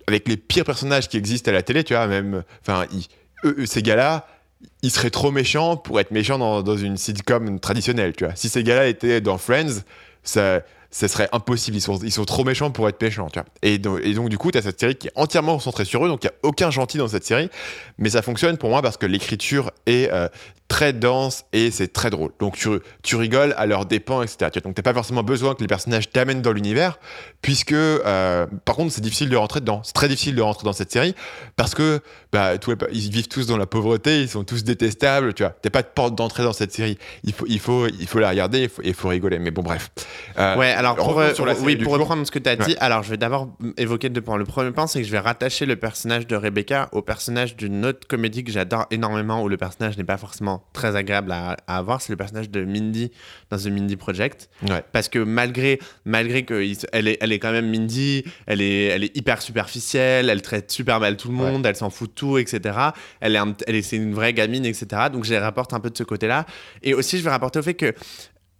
avec 0.07 0.27
les 0.27 0.37
pires 0.37 0.63
personnages 0.63 1.09
qui 1.09 1.17
existent 1.17 1.49
à 1.51 1.53
la 1.53 1.63
télé, 1.63 1.83
tu 1.83 1.93
vois, 1.93 2.07
même. 2.07 2.43
Enfin, 2.61 2.85
ces 3.65 3.81
gars-là, 3.81 4.27
ils 4.81 4.91
seraient 4.91 5.09
trop 5.09 5.31
méchants 5.31 5.75
pour 5.75 5.99
être 5.99 6.11
méchants 6.11 6.37
dans, 6.37 6.61
dans 6.61 6.77
une 6.77 6.97
sitcom 6.97 7.59
traditionnelle, 7.59 8.13
tu 8.15 8.25
vois. 8.25 8.35
Si 8.35 8.47
ces 8.47 8.63
gars-là 8.63 8.87
étaient 8.87 9.21
dans 9.21 9.37
Friends, 9.37 9.81
ça. 10.23 10.61
Ça 10.91 11.07
serait 11.07 11.29
impossible, 11.31 11.77
ils 11.77 11.81
sont, 11.81 11.97
ils 11.99 12.11
sont 12.11 12.25
trop 12.25 12.43
méchants 12.43 12.69
pour 12.69 12.87
être 12.89 13.01
méchants, 13.01 13.29
tu. 13.29 13.39
Et 13.61 13.77
donc, 13.77 14.01
et 14.03 14.13
donc 14.13 14.29
du 14.29 14.37
coup, 14.37 14.51
tu 14.51 14.57
as 14.57 14.61
cette 14.61 14.79
série 14.79 14.95
qui 14.95 15.07
est 15.07 15.13
entièrement 15.15 15.57
centrée 15.59 15.85
sur 15.85 16.05
eux, 16.05 16.09
donc 16.09 16.23
il 16.23 16.27
n'y 16.27 16.31
a 16.31 16.35
aucun 16.43 16.69
gentil 16.69 16.97
dans 16.97 17.07
cette 17.07 17.23
série, 17.23 17.49
mais 17.97 18.09
ça 18.09 18.21
fonctionne 18.21 18.57
pour 18.57 18.69
moi 18.69 18.81
parce 18.81 18.97
que 18.97 19.05
l'écriture 19.05 19.71
est 19.85 20.11
euh, 20.11 20.27
très 20.71 20.93
dense 20.93 21.43
et 21.51 21.69
c'est 21.69 21.91
très 21.91 22.09
drôle. 22.09 22.31
Donc 22.39 22.55
tu, 22.55 22.69
tu 23.03 23.17
rigoles 23.17 23.53
à 23.57 23.65
leurs 23.65 23.85
dépens, 23.85 24.21
etc. 24.21 24.51
Tu 24.53 24.61
Donc 24.61 24.75
t'as 24.75 24.81
pas 24.81 24.93
forcément 24.93 25.21
besoin 25.21 25.53
que 25.53 25.61
les 25.61 25.67
personnages 25.67 26.09
t'amènent 26.09 26.41
dans 26.41 26.53
l'univers, 26.53 26.97
puisque 27.41 27.73
euh, 27.73 28.45
par 28.63 28.75
contre 28.75 28.93
c'est 28.93 29.01
difficile 29.01 29.29
de 29.29 29.35
rentrer 29.35 29.59
dedans. 29.59 29.81
C'est 29.83 29.93
très 29.93 30.07
difficile 30.07 30.35
de 30.35 30.41
rentrer 30.41 30.63
dans 30.63 30.73
cette 30.73 30.91
série 30.91 31.13
parce 31.57 31.75
que 31.75 31.99
bah, 32.31 32.53
ils 32.93 33.09
vivent 33.11 33.27
tous 33.27 33.47
dans 33.47 33.57
la 33.57 33.65
pauvreté, 33.65 34.21
ils 34.21 34.29
sont 34.29 34.43
tous 34.43 34.63
détestables. 34.63 35.33
Tu 35.33 35.43
vois, 35.43 35.51
t'as 35.61 35.69
pas 35.69 35.81
de 35.81 35.87
porte 35.93 36.15
d'entrée 36.15 36.43
dans 36.43 36.53
cette 36.53 36.71
série. 36.71 36.97
Il 37.23 37.33
faut, 37.33 37.45
il 37.47 37.59
faut, 37.59 37.87
il 37.87 38.07
faut 38.07 38.19
la 38.19 38.29
regarder, 38.29 38.63
il 38.63 38.69
faut, 38.69 38.81
il 38.83 38.93
faut 38.93 39.09
rigoler. 39.09 39.39
Mais 39.39 39.51
bon, 39.51 39.61
bref. 39.63 39.89
Euh, 40.37 40.55
Ouais, 40.55 40.71
alors 40.71 40.95
pour, 40.95 41.19
euh, 41.19 41.33
sur 41.33 41.45
la 41.45 41.53
série 41.55 41.65
oui, 41.65 41.75
pour 41.77 41.93
reprendre 41.93 42.25
ce 42.25 42.31
que 42.31 42.39
tu 42.39 42.49
as 42.49 42.55
dit, 42.55 42.75
alors 42.79 43.03
je 43.03 43.09
vais 43.09 43.17
d'abord 43.17 43.49
évoquer 43.77 44.09
deux 44.09 44.21
points. 44.21 44.37
Le 44.37 44.45
premier 44.45 44.71
point, 44.71 44.87
c'est 44.87 44.99
que 45.01 45.05
je 45.07 45.11
vais 45.11 45.19
rattacher 45.19 45.65
le 45.65 45.75
personnage 45.75 46.27
de 46.27 46.35
Rebecca 46.35 46.89
au 46.91 47.01
personnage 47.01 47.55
d'une 47.55 47.85
autre 47.85 48.07
comédie 48.07 48.43
que 48.43 48.51
j'adore 48.51 48.85
énormément, 48.91 49.43
où 49.43 49.49
le 49.49 49.57
personnage 49.57 49.97
n'est 49.97 50.03
pas 50.03 50.17
forcément 50.17 50.63
très 50.73 50.95
agréable 50.95 51.31
à, 51.31 51.57
à 51.67 51.77
avoir. 51.77 52.01
C'est 52.01 52.11
le 52.13 52.17
personnage 52.17 52.49
de 52.49 52.63
Mindy 52.63 53.11
dans 53.49 53.57
The 53.57 53.67
Mindy 53.67 53.95
Project. 53.97 54.49
Ouais. 54.69 54.83
Parce 54.91 55.09
que 55.09 55.19
malgré, 55.19 55.79
malgré 56.05 56.43
que 56.43 56.61
il 56.63 56.75
se- 56.75 56.87
elle 56.93 57.07
est, 57.07 57.17
elle 57.21 57.31
est 57.33 57.39
quand 57.39 57.51
même 57.51 57.69
Mindy, 57.69 58.23
elle 58.47 58.61
est, 58.61 58.85
elle 58.85 59.03
est 59.03 59.15
hyper 59.17 59.41
superficielle, 59.41 60.29
elle 60.29 60.41
traite 60.41 60.71
super 60.71 60.99
mal 60.99 61.17
tout 61.17 61.27
le 61.29 61.33
monde, 61.35 61.65
elle 61.65 61.75
s'en 61.75 61.89
fout 61.89 62.09
de 62.09 62.13
etc. 62.37 62.77
Elle 63.19 63.35
est, 63.35 63.39
elle 63.67 63.75
est, 63.75 63.81
c'est 63.81 63.97
une 63.97 64.13
vraie 64.13 64.33
gamine, 64.33 64.65
etc. 64.65 65.03
Donc 65.11 65.23
je 65.25 65.31
les 65.31 65.39
rapporte 65.39 65.73
un 65.73 65.79
peu 65.79 65.89
de 65.89 65.97
ce 65.97 66.03
côté-là. 66.03 66.45
Et 66.83 66.93
aussi, 66.93 67.17
je 67.17 67.23
vais 67.23 67.29
rapporter 67.29 67.59
au 67.59 67.63
fait 67.63 67.73
que 67.73 67.93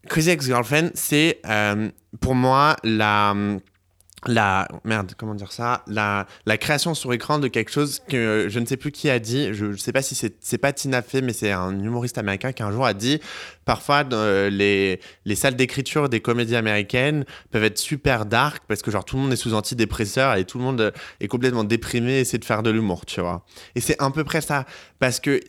Crazy 0.08 0.32
Ex-Girlfriend, 0.32 0.92
c'est 0.94 1.40
euh, 1.46 1.90
pour 2.20 2.36
moi 2.36 2.76
la 2.84 3.36
la 4.28 4.68
merde 4.84 5.14
comment 5.18 5.34
dire 5.34 5.52
ça? 5.52 5.84
La, 5.88 6.28
la 6.46 6.58
création 6.58 6.94
sur 6.94 7.12
écran 7.14 7.40
de 7.40 7.48
quelque 7.48 7.72
chose 7.72 8.02
que 8.08 8.48
je 8.50 8.60
ne 8.60 8.66
sais 8.66 8.78
plus 8.78 8.92
qui 8.92 9.10
a 9.10 9.20
dit. 9.20 9.54
Je 9.54 9.66
ne 9.66 9.78
sais 9.78 9.92
pas 9.92 10.02
si 10.02 10.16
c'est 10.16 10.58
pas 10.58 10.74
Tina 10.74 11.02
Fey 11.02 11.22
mais 11.22 11.34
c'est 11.34 11.52
un 11.52 11.78
humoriste 11.80 12.18
américain 12.18 12.52
qui 12.52 12.64
un 12.64 12.72
jour 12.72 12.86
a 12.86 12.94
dit 12.94 13.20
parfois 13.66 14.04
dans 14.04 14.50
les, 14.52 15.00
les 15.26 15.36
salles 15.36 15.56
d'écriture 15.56 16.10
des 16.10 16.20
comédies 16.20 16.56
américaines 16.56 17.26
peuvent 17.52 17.64
être 17.64 17.80
super 17.80 18.26
dark 18.26 18.64
parce 18.68 18.82
que 18.82 18.92
genre 18.92 19.06
tout 19.06 19.16
le 19.16 19.24
monde 19.24 19.34
est 19.34 19.38
sous 19.38 19.54
antidépresseur 19.54 20.36
et 20.36 20.46
tout 20.46 20.58
le 20.58 20.64
monde 20.64 20.94
est 21.20 21.28
complètement 21.28 21.64
déprimé 21.64 22.14
et 22.14 22.20
essaie 22.22 22.38
de 22.38 22.46
faire 22.46 22.64
de 22.64 22.70
l'humour 22.70 23.06
tu 23.06 23.22
vois. 23.22 23.46
Et 23.76 23.82
c'est 23.82 24.00
à 24.00 24.10
peu 24.12 24.24
près 24.24 24.42
ça. 24.42 24.66
Parce 25.00 25.20
que 25.20 25.40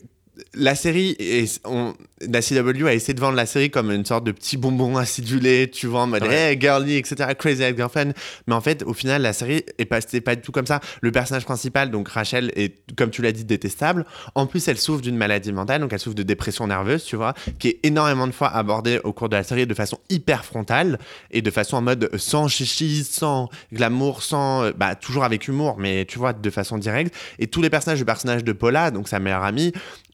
la 0.54 0.74
série, 0.74 1.16
est- 1.18 1.60
on- 1.66 1.94
la 2.20 2.40
CW 2.42 2.86
a 2.86 2.94
essayé 2.94 3.14
de 3.14 3.20
vendre 3.20 3.36
la 3.36 3.46
série 3.46 3.70
comme 3.70 3.90
une 3.90 4.04
sorte 4.04 4.24
de 4.24 4.32
petit 4.32 4.56
bonbon 4.56 4.96
acidulé, 4.96 5.68
tu 5.70 5.86
vois, 5.86 6.02
en 6.02 6.06
mode 6.06 6.22
Ouais. 6.24 6.52
hey, 6.52 6.60
girly, 6.60 6.96
etc., 6.96 7.30
crazy 7.38 7.62
ex-girlfriend. 7.62 8.12
Mais 8.46 8.54
en 8.54 8.60
fait, 8.60 8.82
au 8.84 8.94
final, 8.94 9.22
la 9.22 9.32
série 9.32 9.64
est 9.78 9.84
pas, 9.84 9.98
pas 10.24 10.36
du 10.36 10.42
tout 10.42 10.52
comme 10.52 10.66
ça. 10.66 10.80
Le 11.00 11.10
personnage 11.12 11.44
principal, 11.44 11.90
donc 11.90 12.08
Rachel, 12.08 12.52
est, 12.56 12.74
comme 12.96 13.10
tu 13.10 13.22
l'as 13.22 13.32
dit, 13.32 13.44
détestable. 13.44 14.04
En 14.34 14.46
plus, 14.46 14.66
elle 14.68 14.78
souffre 14.78 15.00
d'une 15.02 15.16
maladie 15.16 15.52
mentale, 15.52 15.80
donc 15.80 15.92
elle 15.92 15.98
souffre 15.98 16.14
de 16.16 16.22
dépression 16.22 16.66
nerveuse, 16.66 17.04
tu 17.04 17.16
vois, 17.16 17.34
qui 17.58 17.68
est 17.68 17.78
énormément 17.82 18.26
de 18.26 18.32
fois 18.32 18.48
abordée 18.48 19.00
au 19.04 19.12
cours 19.12 19.28
de 19.28 19.36
la 19.36 19.42
série 19.42 19.66
de 19.66 19.74
façon 19.74 19.98
hyper 20.10 20.44
frontale 20.44 20.98
et 21.30 21.42
de 21.42 21.50
façon 21.50 21.76
en 21.76 21.82
mode 21.82 22.08
sans 22.18 22.48
chichi, 22.48 23.04
sans 23.04 23.48
glamour, 23.72 24.22
sans. 24.22 24.64
euh, 24.64 24.72
Bah, 24.76 24.94
toujours 24.94 25.24
avec 25.24 25.48
humour, 25.48 25.76
mais 25.78 26.04
tu 26.06 26.18
vois, 26.18 26.32
de 26.32 26.50
façon 26.50 26.78
directe. 26.78 27.14
Et 27.38 27.46
tous 27.46 27.62
les 27.62 27.70
personnages, 27.70 27.98
le 27.98 28.04
personnage 28.04 28.44
de 28.44 28.52
Paula, 28.52 28.90
donc 28.90 29.08
sa 29.08 29.18
meilleure 29.18 29.44
amie, 29.44 29.72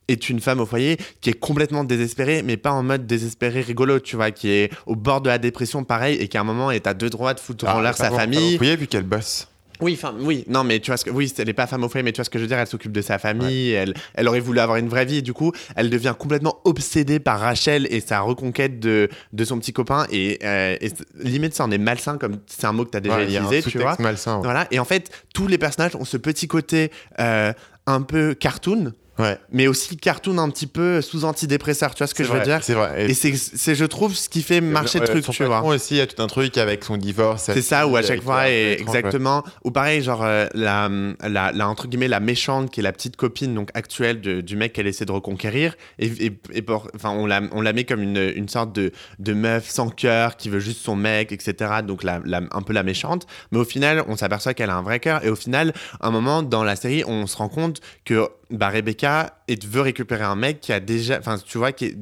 est 0.08 0.28
une 0.28 0.40
femme 0.40 0.60
au 0.60 0.66
foyer 0.66 0.96
qui 1.20 1.30
est 1.30 1.38
complètement 1.38 1.84
désespérée, 1.84 2.42
mais 2.42 2.56
pas 2.56 2.72
en 2.72 2.82
mode 2.82 3.06
désespéré 3.06 3.60
rigolo, 3.60 4.00
tu 4.00 4.16
vois, 4.16 4.30
qui 4.30 4.50
est 4.50 4.70
au 4.86 4.96
bord 4.96 5.20
de 5.20 5.28
la 5.28 5.38
dépression, 5.38 5.84
pareil, 5.84 6.16
et 6.16 6.28
qui 6.28 6.36
à 6.36 6.40
un 6.40 6.44
moment 6.44 6.70
est 6.70 6.86
à 6.86 6.94
deux 6.94 7.10
droits 7.10 7.34
de 7.34 7.40
foutre 7.40 7.66
en 7.68 7.80
l'air 7.80 7.96
sa 7.96 8.10
famille. 8.10 8.52
Vous 8.52 8.58
voyez, 8.58 8.76
vu 8.76 8.86
qu'elle 8.86 9.02
bosse. 9.04 9.48
Oui, 9.80 9.92
enfin, 9.96 10.12
oui, 10.18 10.42
non, 10.48 10.64
mais 10.64 10.80
tu 10.80 10.90
vois 10.90 10.96
ce 10.96 11.04
que, 11.04 11.10
oui, 11.10 11.32
elle 11.38 11.46
n'est 11.46 11.52
pas 11.52 11.68
femme 11.68 11.84
au 11.84 11.88
foyer, 11.88 12.02
mais 12.02 12.10
tu 12.10 12.16
vois 12.16 12.24
ce 12.24 12.30
que 12.30 12.38
je 12.40 12.42
veux 12.42 12.48
dire, 12.48 12.58
elle 12.58 12.66
s'occupe 12.66 12.90
de 12.90 13.00
sa 13.00 13.20
famille, 13.20 13.70
elle, 13.70 13.94
elle 14.14 14.26
aurait 14.26 14.40
voulu 14.40 14.58
avoir 14.58 14.76
une 14.76 14.88
vraie 14.88 15.04
vie, 15.04 15.18
et 15.18 15.22
du 15.22 15.32
coup, 15.32 15.52
elle 15.76 15.88
devient 15.88 16.16
complètement 16.18 16.58
obsédée 16.64 17.20
par 17.20 17.38
Rachel 17.38 17.86
et 17.92 18.00
sa 18.00 18.18
reconquête 18.18 18.80
de, 18.80 19.08
de 19.32 19.44
son 19.44 19.56
petit 19.60 19.72
copain, 19.72 20.04
et, 20.10 20.40
euh, 20.42 20.76
et 20.80 20.90
limite, 21.20 21.54
ça 21.54 21.62
en 21.62 21.70
est 21.70 21.78
malsain, 21.78 22.18
comme 22.18 22.38
c'est 22.48 22.64
un 22.66 22.72
mot 22.72 22.86
que 22.86 22.90
tu 22.90 22.96
as 22.96 23.00
déjà 23.00 23.18
Ouais, 23.18 23.24
utilisé, 23.32 23.62
tu 23.62 23.78
vois. 23.78 23.94
malsain. 24.00 24.38
ouais. 24.38 24.42
Voilà, 24.42 24.66
et 24.72 24.80
en 24.80 24.84
fait, 24.84 25.12
tous 25.32 25.46
les 25.46 25.58
personnages 25.58 25.94
ont 25.94 26.04
ce 26.04 26.16
petit 26.16 26.48
côté 26.48 26.90
euh, 27.20 27.52
un 27.86 28.02
peu 28.02 28.34
cartoon, 28.34 28.92
Ouais. 29.18 29.36
mais 29.50 29.66
aussi 29.66 29.96
cartoon 29.96 30.38
un 30.38 30.48
petit 30.50 30.66
peu 30.68 31.00
sous 31.02 31.24
antidépresseur, 31.24 31.94
tu 31.94 31.98
vois 31.98 32.06
ce 32.06 32.14
que 32.14 32.22
je 32.24 32.30
veux 32.32 32.40
dire? 32.44 32.60
C'est 32.62 32.74
vrai. 32.74 33.10
Et 33.10 33.14
c'est, 33.14 33.34
c'est, 33.36 33.74
je 33.74 33.84
trouve, 33.84 34.14
ce 34.14 34.28
qui 34.28 34.42
fait 34.42 34.60
marcher 34.60 34.98
le 35.00 35.06
truc, 35.06 35.24
tu 35.32 35.44
vois. 35.44 35.62
aussi, 35.74 35.94
il 35.94 35.98
y 35.98 36.00
a 36.00 36.06
tout 36.06 36.22
un 36.22 36.26
truc 36.28 36.56
avec 36.56 36.84
son 36.84 36.96
divorce. 36.96 37.44
C'est 37.44 37.62
ça, 37.62 37.86
où 37.88 37.96
à 37.96 38.02
chaque 38.02 38.22
fois, 38.22 38.48
et 38.48 38.76
exactement. 38.80 39.42
Ou 39.64 39.70
pareil, 39.70 40.02
genre, 40.02 40.22
euh, 40.24 40.46
la, 40.54 40.88
la, 41.26 41.50
la, 41.52 41.68
entre 41.68 41.88
guillemets, 41.88 42.08
la 42.08 42.20
méchante, 42.20 42.70
qui 42.70 42.80
est 42.80 42.82
la 42.82 42.92
petite 42.92 43.16
copine 43.16 43.54
donc 43.54 43.70
actuelle 43.74 44.20
de- 44.20 44.40
du 44.40 44.56
mec 44.56 44.72
qu'elle 44.72 44.86
essaie 44.86 45.04
de 45.04 45.12
reconquérir. 45.12 45.74
Et, 45.98 46.06
et, 46.26 46.40
et 46.52 46.62
pour- 46.62 46.88
enfin, 46.94 47.10
on, 47.10 47.26
la, 47.26 47.40
on 47.52 47.60
la 47.60 47.72
met 47.72 47.84
comme 47.84 48.02
une, 48.02 48.32
une 48.36 48.48
sorte 48.48 48.72
de, 48.72 48.92
de 49.18 49.32
meuf 49.32 49.68
sans 49.68 49.88
cœur, 49.90 50.36
qui 50.36 50.48
veut 50.48 50.60
juste 50.60 50.80
son 50.84 50.94
mec, 50.96 51.32
etc. 51.32 51.54
Donc, 51.84 52.04
la, 52.04 52.20
la- 52.24 52.42
un 52.52 52.62
peu 52.62 52.72
la 52.72 52.82
méchante. 52.84 53.26
Mais 53.50 53.58
au 53.58 53.64
final, 53.64 54.04
on 54.06 54.16
s'aperçoit 54.16 54.54
qu'elle 54.54 54.70
a 54.70 54.76
un 54.76 54.82
vrai 54.82 55.00
cœur. 55.00 55.24
Et 55.24 55.28
au 55.28 55.36
final, 55.36 55.72
à 56.00 56.06
un 56.06 56.10
moment 56.10 56.42
dans 56.42 56.62
la 56.62 56.76
série, 56.76 57.02
on 57.06 57.26
se 57.26 57.36
rend 57.36 57.48
compte 57.48 57.80
que 58.04 58.28
bah, 58.50 58.68
Rebecca 58.68 59.38
est- 59.48 59.64
veut 59.66 59.80
récupérer 59.82 60.24
un 60.24 60.36
mec 60.36 60.60
qui 60.60 60.72
a 60.72 60.80
déjà, 60.80 61.18
enfin, 61.18 61.38
tu 61.38 61.58
vois, 61.58 61.72
qui 61.72 61.94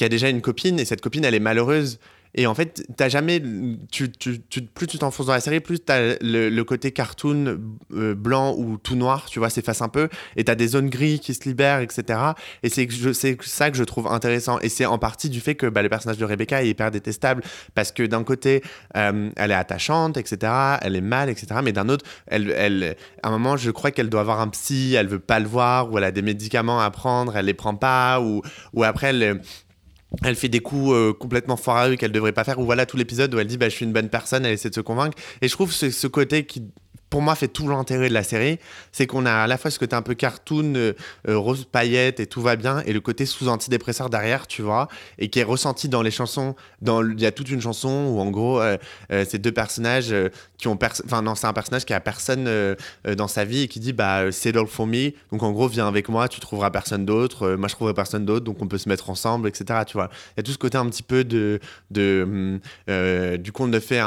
a 0.00 0.08
déjà 0.08 0.28
une 0.28 0.40
copine. 0.42 0.78
Et 0.80 0.84
cette 0.84 1.00
copine, 1.00 1.24
elle 1.24 1.34
est 1.34 1.40
malheureuse. 1.40 1.98
Et 2.34 2.46
en 2.46 2.54
fait, 2.54 2.86
t'as 2.96 3.08
jamais. 3.08 3.40
Plus 3.40 4.86
tu 4.86 4.98
t'enfonces 4.98 5.26
dans 5.26 5.32
la 5.32 5.40
série, 5.40 5.60
plus 5.60 5.80
t'as 5.80 6.16
le, 6.20 6.62
côté 6.62 6.92
cartoon 6.92 7.60
euh, 7.92 8.14
blanc 8.14 8.54
ou 8.56 8.78
tout 8.78 8.94
noir, 8.94 9.26
tu 9.28 9.38
vois, 9.38 9.50
s'efface 9.50 9.82
un 9.82 9.88
peu. 9.88 10.08
Et 10.36 10.44
t'as 10.44 10.54
des 10.54 10.68
zones 10.68 10.88
gris 10.88 11.20
qui 11.20 11.34
se 11.34 11.44
libèrent, 11.44 11.80
etc. 11.80 12.18
Et 12.62 12.70
c'est 12.70 12.88
ça 13.42 13.70
que 13.70 13.76
je 13.76 13.84
trouve 13.84 14.06
intéressant. 14.06 14.58
Et 14.60 14.70
c'est 14.70 14.86
en 14.86 14.98
partie 14.98 15.28
du 15.28 15.40
fait 15.40 15.54
que 15.54 15.66
bah, 15.66 15.82
le 15.82 15.90
personnage 15.90 16.18
de 16.18 16.24
Rebecca 16.24 16.62
est 16.62 16.68
hyper 16.68 16.90
détestable. 16.90 17.42
Parce 17.74 17.92
que 17.92 18.02
d'un 18.02 18.24
côté, 18.24 18.62
euh, 18.96 19.30
elle 19.36 19.50
est 19.50 19.54
attachante, 19.54 20.16
etc. 20.16 20.52
Elle 20.80 20.96
est 20.96 21.02
mal, 21.02 21.28
etc. 21.28 21.60
Mais 21.62 21.72
d'un 21.72 21.88
autre, 21.90 22.06
elle, 22.28 22.96
à 23.22 23.28
un 23.28 23.30
moment, 23.30 23.58
je 23.58 23.70
crois 23.70 23.90
qu'elle 23.90 24.08
doit 24.08 24.22
avoir 24.22 24.40
un 24.40 24.48
psy, 24.48 24.94
elle 24.94 25.08
veut 25.08 25.18
pas 25.18 25.38
le 25.38 25.46
voir, 25.46 25.92
ou 25.92 25.98
elle 25.98 26.04
a 26.04 26.12
des 26.12 26.22
médicaments 26.22 26.80
à 26.80 26.90
prendre, 26.90 27.36
elle 27.36 27.46
les 27.46 27.54
prend 27.54 27.74
pas, 27.74 28.20
ou 28.20 28.42
après, 28.84 29.08
elle 29.08 29.42
elle 30.22 30.36
fait 30.36 30.48
des 30.48 30.60
coups 30.60 30.92
euh, 30.92 31.12
complètement 31.12 31.56
foireux 31.56 31.96
qu'elle 31.96 32.12
devrait 32.12 32.32
pas 32.32 32.44
faire 32.44 32.58
ou 32.58 32.64
voilà 32.64 32.86
tout 32.86 32.96
l'épisode 32.96 33.34
où 33.34 33.38
elle 33.38 33.46
dit 33.46 33.56
bah 33.56 33.68
je 33.68 33.74
suis 33.74 33.84
une 33.84 33.92
bonne 33.92 34.08
personne 34.08 34.44
elle 34.44 34.52
essaie 34.52 34.70
de 34.70 34.74
se 34.74 34.80
convaincre. 34.80 35.16
Et 35.40 35.48
je 35.48 35.52
trouve 35.52 35.72
ce, 35.72 35.90
ce 35.90 36.06
côté 36.06 36.44
qui 36.44 36.64
pour 37.12 37.20
moi 37.20 37.34
fait 37.34 37.48
tout 37.48 37.68
l'intérêt 37.68 38.08
de 38.08 38.14
la 38.14 38.22
série 38.22 38.58
c'est 38.90 39.06
qu'on 39.06 39.26
a 39.26 39.32
à 39.32 39.46
la 39.46 39.58
fois 39.58 39.70
ce 39.70 39.78
côté 39.78 39.94
un 39.94 40.00
peu 40.00 40.14
cartoon 40.14 40.72
euh, 40.76 40.94
euh, 41.28 41.36
rose 41.36 41.66
paillette 41.70 42.20
et 42.20 42.26
tout 42.26 42.40
va 42.40 42.56
bien 42.56 42.80
et 42.86 42.94
le 42.94 43.00
côté 43.00 43.26
sous 43.26 43.48
antidépresseur 43.48 44.08
derrière 44.08 44.46
tu 44.46 44.62
vois 44.62 44.88
et 45.18 45.28
qui 45.28 45.38
est 45.38 45.44
ressenti 45.44 45.90
dans 45.90 46.00
les 46.00 46.10
chansons 46.10 46.56
il 46.80 47.20
y 47.20 47.26
a 47.26 47.30
toute 47.30 47.50
une 47.50 47.60
chanson 47.60 48.06
où 48.08 48.18
en 48.18 48.30
gros 48.30 48.62
euh, 48.62 48.78
euh, 49.12 49.26
ces 49.28 49.38
deux 49.38 49.52
personnages 49.52 50.14
qui 50.56 50.68
ont 50.68 50.78
enfin 51.04 51.20
non 51.20 51.34
c'est 51.34 51.46
un 51.46 51.52
personnage 51.52 51.84
qui 51.84 51.92
a 51.92 52.00
personne 52.00 52.48
dans 53.04 53.28
sa 53.28 53.44
vie 53.44 53.64
et 53.64 53.68
qui 53.68 53.78
dit 53.78 53.92
bah 53.92 54.32
settle 54.32 54.66
for 54.66 54.86
me. 54.86 55.10
Donc 55.32 55.42
en 55.42 55.52
gros 55.52 55.68
viens 55.68 55.88
avec 55.88 56.08
moi 56.08 56.28
tu 56.28 56.40
trouveras 56.40 56.70
personne 56.70 57.04
d'autre 57.04 57.56
moi 57.56 57.68
je 57.68 57.74
trouverai 57.74 57.92
personne 57.92 58.24
d'autre 58.24 58.46
donc 58.46 58.62
on 58.62 58.68
peut 58.68 58.78
se 58.78 58.88
mettre 58.88 59.10
ensemble 59.10 59.48
etc 59.48 59.80
tu 59.86 59.98
vois. 59.98 60.08
Il 60.30 60.34
y 60.38 60.40
a 60.40 60.42
tout 60.44 60.52
ce 60.52 60.58
côté 60.58 60.78
un 60.78 60.86
petit 60.86 61.02
peu 61.02 61.24
de, 61.24 61.60
hum, 61.94 62.58
du 63.36 63.52
conte 63.52 63.70
de 63.70 63.80
fait 63.80 64.00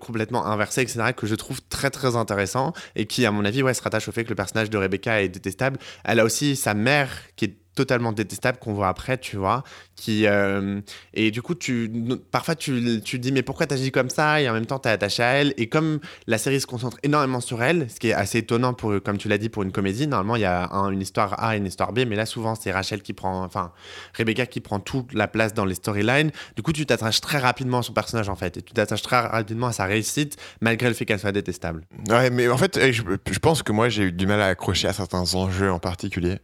complètement 0.00 0.46
inversé 0.46 0.80
etc 0.80 1.12
que 1.14 1.26
je 1.26 1.34
trouve 1.34 1.60
très 1.68 1.90
très 1.90 2.16
intéressant 2.16 2.45
et 2.94 3.06
qui 3.06 3.26
à 3.26 3.30
mon 3.30 3.44
avis 3.44 3.62
ouais 3.62 3.74
se 3.74 3.82
rattache 3.82 4.08
au 4.08 4.12
fait 4.12 4.24
que 4.24 4.30
le 4.30 4.34
personnage 4.34 4.70
de 4.70 4.78
Rebecca 4.78 5.22
est 5.22 5.28
détestable. 5.28 5.78
Elle 6.04 6.20
a 6.20 6.24
aussi 6.24 6.56
sa 6.56 6.74
mère 6.74 7.10
qui 7.36 7.46
est 7.46 7.56
totalement 7.76 8.10
détestable 8.10 8.58
qu'on 8.58 8.72
voit 8.74 8.88
après 8.88 9.18
tu 9.18 9.36
vois 9.36 9.62
qui 9.94 10.26
euh, 10.26 10.80
et 11.14 11.30
du 11.30 11.42
coup 11.42 11.54
tu 11.54 11.88
parfois 12.32 12.56
tu, 12.56 13.00
tu 13.04 13.20
dis 13.20 13.30
mais 13.30 13.42
pourquoi 13.42 13.66
t'agis 13.66 13.92
comme 13.92 14.10
ça? 14.10 14.40
Et 14.40 14.48
en 14.48 14.52
même 14.52 14.66
temps 14.66 14.80
t'es 14.80 14.88
attaché 14.88 15.22
à 15.22 15.32
elle 15.34 15.54
et 15.56 15.68
comme 15.68 16.00
la 16.26 16.38
série 16.38 16.60
se 16.60 16.66
concentre 16.66 16.96
énormément 17.04 17.40
sur 17.40 17.62
elle 17.62 17.88
ce 17.88 18.00
qui 18.00 18.08
est 18.08 18.12
assez 18.14 18.38
étonnant 18.38 18.74
pour 18.74 18.92
comme 19.04 19.18
tu 19.18 19.28
l'as 19.28 19.38
dit 19.38 19.48
pour 19.48 19.62
une 19.62 19.70
comédie 19.70 20.08
normalement 20.08 20.34
il 20.34 20.42
y 20.42 20.46
a 20.46 20.68
un- 20.72 20.90
une 20.90 21.00
histoire 21.02 21.40
A 21.42 21.54
et 21.54 21.58
une 21.58 21.66
histoire 21.66 21.92
B 21.92 22.00
mais 22.08 22.16
là 22.16 22.26
souvent 22.26 22.54
c'est 22.56 22.72
Rachel 22.72 23.02
qui 23.02 23.12
prend 23.12 23.44
enfin 23.44 23.70
Rebecca 24.16 24.46
qui 24.46 24.60
prend 24.60 24.80
toute 24.80 25.12
la 25.14 25.28
place 25.28 25.54
dans 25.54 25.64
les 25.64 25.74
storylines. 25.76 26.32
Du 26.56 26.62
coup 26.62 26.72
tu 26.72 26.84
t'attaches 26.86 27.20
très 27.20 27.38
rapidement 27.38 27.78
à 27.78 27.82
son 27.82 27.92
personnage 27.92 28.28
en 28.28 28.36
fait 28.36 28.56
et 28.56 28.62
tu 28.62 28.72
t'attaches 28.72 29.02
très 29.02 29.20
rapidement 29.20 29.68
à 29.68 29.72
sa 29.72 29.84
réussite 29.84 30.36
malgré 30.60 30.88
le 30.88 30.94
fait 30.94 31.04
qu'elle 31.04 31.20
soit 31.20 31.32
détestable. 31.32 31.84
Ouais, 32.08 32.30
mais 32.30 32.48
en 32.48 32.56
fait, 32.56 32.76
eh, 32.78 32.92
je, 32.92 33.02
je 33.30 33.38
pense 33.38 33.62
que 33.62 33.72
moi, 33.72 33.88
j'ai 33.88 34.04
eu 34.04 34.12
du 34.12 34.26
mal 34.26 34.40
à 34.40 34.46
accrocher 34.46 34.88
à 34.88 34.92
certains 34.92 35.34
enjeux 35.34 35.70
en 35.70 35.78
particulier. 35.78 36.38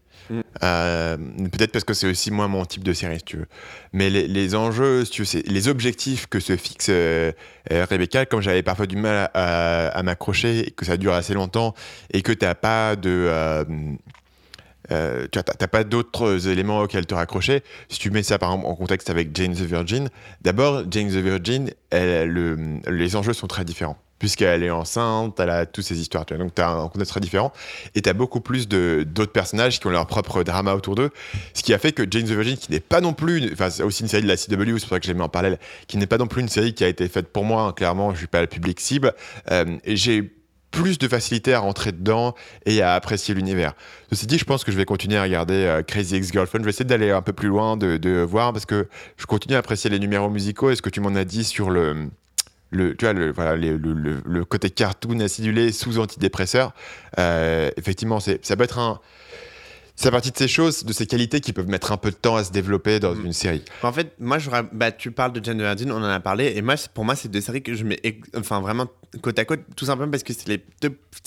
Euh, 0.62 1.16
Peut-être 1.52 1.72
parce 1.72 1.84
que 1.84 1.94
c'est 1.94 2.08
aussi 2.08 2.30
moins 2.30 2.48
mon 2.48 2.64
type 2.64 2.84
de 2.84 2.92
série, 2.92 3.18
si 3.18 3.24
tu 3.24 3.36
veux. 3.38 3.46
Mais 3.92 4.10
les, 4.10 4.54
enjeux, 4.54 5.04
tu 5.04 5.22
veux, 5.22 5.42
les 5.46 5.68
objectifs 5.68 6.26
que 6.26 6.40
se 6.40 6.56
fixe 6.56 6.86
euh, 6.90 7.32
euh, 7.72 7.86
Rebecca, 7.88 8.26
comme 8.26 8.40
j'avais 8.40 8.62
parfois 8.62 8.86
du 8.86 8.96
mal 8.96 9.30
à, 9.34 10.02
m'accrocher, 10.02 10.72
que 10.76 10.84
ça 10.84 10.96
dure 10.96 11.14
assez 11.14 11.34
longtemps, 11.34 11.74
et 12.12 12.22
que 12.22 12.32
t'as 12.32 12.54
pas 12.54 12.96
de. 12.96 13.28
euh, 13.30 15.26
tu 15.30 15.38
t'as 15.42 15.68
pas 15.68 15.84
d'autres 15.84 16.48
éléments 16.48 16.80
auxquels 16.80 17.06
te 17.06 17.14
raccrocher. 17.14 17.62
Si 17.88 17.98
tu 17.98 18.10
mets 18.10 18.22
ça 18.22 18.38
par 18.38 18.50
exemple 18.50 18.68
en 18.68 18.74
contexte 18.74 19.10
avec 19.10 19.36
Jane 19.36 19.54
the 19.54 19.60
Virgin, 19.60 20.08
d'abord, 20.42 20.82
Jane 20.90 21.08
the 21.08 21.22
Virgin, 21.22 21.70
les 21.92 23.16
enjeux 23.16 23.32
sont 23.32 23.46
très 23.46 23.64
différents. 23.64 23.96
Puisqu'elle 24.22 24.62
est 24.62 24.70
enceinte, 24.70 25.40
elle 25.40 25.50
a 25.50 25.66
toutes 25.66 25.84
ces 25.84 26.00
histoires. 26.00 26.24
Donc, 26.26 26.54
tu 26.54 26.62
as 26.62 26.70
un 26.70 26.86
contexte 26.86 27.10
très 27.10 27.18
différent. 27.18 27.52
Et 27.96 28.02
tu 28.02 28.08
as 28.08 28.12
beaucoup 28.12 28.40
plus 28.40 28.68
d'autres 28.68 29.32
personnages 29.32 29.80
qui 29.80 29.86
ont 29.88 29.90
leur 29.90 30.06
propre 30.06 30.44
drama 30.44 30.74
autour 30.74 30.94
d'eux. 30.94 31.10
Ce 31.54 31.64
qui 31.64 31.74
a 31.74 31.78
fait 31.78 31.90
que 31.90 32.04
Jane 32.08 32.22
the 32.22 32.28
Virgin, 32.28 32.56
qui 32.56 32.70
n'est 32.70 32.78
pas 32.78 33.00
non 33.00 33.14
plus. 33.14 33.52
Enfin, 33.52 33.68
c'est 33.68 33.82
aussi 33.82 34.04
une 34.04 34.08
série 34.08 34.22
de 34.22 34.28
la 34.28 34.36
CW, 34.36 34.78
c'est 34.78 34.86
pour 34.86 34.90
ça 34.90 35.00
que 35.00 35.06
je 35.08 35.12
en 35.12 35.28
parallèle, 35.28 35.58
qui 35.88 35.96
n'est 35.96 36.06
pas 36.06 36.18
non 36.18 36.28
plus 36.28 36.40
une 36.40 36.48
série 36.48 36.72
qui 36.72 36.84
a 36.84 36.88
été 36.88 37.08
faite 37.08 37.32
pour 37.32 37.44
moi. 37.44 37.62
hein, 37.62 37.72
clairement, 37.72 38.12
je 38.12 38.18
suis 38.18 38.28
pas 38.28 38.42
le 38.42 38.46
public 38.46 38.78
cible. 38.78 39.12
Euh, 39.50 39.64
j'ai 39.86 40.30
plus 40.70 40.98
de 40.98 41.08
facilité 41.08 41.52
à 41.52 41.58
rentrer 41.58 41.90
dedans 41.90 42.36
et 42.64 42.80
à 42.80 42.94
apprécier 42.94 43.34
l'univers. 43.34 43.74
Ceci 44.12 44.28
dit, 44.28 44.38
je 44.38 44.44
pense 44.44 44.62
que 44.62 44.70
je 44.70 44.76
vais 44.76 44.84
continuer 44.84 45.16
à 45.16 45.24
regarder 45.24 45.54
euh, 45.54 45.82
Crazy 45.82 46.14
Ex-Girlfriend. 46.14 46.60
Je 46.60 46.66
vais 46.66 46.70
essayer 46.70 46.84
d'aller 46.84 47.10
un 47.10 47.22
peu 47.22 47.32
plus 47.32 47.48
loin, 47.48 47.76
de, 47.76 47.96
de 47.96 48.20
voir, 48.20 48.52
parce 48.52 48.66
que 48.66 48.86
je 49.16 49.26
continue 49.26 49.56
à 49.56 49.58
apprécier 49.58 49.90
les 49.90 49.98
numéros 49.98 50.30
musicaux. 50.30 50.70
Et 50.70 50.76
ce 50.76 50.82
que 50.82 50.90
tu 50.90 51.00
m'en 51.00 51.16
as 51.16 51.24
dit 51.24 51.42
sur 51.42 51.70
le, 51.70 52.08
le, 52.72 52.96
tu 52.96 53.04
vois, 53.04 53.12
le, 53.12 53.32
le, 53.56 54.22
le- 54.24 54.44
côté 54.44 54.70
cartoon 54.70 55.20
acidulé 55.20 55.70
sous 55.72 55.98
antidépresseur, 55.98 56.74
euh, 57.18 57.70
effectivement, 57.76 58.18
ça 58.20 58.56
peut 58.56 58.64
être 58.64 58.78
un. 58.78 59.00
C'est 60.02 60.10
partie 60.10 60.32
de 60.32 60.36
ces 60.36 60.48
choses, 60.48 60.84
de 60.84 60.92
ces 60.92 61.06
qualités 61.06 61.40
qui 61.40 61.52
peuvent 61.52 61.68
mettre 61.68 61.92
un 61.92 61.96
peu 61.96 62.10
de 62.10 62.16
temps 62.16 62.34
à 62.34 62.42
se 62.42 62.50
développer 62.50 62.98
dans 62.98 63.14
Mm. 63.14 63.26
une 63.26 63.32
série. 63.32 63.62
En 63.84 63.92
fait, 63.92 64.12
moi, 64.18 64.40
je, 64.40 64.50
bah, 64.72 64.90
tu 64.90 65.12
parles 65.12 65.32
de 65.32 65.44
Jane 65.44 65.58
the 65.58 65.60
Virgin, 65.60 65.92
on 65.92 65.98
en 65.98 66.02
a 66.02 66.18
parlé, 66.18 66.54
et 66.56 66.60
moi, 66.60 66.74
pour 66.92 67.04
moi, 67.04 67.14
c'est 67.14 67.28
deux 67.28 67.40
séries 67.40 67.62
que 67.62 67.72
je 67.74 67.84
mets 67.84 68.00
enfin, 68.36 68.60
vraiment 68.60 68.88
côte 69.20 69.38
à 69.38 69.44
côte, 69.44 69.60
tout 69.76 69.84
simplement 69.84 70.10
parce 70.10 70.24
que 70.24 70.32
c'est 70.32 70.48
les 70.48 70.60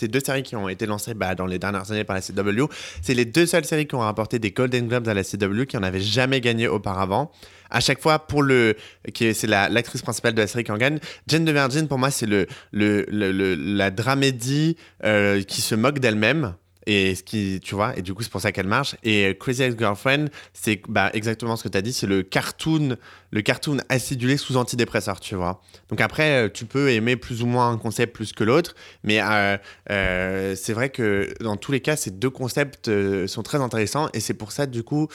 deux, 0.09 0.19
séries 0.19 0.43
qui 0.43 0.57
ont 0.57 0.67
été 0.67 0.85
lancées 0.88 1.13
bah, 1.13 1.35
dans 1.35 1.45
les 1.45 1.57
dernières 1.57 1.89
années 1.89 2.03
par 2.03 2.17
la 2.17 2.21
CW. 2.21 2.65
C'est 3.01 3.13
les 3.13 3.23
deux 3.23 3.45
seules 3.45 3.63
séries 3.63 3.88
qui 3.88 3.95
ont 3.95 3.99
rapporté 3.99 4.39
des 4.39 4.51
Golden 4.51 4.89
Globes 4.89 5.07
à 5.07 5.13
la 5.13 5.23
CW 5.23 5.63
qui 5.67 5.77
n'en 5.77 5.83
avaient 5.83 6.01
jamais 6.01 6.41
gagné 6.41 6.67
auparavant. 6.67 7.31
À 7.69 7.79
chaque 7.79 8.01
fois, 8.01 8.19
pour 8.27 8.43
le, 8.43 8.75
c'est 9.15 9.47
la- 9.47 9.69
l'actrice 9.69 10.01
principale 10.01 10.33
de 10.33 10.41
la 10.41 10.47
série 10.47 10.65
qui 10.65 10.71
en 10.73 10.77
gagne. 10.77 10.99
Jane 11.27 11.45
the 11.45 11.51
Virgin, 11.51 11.88
pour 11.88 11.97
moi, 11.97 12.11
c'est 12.11 12.25
le, 12.25 12.45
le, 12.73 13.05
le- 13.09 13.31
le- 13.31 13.55
la 13.55 13.89
dramédie 13.89 14.75
euh, 15.05 15.43
qui 15.43 15.61
se 15.61 15.75
moque 15.75 15.99
d'elle-même. 15.99 16.55
Et 16.88 17.15
ce 17.15 17.24
qui, 17.24 17.60
tu 17.63 17.74
vois, 17.74 17.98
et 17.98 18.04
du 18.04 18.13
coup, 18.13 18.21
c'est 18.21 18.32
pour 18.32 18.41
ça 18.41 18.52
qu'elle 18.52 18.67
marche. 18.67 18.95
Et 19.04 19.30
euh, 19.30 19.34
Crazy 19.34 19.63
Ex-Girlfriend, 19.63 20.26
c'est 20.54 20.82
bah, 20.88 21.10
exactement 21.13 21.56
ce 21.56 21.63
que 21.63 21.69
tu 21.69 21.78
as 21.78 21.82
dit, 21.82 21.91
c'est 21.91 22.06
le 22.06 22.21
cartoon, 22.21 22.95
le 23.32 23.41
cartoon 23.41 23.78
acidulé 23.89 24.38
sous 24.38 24.56
antidépresseur, 24.56 25.19
tu 25.19 25.34
vois. 25.34 25.62
Donc 25.89 26.00
après, 26.00 26.45
euh, 26.45 26.50
tu 26.54 26.65
peux 26.65 26.91
aimer 26.91 27.15
plus 27.15 27.41
ou 27.41 27.48
moins 27.48 27.71
un 27.71 27.78
concept 27.78 28.13
plus 28.13 28.34
que 28.34 28.43
l'autre, 28.43 28.76
mais 29.04 29.19
euh, 29.21 30.56
c'est 30.56 30.74
vrai 30.74 30.89
que 30.89 31.34
dans 31.41 31.58
tous 31.58 31.71
les 31.71 31.80
cas, 31.80 31.95
ces 31.95 32.12
deux 32.12 32.30
concepts 32.30 32.91
sont 33.26 33.43
très 33.43 33.62
intéressants, 33.62 34.10
et 34.13 34.19
c'est 34.19 34.36
pour 34.36 34.52
ça, 34.52 34.67
du 34.67 34.84
coup, 34.84 35.08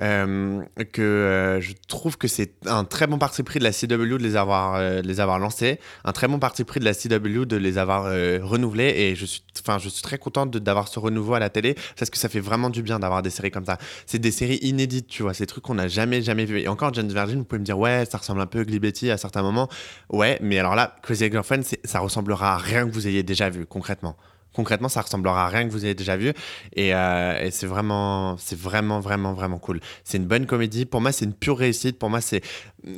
que 0.00 1.58
je 1.60 1.72
trouve 1.88 2.16
que 2.16 2.28
c'est 2.28 2.52
un 2.66 2.84
très 2.84 3.06
bon 3.08 3.18
parti 3.18 3.42
pris 3.42 3.58
de 3.58 3.64
la 3.64 3.72
CW 3.72 4.16
de 4.16 4.16
les 4.16 4.36
avoir, 4.36 4.80
les 5.02 5.20
avoir 5.20 5.40
lancés, 5.40 5.80
un 6.04 6.12
très 6.12 6.28
bon 6.28 6.38
parti 6.38 6.62
pris 6.64 6.78
de 6.78 6.84
la 6.84 6.94
CW 6.94 7.44
de 7.44 7.56
les 7.56 7.78
avoir 7.78 8.04
renouvelés, 8.04 8.94
et 8.96 9.14
je 9.14 9.26
suis, 9.26 9.42
enfin, 9.60 9.78
je 9.78 9.88
suis 9.88 10.02
très 10.02 10.18
contente 10.18 10.56
d'avoir 10.56 10.88
ce 10.88 10.98
renouveau 10.98 11.17
à 11.36 11.38
la 11.38 11.50
télé, 11.50 11.74
parce 11.98 12.10
que 12.10 12.18
ça 12.18 12.28
fait 12.28 12.40
vraiment 12.40 12.70
du 12.70 12.82
bien 12.82 12.98
d'avoir 12.98 13.22
des 13.22 13.30
séries 13.30 13.50
comme 13.50 13.64
ça. 13.64 13.78
C'est 14.06 14.18
des 14.18 14.30
séries 14.30 14.58
inédites, 14.62 15.06
tu 15.08 15.22
vois, 15.22 15.34
ces 15.34 15.46
trucs 15.46 15.64
qu'on 15.64 15.74
n'a 15.74 15.88
jamais, 15.88 16.22
jamais 16.22 16.44
vu. 16.44 16.60
Et 16.60 16.68
encore, 16.68 16.92
Jane 16.94 17.12
Virgin, 17.12 17.38
vous 17.38 17.44
pouvez 17.44 17.58
me 17.60 17.64
dire, 17.64 17.78
ouais, 17.78 18.04
ça 18.10 18.18
ressemble 18.18 18.40
un 18.40 18.46
peu 18.46 18.58
à 18.60 18.62
Ugly 18.62 18.78
Betty 18.78 19.10
à 19.10 19.16
certains 19.16 19.42
moments. 19.42 19.68
Ouais, 20.10 20.38
mais 20.40 20.58
alors 20.58 20.74
là, 20.74 20.96
Crazy 21.02 21.30
Girlfriend, 21.30 21.62
c'est- 21.64 21.84
ça 21.86 22.00
ressemblera 22.00 22.54
à 22.54 22.56
rien 22.58 22.86
que 22.88 22.92
vous 22.94 23.06
ayez 23.06 23.22
déjà 23.22 23.50
vu, 23.50 23.66
concrètement. 23.66 24.16
Concrètement, 24.54 24.88
ça 24.88 25.02
ressemblera 25.02 25.44
à 25.44 25.48
rien 25.48 25.64
que 25.68 25.70
vous 25.72 25.84
ayez 25.84 25.94
déjà 25.94 26.16
vu. 26.16 26.32
Et, 26.74 26.92
euh, 26.94 27.38
et 27.40 27.50
c'est 27.52 27.66
vraiment, 27.66 28.36
c'est 28.38 28.58
vraiment, 28.58 28.98
vraiment, 28.98 29.32
vraiment 29.32 29.58
cool. 29.58 29.78
C'est 30.02 30.16
une 30.16 30.26
bonne 30.26 30.46
comédie. 30.46 30.84
Pour 30.84 31.00
moi, 31.00 31.12
c'est 31.12 31.26
une 31.26 31.34
pure 31.34 31.58
réussite. 31.58 31.98
Pour 31.98 32.10
moi, 32.10 32.20
c'est. 32.20 32.40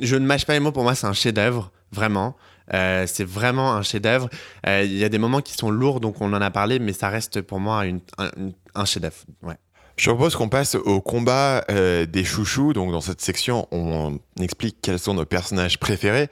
Je 0.01 0.15
ne 0.15 0.25
mâche 0.25 0.45
pas 0.45 0.53
les 0.53 0.59
mots. 0.59 0.71
Pour 0.71 0.83
moi, 0.83 0.95
c'est 0.95 1.05
un 1.07 1.13
chef-d'œuvre. 1.13 1.71
Vraiment. 1.91 2.35
Euh, 2.73 3.05
c'est 3.07 3.23
vraiment 3.23 3.73
un 3.73 3.81
chef-d'œuvre. 3.81 4.29
Euh, 4.67 4.83
Il 4.83 4.97
y 4.97 5.03
a 5.03 5.09
des 5.09 5.17
moments 5.17 5.41
qui 5.41 5.53
sont 5.53 5.71
lourds, 5.71 5.99
donc 5.99 6.21
on 6.21 6.33
en 6.33 6.41
a 6.41 6.51
parlé, 6.51 6.79
mais 6.79 6.93
ça 6.93 7.09
reste 7.09 7.41
pour 7.41 7.59
moi 7.59 7.83
un, 8.17 8.85
chef-d'œuvre. 8.85 9.15
Ouais. 9.43 9.55
Je 9.97 10.09
propose 10.09 10.35
qu'on 10.35 10.49
passe 10.49 10.75
au 10.75 11.01
combat 11.01 11.63
euh, 11.69 12.05
des 12.05 12.23
chouchous. 12.23 12.73
Donc, 12.73 12.91
dans 12.91 13.01
cette 13.01 13.21
section, 13.21 13.67
on 13.71 14.19
explique 14.39 14.77
quels 14.81 14.99
sont 14.99 15.13
nos 15.13 15.25
personnages 15.25 15.79
préférés. 15.79 16.29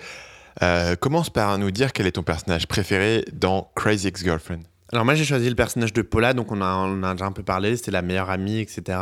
Commence 1.00 1.30
par 1.30 1.58
nous 1.58 1.72
dire 1.72 1.94
quel 1.94 2.06
est 2.06 2.14
ton 2.14 2.24
personnage 2.24 2.68
préféré 2.68 3.24
dans 3.32 3.72
Crazy 3.76 4.08
Ex-Girlfriend. 4.08 4.64
Alors 4.92 5.06
moi 5.06 5.14
j'ai 5.14 5.24
choisi 5.24 5.48
le 5.48 5.56
personnage 5.56 5.94
de 5.94 6.02
Paula, 6.02 6.34
donc 6.34 6.52
on, 6.52 6.62
a, 6.62 6.74
on 6.74 7.04
a 7.04 7.12
déjà 7.14 7.26
un 7.26 7.32
peu 7.32 7.44
parlé, 7.44 7.78
c'est 7.78 7.92
la 7.92 8.02
meilleure 8.02 8.32
amie, 8.32 8.58
etc. 8.58 8.98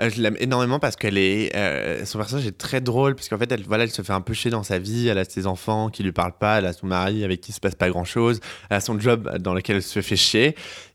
Euh, 0.00 0.08
je 0.08 0.22
l'aime 0.22 0.36
énormément 0.40 0.78
parce 0.78 0.96
qu'elle 0.96 1.18
est, 1.18 1.54
euh, 1.54 2.02
son 2.06 2.16
personnage 2.16 2.46
est 2.46 2.56
très 2.56 2.80
drôle, 2.80 3.14
parce 3.14 3.28
qu'en 3.28 3.36
fait 3.36 3.52
elle, 3.52 3.62
voilà, 3.64 3.84
elle 3.84 3.90
se 3.90 4.00
fait 4.00 4.14
un 4.14 4.22
peu 4.22 4.32
chier 4.32 4.50
dans 4.50 4.62
sa 4.62 4.78
vie, 4.78 5.06
elle 5.06 5.18
a 5.18 5.26
ses 5.26 5.46
enfants 5.46 5.90
qui 5.90 6.02
lui 6.02 6.12
parlent 6.12 6.38
pas, 6.38 6.58
elle 6.60 6.64
a 6.66 6.72
son 6.72 6.86
mari 6.86 7.24
avec 7.24 7.42
qui 7.42 7.50
il 7.50 7.54
se 7.54 7.60
passe 7.60 7.74
pas 7.74 7.90
grand 7.90 8.04
chose, 8.04 8.40
elle 8.70 8.78
a 8.78 8.80
son 8.80 8.98
job 8.98 9.36
dans 9.38 9.52
lequel 9.52 9.76
elle 9.76 9.82
se 9.82 10.00
fait 10.00 10.16
chier, 10.16 10.46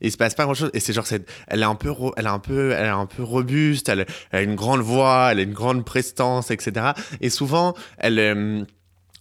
et 0.01 0.07
il 0.07 0.11
se 0.11 0.17
passe 0.17 0.33
pas 0.33 0.45
grand 0.45 0.55
chose, 0.55 0.71
et 0.73 0.79
c'est 0.79 0.93
genre, 0.93 1.05
cette- 1.05 1.29
elle 1.47 1.61
est 1.61 1.65
un 1.65 1.75
peu, 1.75 1.93
elle 2.17 2.25
est 2.25 2.29
un 2.29 2.39
peu, 2.39 2.71
elle 2.71 2.85
est 2.85 2.89
un 2.89 3.05
peu 3.05 3.21
robuste, 3.21 3.87
elle, 3.87 4.07
elle 4.31 4.39
a 4.39 4.41
une 4.41 4.55
grande 4.55 4.81
voix, 4.81 5.29
elle 5.31 5.39
a 5.39 5.43
une 5.43 5.53
grande 5.53 5.85
prestance, 5.85 6.49
etc. 6.49 6.93
Et 7.21 7.29
souvent 7.29 7.75
elle 7.99 8.17
euh, 8.17 8.63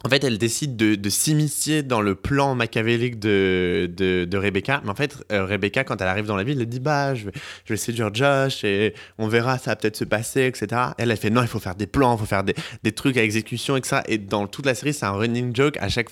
en 0.04 0.08
fait, 0.08 0.24
elle 0.24 0.38
décide 0.38 0.76
de, 0.76 1.10
s'immiscer 1.10 1.82
dans 1.82 2.00
le 2.00 2.14
plan 2.14 2.54
machiavélique 2.54 3.18
de, 3.18 4.28
Rebecca. 4.32 4.80
Mais 4.84 4.90
en 4.90 4.94
fait, 4.94 5.16
euh, 5.30 5.44
Rebecca, 5.44 5.84
quand 5.84 6.00
elle 6.00 6.08
arrive 6.08 6.26
dans 6.26 6.36
la 6.36 6.42
ville, 6.42 6.60
elle 6.60 6.66
dit 6.66 6.80
Bah, 6.80 7.14
je 7.14 7.26
vais, 7.26 7.32
je 7.64 7.74
séduire 7.74 8.12
Josh 8.12 8.64
et 8.64 8.94
on 9.18 9.28
verra, 9.28 9.58
ça 9.58 9.72
va 9.72 9.76
peut-être 9.76 9.96
se 9.96 10.04
passer, 10.04 10.46
etc. 10.46 10.82
Elle, 10.98 11.10
elle 11.10 11.16
fait 11.16 11.30
Non, 11.30 11.42
il 11.42 11.48
faut 11.48 11.60
faire 11.60 11.74
des 11.74 11.86
plans, 11.86 12.16
il 12.16 12.18
faut 12.18 12.26
faire 12.26 12.42
des, 12.42 12.92
trucs 12.92 13.16
à 13.16 13.22
exécution, 13.22 13.76
etc. 13.76 14.00
Et 14.08 14.18
dans 14.18 14.46
toute 14.46 14.66
la 14.66 14.74
série, 14.74 14.92
c'est 14.92 15.06
un 15.06 15.12
running 15.12 15.54
joke. 15.54 15.76
À 15.80 15.88
chaque 15.88 16.08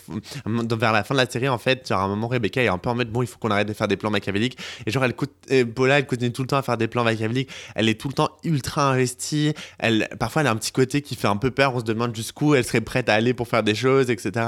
vers 0.46 0.92
la 0.92 1.05
fin 1.05 1.14
de 1.14 1.20
la 1.20 1.29
série, 1.29 1.48
en 1.48 1.59
fait, 1.59 1.88
genre 1.88 2.00
à 2.00 2.05
un 2.05 2.09
moment, 2.09 2.29
Rebecca 2.29 2.62
est 2.62 2.68
un 2.68 2.79
peu 2.79 2.90
en 2.90 2.94
mode 2.94 3.11
Bon, 3.11 3.22
il 3.22 3.26
faut 3.26 3.38
qu'on 3.38 3.50
arrête 3.50 3.68
de 3.68 3.72
faire 3.72 3.88
des 3.88 3.96
plans 3.96 4.11
machiavéliques. 4.11 4.59
Et 4.87 4.90
genre, 4.90 5.05
elle 5.05 5.14
et 5.48 5.64
Paula, 5.64 5.98
elle 5.98 6.07
continue 6.07 6.33
tout 6.33 6.42
le 6.42 6.48
temps 6.48 6.59
à 6.59 6.62
faire 6.62 6.76
des 6.76 6.88
plans 6.88 7.05
machiavéliques. 7.05 7.50
Elle 7.74 7.88
est 7.88 8.00
tout 8.00 8.09
le 8.09 8.14
temps 8.14 8.31
ultra 8.44 8.90
investie. 8.90 9.53
Elle, 9.79 10.09
parfois, 10.18 10.42
elle 10.42 10.48
a 10.48 10.53
un 10.53 10.57
petit 10.57 10.72
côté 10.72 11.03
qui 11.03 11.16
fait 11.16 11.29
un 11.29 11.37
peu 11.37 11.50
peur. 11.50 11.74
On 11.74 11.81
se 11.81 11.85
demande 11.85 12.14
jusqu'où 12.14 12.55
elle 12.55 12.64
serait 12.64 12.81
prête 12.81 13.09
à 13.09 13.14
aller 13.14 13.35
pour 13.35 13.48
faire 13.48 13.62
des 13.62 13.74
etc. 13.86 14.46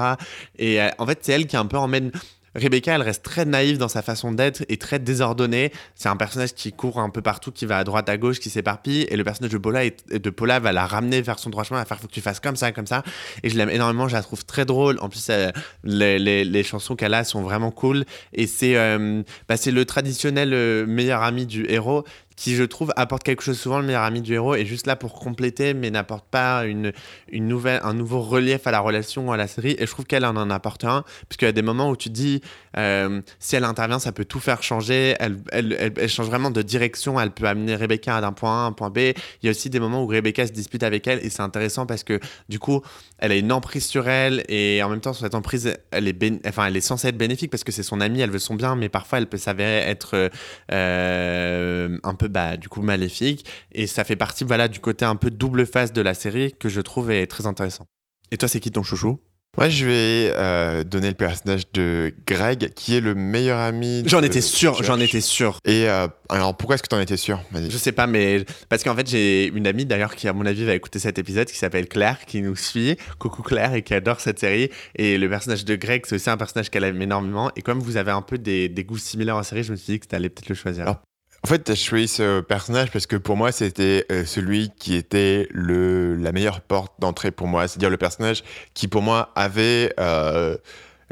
Et 0.58 0.80
euh, 0.80 0.88
en 0.98 1.06
fait, 1.06 1.18
c'est 1.22 1.32
elle 1.32 1.46
qui 1.46 1.56
un 1.56 1.66
peu 1.66 1.76
emmène. 1.78 2.10
Rebecca, 2.54 2.94
elle 2.94 3.00
reste 3.00 3.22
très 3.22 3.46
naïve 3.46 3.78
dans 3.78 3.88
sa 3.88 4.02
façon 4.02 4.30
d'être 4.30 4.62
et 4.68 4.76
très 4.76 4.98
désordonnée. 4.98 5.72
C'est 5.94 6.10
un 6.10 6.16
personnage 6.16 6.52
qui 6.52 6.70
court 6.70 7.00
un 7.00 7.08
peu 7.08 7.22
partout, 7.22 7.50
qui 7.50 7.64
va 7.64 7.78
à 7.78 7.84
droite, 7.84 8.10
à 8.10 8.18
gauche, 8.18 8.40
qui 8.40 8.50
s'éparpille. 8.50 9.06
Et 9.08 9.16
le 9.16 9.24
personnage 9.24 9.52
de 9.52 9.56
Paula, 9.56 9.84
de 9.88 10.30
Paula 10.30 10.60
va 10.60 10.70
la 10.72 10.84
ramener 10.84 11.22
vers 11.22 11.38
son 11.38 11.48
droit 11.48 11.64
chemin, 11.64 11.80
va 11.80 11.86
faire 11.86 11.98
faut 11.98 12.08
que 12.08 12.12
tu 12.12 12.20
fasses 12.20 12.40
comme 12.40 12.56
ça, 12.56 12.70
comme 12.72 12.86
ça. 12.86 13.04
Et 13.42 13.48
je 13.48 13.56
l'aime 13.56 13.70
énormément, 13.70 14.06
je 14.06 14.12
la 14.14 14.22
trouve 14.22 14.44
très 14.44 14.66
drôle. 14.66 14.98
En 15.00 15.08
plus, 15.08 15.28
euh, 15.30 15.48
les, 15.82 16.18
les- 16.18 16.62
chansons 16.62 16.94
qu'elle 16.94 17.14
a 17.14 17.24
sont 17.24 17.40
vraiment 17.40 17.70
cool. 17.70 18.04
Et 18.34 18.46
c'est 18.46 18.76
euh, 18.76 19.22
bah, 19.48 19.54
le 19.64 19.84
traditionnel 19.86 20.52
euh, 20.52 20.84
meilleur 20.86 21.22
ami 21.22 21.46
du 21.46 21.64
héros 21.70 22.04
qui, 22.36 22.54
je 22.54 22.64
trouve, 22.64 22.92
apporte 22.96 23.22
quelque 23.22 23.42
chose. 23.42 23.58
Souvent, 23.58 23.78
le 23.78 23.86
meilleur 23.86 24.02
ami 24.02 24.22
du 24.22 24.34
héros 24.34 24.54
est 24.54 24.64
juste 24.64 24.86
là 24.86 24.96
pour 24.96 25.14
compléter, 25.14 25.74
mais 25.74 25.90
n'apporte 25.90 26.26
pas 26.30 26.64
une, 26.64 26.92
une 27.30 27.48
nouvelle, 27.48 27.80
un 27.84 27.94
nouveau 27.94 28.20
relief 28.20 28.66
à 28.66 28.70
la 28.70 28.80
relation 28.80 29.28
ou 29.28 29.32
à 29.32 29.36
la 29.36 29.46
série. 29.46 29.76
Et 29.78 29.86
je 29.86 29.90
trouve 29.90 30.06
qu'elle 30.06 30.24
en 30.24 30.36
en 30.36 30.50
apporte 30.50 30.84
un, 30.84 31.04
parce 31.28 31.36
qu'il 31.36 31.46
y 31.46 31.48
a 31.48 31.52
des 31.52 31.62
moments 31.62 31.90
où 31.90 31.96
tu 31.96 32.10
dis, 32.10 32.40
euh, 32.76 33.20
si 33.38 33.56
elle 33.56 33.64
intervient, 33.64 33.98
ça 33.98 34.12
peut 34.12 34.24
tout 34.24 34.40
faire 34.40 34.62
changer. 34.62 35.14
Elle, 35.20 35.38
elle, 35.50 35.76
elle, 35.78 35.92
elle 35.96 36.08
change 36.08 36.26
vraiment 36.26 36.50
de 36.50 36.62
direction. 36.62 37.20
Elle 37.20 37.30
peut 37.30 37.46
amener 37.46 37.76
Rebecca 37.76 38.20
d'un 38.20 38.32
point 38.32 38.62
A 38.62 38.64
à 38.64 38.66
un 38.66 38.72
point 38.72 38.90
B. 38.90 38.98
Il 38.98 39.14
y 39.44 39.48
a 39.48 39.50
aussi 39.50 39.70
des 39.70 39.80
moments 39.80 40.02
où 40.02 40.06
Rebecca 40.06 40.46
se 40.46 40.52
dispute 40.52 40.82
avec 40.82 41.06
elle, 41.06 41.24
et 41.24 41.30
c'est 41.30 41.42
intéressant 41.42 41.86
parce 41.86 42.04
que, 42.04 42.18
du 42.48 42.58
coup, 42.58 42.82
elle 43.22 43.30
a 43.30 43.36
une 43.36 43.52
emprise 43.52 43.86
sur 43.86 44.08
elle, 44.08 44.42
et 44.48 44.82
en 44.82 44.88
même 44.88 45.00
temps, 45.00 45.12
cette 45.12 45.36
emprise, 45.36 45.76
elle 45.92 46.08
est, 46.08 46.44
enfin, 46.44 46.66
elle 46.66 46.76
est 46.76 46.80
censée 46.80 47.06
être 47.06 47.16
bénéfique 47.16 47.52
parce 47.52 47.62
que 47.62 47.70
c'est 47.70 47.84
son 47.84 48.00
amie, 48.00 48.20
elle 48.20 48.32
veut 48.32 48.40
son 48.40 48.56
bien, 48.56 48.74
mais 48.74 48.88
parfois, 48.88 49.18
elle 49.18 49.28
peut 49.28 49.38
s'avérer 49.38 49.88
être 49.88 50.28
euh, 50.72 51.98
un 52.02 52.14
peu, 52.16 52.26
bah, 52.26 52.56
du 52.56 52.68
coup, 52.68 52.82
maléfique. 52.82 53.46
Et 53.70 53.86
ça 53.86 54.02
fait 54.02 54.16
partie, 54.16 54.42
voilà, 54.42 54.66
du 54.66 54.80
côté 54.80 55.04
un 55.04 55.14
peu 55.14 55.30
double 55.30 55.66
face 55.66 55.92
de 55.92 56.02
la 56.02 56.14
série 56.14 56.52
que 56.58 56.68
je 56.68 56.80
trouve 56.80 57.12
est 57.12 57.28
très 57.28 57.46
intéressant. 57.46 57.86
Et 58.32 58.38
toi, 58.38 58.48
c'est 58.48 58.58
qui 58.58 58.72
ton 58.72 58.82
chouchou? 58.82 59.20
Moi, 59.58 59.68
je 59.68 59.84
vais 59.84 60.32
euh, 60.34 60.82
donner 60.82 61.08
le 61.08 61.14
personnage 61.14 61.70
de 61.74 62.14
Greg, 62.26 62.72
qui 62.74 62.96
est 62.96 63.02
le 63.02 63.14
meilleur 63.14 63.58
ami. 63.58 64.02
J'en 64.06 64.22
étais 64.22 64.40
sûr, 64.40 64.82
j'en 64.82 64.98
étais 64.98 65.20
sûr. 65.20 65.58
Et 65.66 65.90
euh, 65.90 66.08
alors, 66.30 66.56
pourquoi 66.56 66.76
est-ce 66.76 66.82
que 66.82 66.88
t'en 66.88 67.00
étais 67.00 67.18
sûr? 67.18 67.38
Je 67.54 67.76
sais 67.76 67.92
pas, 67.92 68.06
mais 68.06 68.46
parce 68.70 68.82
qu'en 68.82 68.96
fait, 68.96 69.06
j'ai 69.06 69.48
une 69.48 69.66
amie 69.66 69.84
d'ailleurs 69.84 70.16
qui, 70.16 70.26
à 70.26 70.32
mon 70.32 70.46
avis, 70.46 70.64
va 70.64 70.72
écouter 70.74 70.98
cet 70.98 71.18
épisode 71.18 71.48
qui 71.48 71.58
s'appelle 71.58 71.86
Claire, 71.86 72.24
qui 72.24 72.40
nous 72.40 72.56
suit. 72.56 72.96
Coucou 73.18 73.42
Claire, 73.42 73.74
et 73.74 73.82
qui 73.82 73.92
adore 73.92 74.20
cette 74.20 74.38
série. 74.38 74.70
Et 74.96 75.18
le 75.18 75.28
personnage 75.28 75.66
de 75.66 75.76
Greg, 75.76 76.06
c'est 76.06 76.14
aussi 76.14 76.30
un 76.30 76.38
personnage 76.38 76.70
qu'elle 76.70 76.84
aime 76.84 77.02
énormément. 77.02 77.50
Et 77.54 77.60
comme 77.60 77.80
vous 77.80 77.98
avez 77.98 78.10
un 78.10 78.22
peu 78.22 78.38
des, 78.38 78.70
des 78.70 78.84
goûts 78.84 78.96
similaires 78.96 79.36
en 79.36 79.42
série, 79.42 79.64
je 79.64 79.72
me 79.72 79.76
suis 79.76 79.92
dit 79.92 80.00
que 80.00 80.06
t'allais 80.06 80.30
peut-être 80.30 80.48
le 80.48 80.54
choisir. 80.54 80.84
Alors, 80.84 81.02
En 81.44 81.48
fait, 81.48 81.68
as 81.70 81.74
choisi 81.74 82.06
ce 82.06 82.40
personnage 82.40 82.92
parce 82.92 83.06
que 83.06 83.16
pour 83.16 83.36
moi, 83.36 83.50
c'était 83.50 84.06
euh, 84.12 84.24
celui 84.24 84.70
qui 84.70 84.94
était 84.94 85.48
le, 85.50 86.14
la 86.14 86.30
meilleure 86.30 86.60
porte 86.60 86.92
d'entrée 87.00 87.32
pour 87.32 87.48
moi. 87.48 87.66
C'est-à-dire 87.66 87.90
le 87.90 87.96
personnage 87.96 88.44
qui, 88.74 88.86
pour 88.86 89.02
moi, 89.02 89.32
avait 89.34 89.92
euh, 89.98 90.56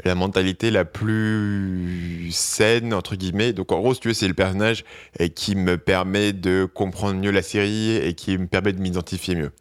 la 0.03 0.15
mentalité 0.15 0.71
la 0.71 0.85
plus 0.85 2.29
saine, 2.31 2.93
entre 2.93 3.15
guillemets. 3.15 3.53
Donc, 3.53 3.71
en 3.71 3.79
gros, 3.79 3.93
si 3.93 3.99
tu 3.99 4.07
veux, 4.09 4.13
c'est 4.13 4.27
le 4.27 4.33
personnage 4.33 4.83
euh, 5.19 5.27
qui 5.27 5.55
me 5.55 5.77
permet 5.77 6.33
de 6.33 6.67
comprendre 6.71 7.19
mieux 7.19 7.31
la 7.31 7.41
série 7.41 7.95
et 7.95 8.13
qui 8.13 8.37
me 8.37 8.47
permet 8.47 8.73
de 8.73 8.81
m'identifier 8.81 9.35
mieux. 9.35 9.51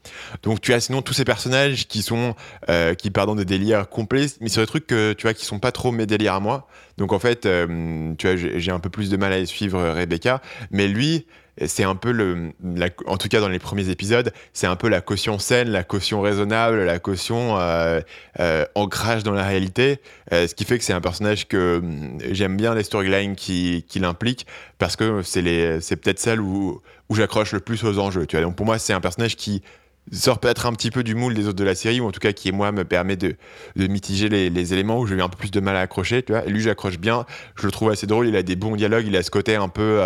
Donc, 0.43 0.61
tu 0.61 0.73
as 0.73 0.81
sinon 0.81 1.03
tous 1.03 1.15
ces 1.15 1.25
personnages 1.25 1.89
qui 1.89 2.03
sont, 2.03 2.35
euh, 2.69 2.95
qui 2.95 3.11
partent 3.11 3.29
dans 3.29 3.37
des 3.37 3.45
délires 3.45 3.89
complets, 3.89 4.27
mais 4.41 4.49
sur 4.49 4.63
des 4.63 4.67
trucs 4.67 4.87
que, 4.87 5.13
tu 5.13 5.23
vois, 5.23 5.35
qui 5.35 5.45
sont 5.45 5.59
pas 5.59 5.73
trop 5.73 5.93
mes 5.93 6.07
délires 6.07 6.35
à 6.35 6.41
moi. 6.41 6.69
Donc, 6.97 7.13
en 7.13 7.19
fait, 7.19 7.47
euh, 7.47 8.15
tu 8.19 8.27
vois, 8.27 8.37
j'ai 8.37 8.71
un 8.71 8.81
peu 8.81 8.91
plus 8.91 9.11
de 9.11 9.17
mal 9.17 9.33
à 9.33 9.47
suivre 9.47 9.81
Rebecca, 9.81 10.43
mais 10.71 10.89
lui, 10.89 11.27
c'est 11.67 11.85
un 11.85 11.95
peu 11.95 12.13
le, 12.13 12.53
en 13.07 13.17
tout 13.17 13.29
cas 13.29 13.41
dans 13.41 13.49
les 13.49 13.59
premiers 13.59 13.91
épisodes, 13.91 14.33
c'est 14.53 14.67
un 14.67 14.77
peu 14.77 14.89
la 14.89 15.01
caution 15.01 15.39
saine, 15.39 15.69
la 15.69 15.85
caution 15.85 16.21
raisonnable, 16.21 16.85
la 16.85 16.99
caution 16.99 17.59
euh, 17.59 18.01
euh, 18.39 18.65
ancrage 18.75 19.23
dans 19.23 19.33
la 19.33 19.45
réalité, 19.45 20.01
euh, 20.33 20.47
ce 20.47 20.55
qui 20.55 20.65
fait 20.65 20.79
que 20.79 20.85
c'est 20.85 20.93
un 20.93 21.01
personnage 21.01 21.49
que 21.49 21.79
hum, 21.79 22.19
j'aime 22.31 22.57
bien 22.57 22.75
les 22.75 22.83
storylines 22.83 23.37
qui, 23.37 23.85
qui 23.89 24.01
parce 24.79 24.97
que 24.97 25.23
c'est 25.23 25.43
les, 25.43 25.81
c'est 25.81 25.97
peut-être 25.97 26.19
celle 26.19 26.41
où, 26.41 26.81
où 27.09 27.15
j'accroche 27.15 27.53
le 27.53 27.61
plus 27.61 27.85
aux 27.85 27.99
enjeux. 27.99 28.27
Tu 28.27 28.37
vois, 28.37 28.45
donc 28.45 28.57
pour 28.57 28.65
moi 28.65 28.79
c'est 28.79 28.93
un 28.93 29.01
personnage 29.01 29.37
qui 29.37 29.63
sort 30.13 30.39
peut-être 30.39 30.65
un 30.65 30.73
petit 30.73 30.91
peu 30.91 31.05
du 31.05 31.15
moule 31.15 31.35
des 31.35 31.47
autres 31.47 31.59
de 31.59 31.65
la 31.65 31.75
série 31.75 32.01
ou 32.01 32.07
en 32.07 32.11
tout 32.11 32.19
cas 32.19 32.33
qui 32.33 32.51
moi 32.51 32.73
me 32.73 32.85
permet 32.85 33.17
de, 33.17 33.37
mitiger 33.77 34.29
les, 34.31 34.73
éléments 34.73 34.99
où 34.99 35.07
j'ai 35.07 35.15
eu 35.15 35.23
un 35.23 35.29
peu 35.29 35.37
plus 35.37 35.51
de 35.51 35.61
mal 35.61 35.77
à 35.77 35.81
accrocher. 35.81 36.23
Tu 36.23 36.33
vois, 36.33 36.43
lui 36.47 36.63
j'accroche 36.63 36.99
bien, 36.99 37.27
je 37.57 37.67
le 37.67 37.73
trouve 37.73 37.91
assez 37.91 38.07
drôle, 38.07 38.27
il 38.27 38.37
a 38.37 38.43
des 38.43 38.57
bons 38.57 38.75
dialogues, 38.77 39.07
il 39.07 39.17
a 39.17 39.23
ce 39.23 39.31
côté 39.31 39.57
un 39.57 39.69
peu 39.69 40.01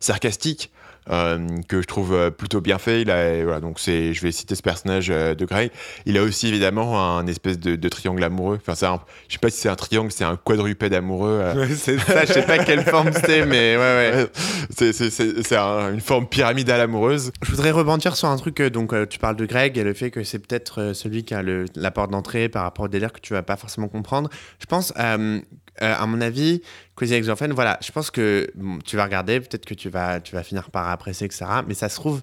sarcastique 0.00 0.72
que 1.08 1.80
je 1.82 1.86
trouve 1.86 2.12
euh, 2.14 2.30
plutôt 2.30 2.60
bien 2.60 2.78
fait. 2.78 3.02
Il 3.02 3.10
a, 3.10 3.42
voilà, 3.44 3.60
donc 3.60 3.78
c'est, 3.78 4.12
je 4.12 4.22
vais 4.22 4.32
citer 4.32 4.54
ce 4.54 4.62
personnage 4.62 5.08
euh, 5.10 5.34
de 5.34 5.44
Grey. 5.44 5.70
Il 6.04 6.18
a 6.18 6.22
aussi 6.22 6.48
évidemment 6.48 7.16
un 7.18 7.26
espèce 7.26 7.58
de, 7.58 7.76
de 7.76 7.88
triangle 7.88 8.22
amoureux. 8.24 8.58
Enfin, 8.60 8.74
c'est 8.74 8.86
un- 8.86 9.00
je 9.28 9.34
sais 9.34 9.38
pas 9.38 9.50
si 9.50 9.58
c'est 9.60 9.68
un 9.68 9.76
triangle, 9.76 10.10
c'est 10.12 10.24
un 10.24 10.36
quadrupède 10.36 10.94
amoureux. 10.94 11.38
euh. 11.42 11.54
Ouais, 11.66 11.74
c'est 11.74 11.98
ça, 11.98 12.24
je 12.24 12.32
sais 12.32 12.42
pas 12.46 12.58
quelle 12.58 12.82
forme 12.84 13.10
c'est, 13.12 13.46
mais 13.46 13.76
ouais, 13.76 13.78
ouais. 13.78 14.12
Ouais, 14.16 14.26
c'est, 14.70 14.92
c'est, 14.92 15.10
c'est, 15.10 15.42
c'est 15.42 15.56
un- 15.56 15.92
une 15.94 16.00
forme 16.00 16.26
pyramidale 16.26 16.80
amoureuse. 16.80 17.32
Je 17.42 17.50
voudrais 17.50 17.70
rebondir 17.70 18.16
sur 18.16 18.28
un 18.28 18.36
truc, 18.36 18.60
euh, 18.60 18.70
donc 18.70 18.92
euh, 18.92 19.06
tu 19.06 19.18
parles 19.18 19.36
de 19.36 19.46
Greg 19.46 19.76
et 19.78 19.84
le 19.84 19.94
fait 19.94 20.10
que 20.10 20.24
c'est 20.24 20.38
peut-être 20.38 20.80
euh, 20.80 20.94
celui 20.94 21.24
qui 21.24 21.34
a 21.34 21.42
le- 21.42 21.66
la 21.76 21.90
porte 21.90 22.10
d'entrée 22.10 22.48
par 22.48 22.62
rapport 22.64 22.84
au 22.86 22.88
délire 22.88 23.12
que 23.12 23.20
tu 23.20 23.32
vas 23.32 23.42
pas 23.42 23.56
forcément 23.56 23.88
comprendre. 23.88 24.28
Je 24.58 24.66
pense, 24.66 24.92
euh, 24.98 25.40
euh, 25.82 25.94
à 25.96 26.06
mon 26.06 26.20
avis, 26.20 26.62
Crazy 26.96 27.14
Ex-Girlfriend, 27.14 27.52
voilà, 27.54 27.78
je 27.82 27.92
pense 27.92 28.10
que 28.10 28.48
bon, 28.54 28.78
tu 28.78 28.96
vas 28.96 29.04
regarder, 29.04 29.40
peut-être 29.40 29.64
que 29.64 29.74
tu 29.74 29.88
vas, 29.88 30.20
tu 30.20 30.34
vas 30.34 30.42
finir 30.42 30.70
par 30.70 30.88
apprécier, 30.88 31.26
etc. 31.26 31.44
Mais 31.66 31.74
ça 31.74 31.88
se 31.88 31.96
trouve, 31.96 32.22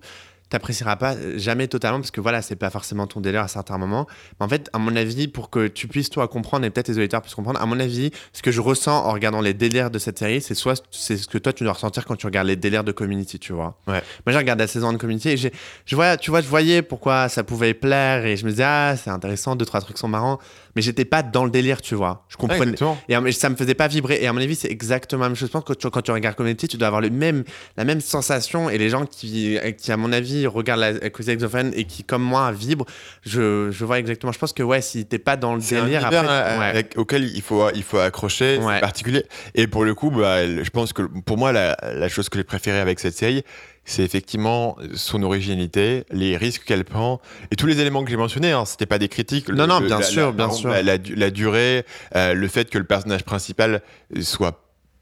t'apprécieras 0.54 0.98
pas 0.98 1.16
euh, 1.16 1.38
jamais 1.38 1.68
totalement 1.68 2.00
parce 2.00 2.12
que 2.12 2.22
voilà, 2.22 2.44
c'est 2.44 2.56
pas 2.56 2.70
forcément 2.70 3.08
ton 3.08 3.22
délire 3.22 3.42
à 3.42 3.48
certains 3.48 3.80
moments. 3.80 4.06
Mais 4.40 4.46
en 4.46 4.50
fait, 4.50 4.70
à 4.72 4.78
mon 4.78 4.96
avis, 4.96 5.28
pour 5.28 5.50
que 5.50 5.68
tu 5.68 5.88
puisses 5.88 6.12
toi 6.12 6.28
comprendre 6.28 6.64
et 6.64 6.70
peut-être 6.70 6.90
les 6.90 7.00
auditeurs 7.00 7.24
puissent 7.24 7.34
comprendre, 7.34 7.60
à 7.60 7.66
mon 7.66 7.80
avis, 7.80 8.12
ce 8.34 8.44
que 8.44 8.52
je 8.52 8.62
ressens 8.62 9.06
en 9.06 9.12
regardant 9.12 9.42
les 9.42 9.56
délires 9.56 9.90
de 9.90 9.98
cette 9.98 10.20
série, 10.20 10.42
c'est 10.42 10.54
soit 10.54 10.84
c'est 10.92 11.18
ce 11.18 11.28
que 11.28 11.40
toi 11.40 11.54
tu 11.54 11.64
dois 11.64 11.74
ressentir 11.74 12.06
quand 12.06 12.16
tu 12.16 12.28
regardes 12.28 12.48
les 12.48 12.56
délires 12.56 12.84
de 12.84 12.92
Community, 12.92 13.40
tu 13.40 13.52
vois. 13.52 13.80
Ouais. 13.88 14.04
Moi, 14.26 14.34
j'ai 14.34 14.38
regardé 14.38 14.64
la 14.64 14.68
saison 14.68 14.94
de 14.94 14.98
Community 14.98 15.30
et 15.30 15.38
j'ai, 15.38 15.52
je 15.86 15.96
vois, 15.96 16.18
tu 16.18 16.30
vois, 16.30 16.42
je 16.42 16.48
voyais 16.48 16.84
pourquoi 16.84 17.30
ça 17.30 17.44
pouvait 17.44 17.74
plaire 17.74 18.24
et 18.24 18.38
je 18.38 18.46
me 18.46 18.52
disais 18.52 18.64
ah 18.64 18.96
c'est 18.96 19.10
intéressant, 19.10 19.56
deux 19.56 19.66
trois 19.66 19.82
trucs 19.82 19.98
sont 19.98 20.08
marrants, 20.08 20.38
mais 20.76 20.82
j'étais 20.82 21.06
pas 21.06 21.22
dans 21.24 21.46
le 21.46 21.52
délire, 21.52 21.82
tu 21.82 21.96
vois. 21.96 22.26
Je 22.30 22.38
comprenais. 22.38 22.62
exactement. 22.64 22.98
et 23.10 23.16
à 23.16 23.32
ça 23.32 23.50
me 23.50 23.56
faisait 23.56 23.76
pas 23.76 23.88
vibrer. 23.88 24.20
Et 24.22 24.28
à 24.28 24.34
mon 24.34 24.42
avis, 24.42 24.56
c'est 24.56 24.72
exactement 24.72 25.24
la 25.24 25.30
même 25.30 25.36
chose. 25.36 25.48
Je 25.50 25.52
pense 25.54 25.64
que 25.64 25.74
tu- 25.74 25.90
quand 25.90 26.02
tu 26.02 26.12
regardes 26.12 26.36
Community, 26.36 26.68
tu 26.68 26.78
dois 26.78 26.88
avoir 26.88 27.02
le 27.02 27.10
même, 27.10 27.44
la 27.78 27.84
même 27.86 28.02
sensation. 28.02 28.70
Et 28.70 28.78
les 28.78 28.90
gens 28.90 29.06
qui, 29.06 29.58
qui 29.78 29.92
à 29.92 29.98
mon 29.98 30.12
avis, 30.12 30.48
regardent 30.48 30.82
la 30.82 31.10
Crazy 31.10 31.32
Ex-Girlfriend 31.32 31.72
et 31.76 31.86
qui, 31.86 32.04
comme 32.04 32.24
moi, 32.24 32.52
vibrent, 32.52 32.86
je, 33.24 33.70
je 33.72 33.86
vois 33.86 34.00
exactement. 34.00 34.32
Je 34.32 34.40
pense 34.40 34.54
que 34.54 34.64
ouais, 34.64 34.82
si 34.82 35.06
t'es 35.06 35.20
pas 35.20 35.36
dans 35.38 35.56
le 35.56 35.62
délire, 35.62 36.06
après, 36.06 36.18
euh, 36.20 36.60
ouais. 36.60 36.66
avec- 36.66 36.94
auquel 36.98 37.24
il 37.26 37.42
faut, 37.42 37.70
il 37.76 37.84
faut 37.84 38.00
accrocher, 38.00 38.58
Ouais. 38.58 38.76
c'est 38.76 38.82
particulier. 38.82 39.24
Et 39.56 39.68
pour 39.68 39.84
le 39.86 39.94
coup, 39.94 40.10
bah, 40.12 40.46
je 40.46 40.70
pense 40.70 40.94
que 40.94 41.04
pour 41.04 41.38
moi, 41.38 41.52
la, 41.52 41.78
la 41.94 42.10
chose 42.10 42.30
que 42.30 42.38
j'ai 42.40 42.44
préférée 42.44 42.80
avec 42.80 43.00
cette 43.00 43.16
série, 43.16 43.44
c'est 43.86 44.04
effectivement 44.04 44.78
son 44.94 45.24
originalité, 45.24 46.06
les 46.12 46.38
risques 46.38 46.64
qu'elle 46.64 46.86
prend 46.86 47.20
et 47.52 47.56
tous 47.56 47.66
les 47.68 47.80
éléments 47.80 48.04
que 48.04 48.10
j'ai 48.10 48.18
mentionnés. 48.18 48.52
Hein, 48.52 48.66
C'était 48.66 48.86
pas 48.86 48.98
des 49.00 49.10
critiques. 49.10 49.50
Non, 49.50 49.68
non, 49.68 49.82
bien 49.82 50.02
sûr, 50.02 50.28
la- 50.28 50.32
bien 50.32 50.50
sûr. 50.52 50.70
La, 50.72 51.30
durée, 51.30 51.86
euh, 52.16 52.34
le 52.34 52.48
fait 52.48 52.70
que 52.70 52.78
le 52.78 52.86
personnage 52.86 53.24
principal 53.24 53.82
soit 54.22 54.60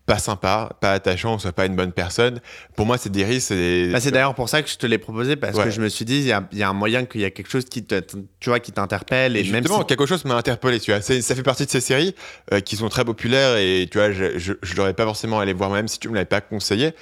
pas 0.07 0.17
sympa, 0.17 0.75
pas 0.81 0.93
attachant, 0.93 1.37
soit 1.37 1.51
pas 1.53 1.65
une 1.67 1.75
bonne 1.75 1.91
personne. 1.93 2.41
Pour 2.75 2.85
moi, 2.87 2.97
c'est 2.97 3.11
des 3.11 3.23
risques. 3.23 3.49
c'est 3.49 3.55
des- 3.87 3.91
Bah, 3.93 3.99
d'ailleurs 3.99 4.33
pour 4.33 4.49
ça 4.49 4.61
que 4.63 4.67
je 4.69 4.75
te 4.77 4.85
l'ai 4.87 4.97
proposé 4.97 5.35
parce 5.35 5.55
Ouais. 5.55 5.65
que 5.65 5.69
je 5.69 5.79
me 5.79 5.87
suis 5.87 6.03
dit 6.05 6.17
il 6.17 6.25
y 6.25 6.31
a, 6.31 6.45
il 6.51 6.57
y 6.57 6.63
a 6.63 6.69
un 6.69 6.73
moyen 6.73 7.05
qu'il 7.05 7.21
y 7.21 7.25
a 7.25 7.29
quelque 7.29 7.49
chose 7.49 7.65
qui 7.65 7.83
te, 7.85 8.01
tu 8.39 8.49
vois 8.49 8.59
qui 8.59 8.71
t'interpelle 8.71 9.37
et, 9.37 9.41
Et 9.41 9.43
même 9.51 9.61
justement, 9.63 9.79
si 9.81 9.85
quelque 9.85 10.07
chose 10.07 10.25
m'a 10.25 10.35
interpellé, 10.35 10.79
tu 10.79 10.91
vois. 10.91 11.01
Ça 11.01 11.35
fait 11.35 11.43
partie 11.43 11.65
de 11.65 11.69
ces 11.71 11.81
séries 11.81 12.15
euh, 12.51 12.59
qui 12.61 12.75
sont 12.77 12.89
très 12.89 13.05
populaires 13.05 13.55
et 13.57 13.87
tu 13.89 13.99
vois, 13.99 14.11
je, 14.11 14.37
je, 14.39 14.53
je 14.61 14.75
l'aurais 14.75 14.95
pas 14.95 15.05
forcément 15.05 15.39
allé 15.39 15.53
voir 15.53 15.69
moi-même 15.69 15.87
si 15.87 15.99
tu 15.99 16.09
me 16.09 16.15
l'avais 16.15 16.25
pas 16.25 16.41
conseillé. 16.41 16.93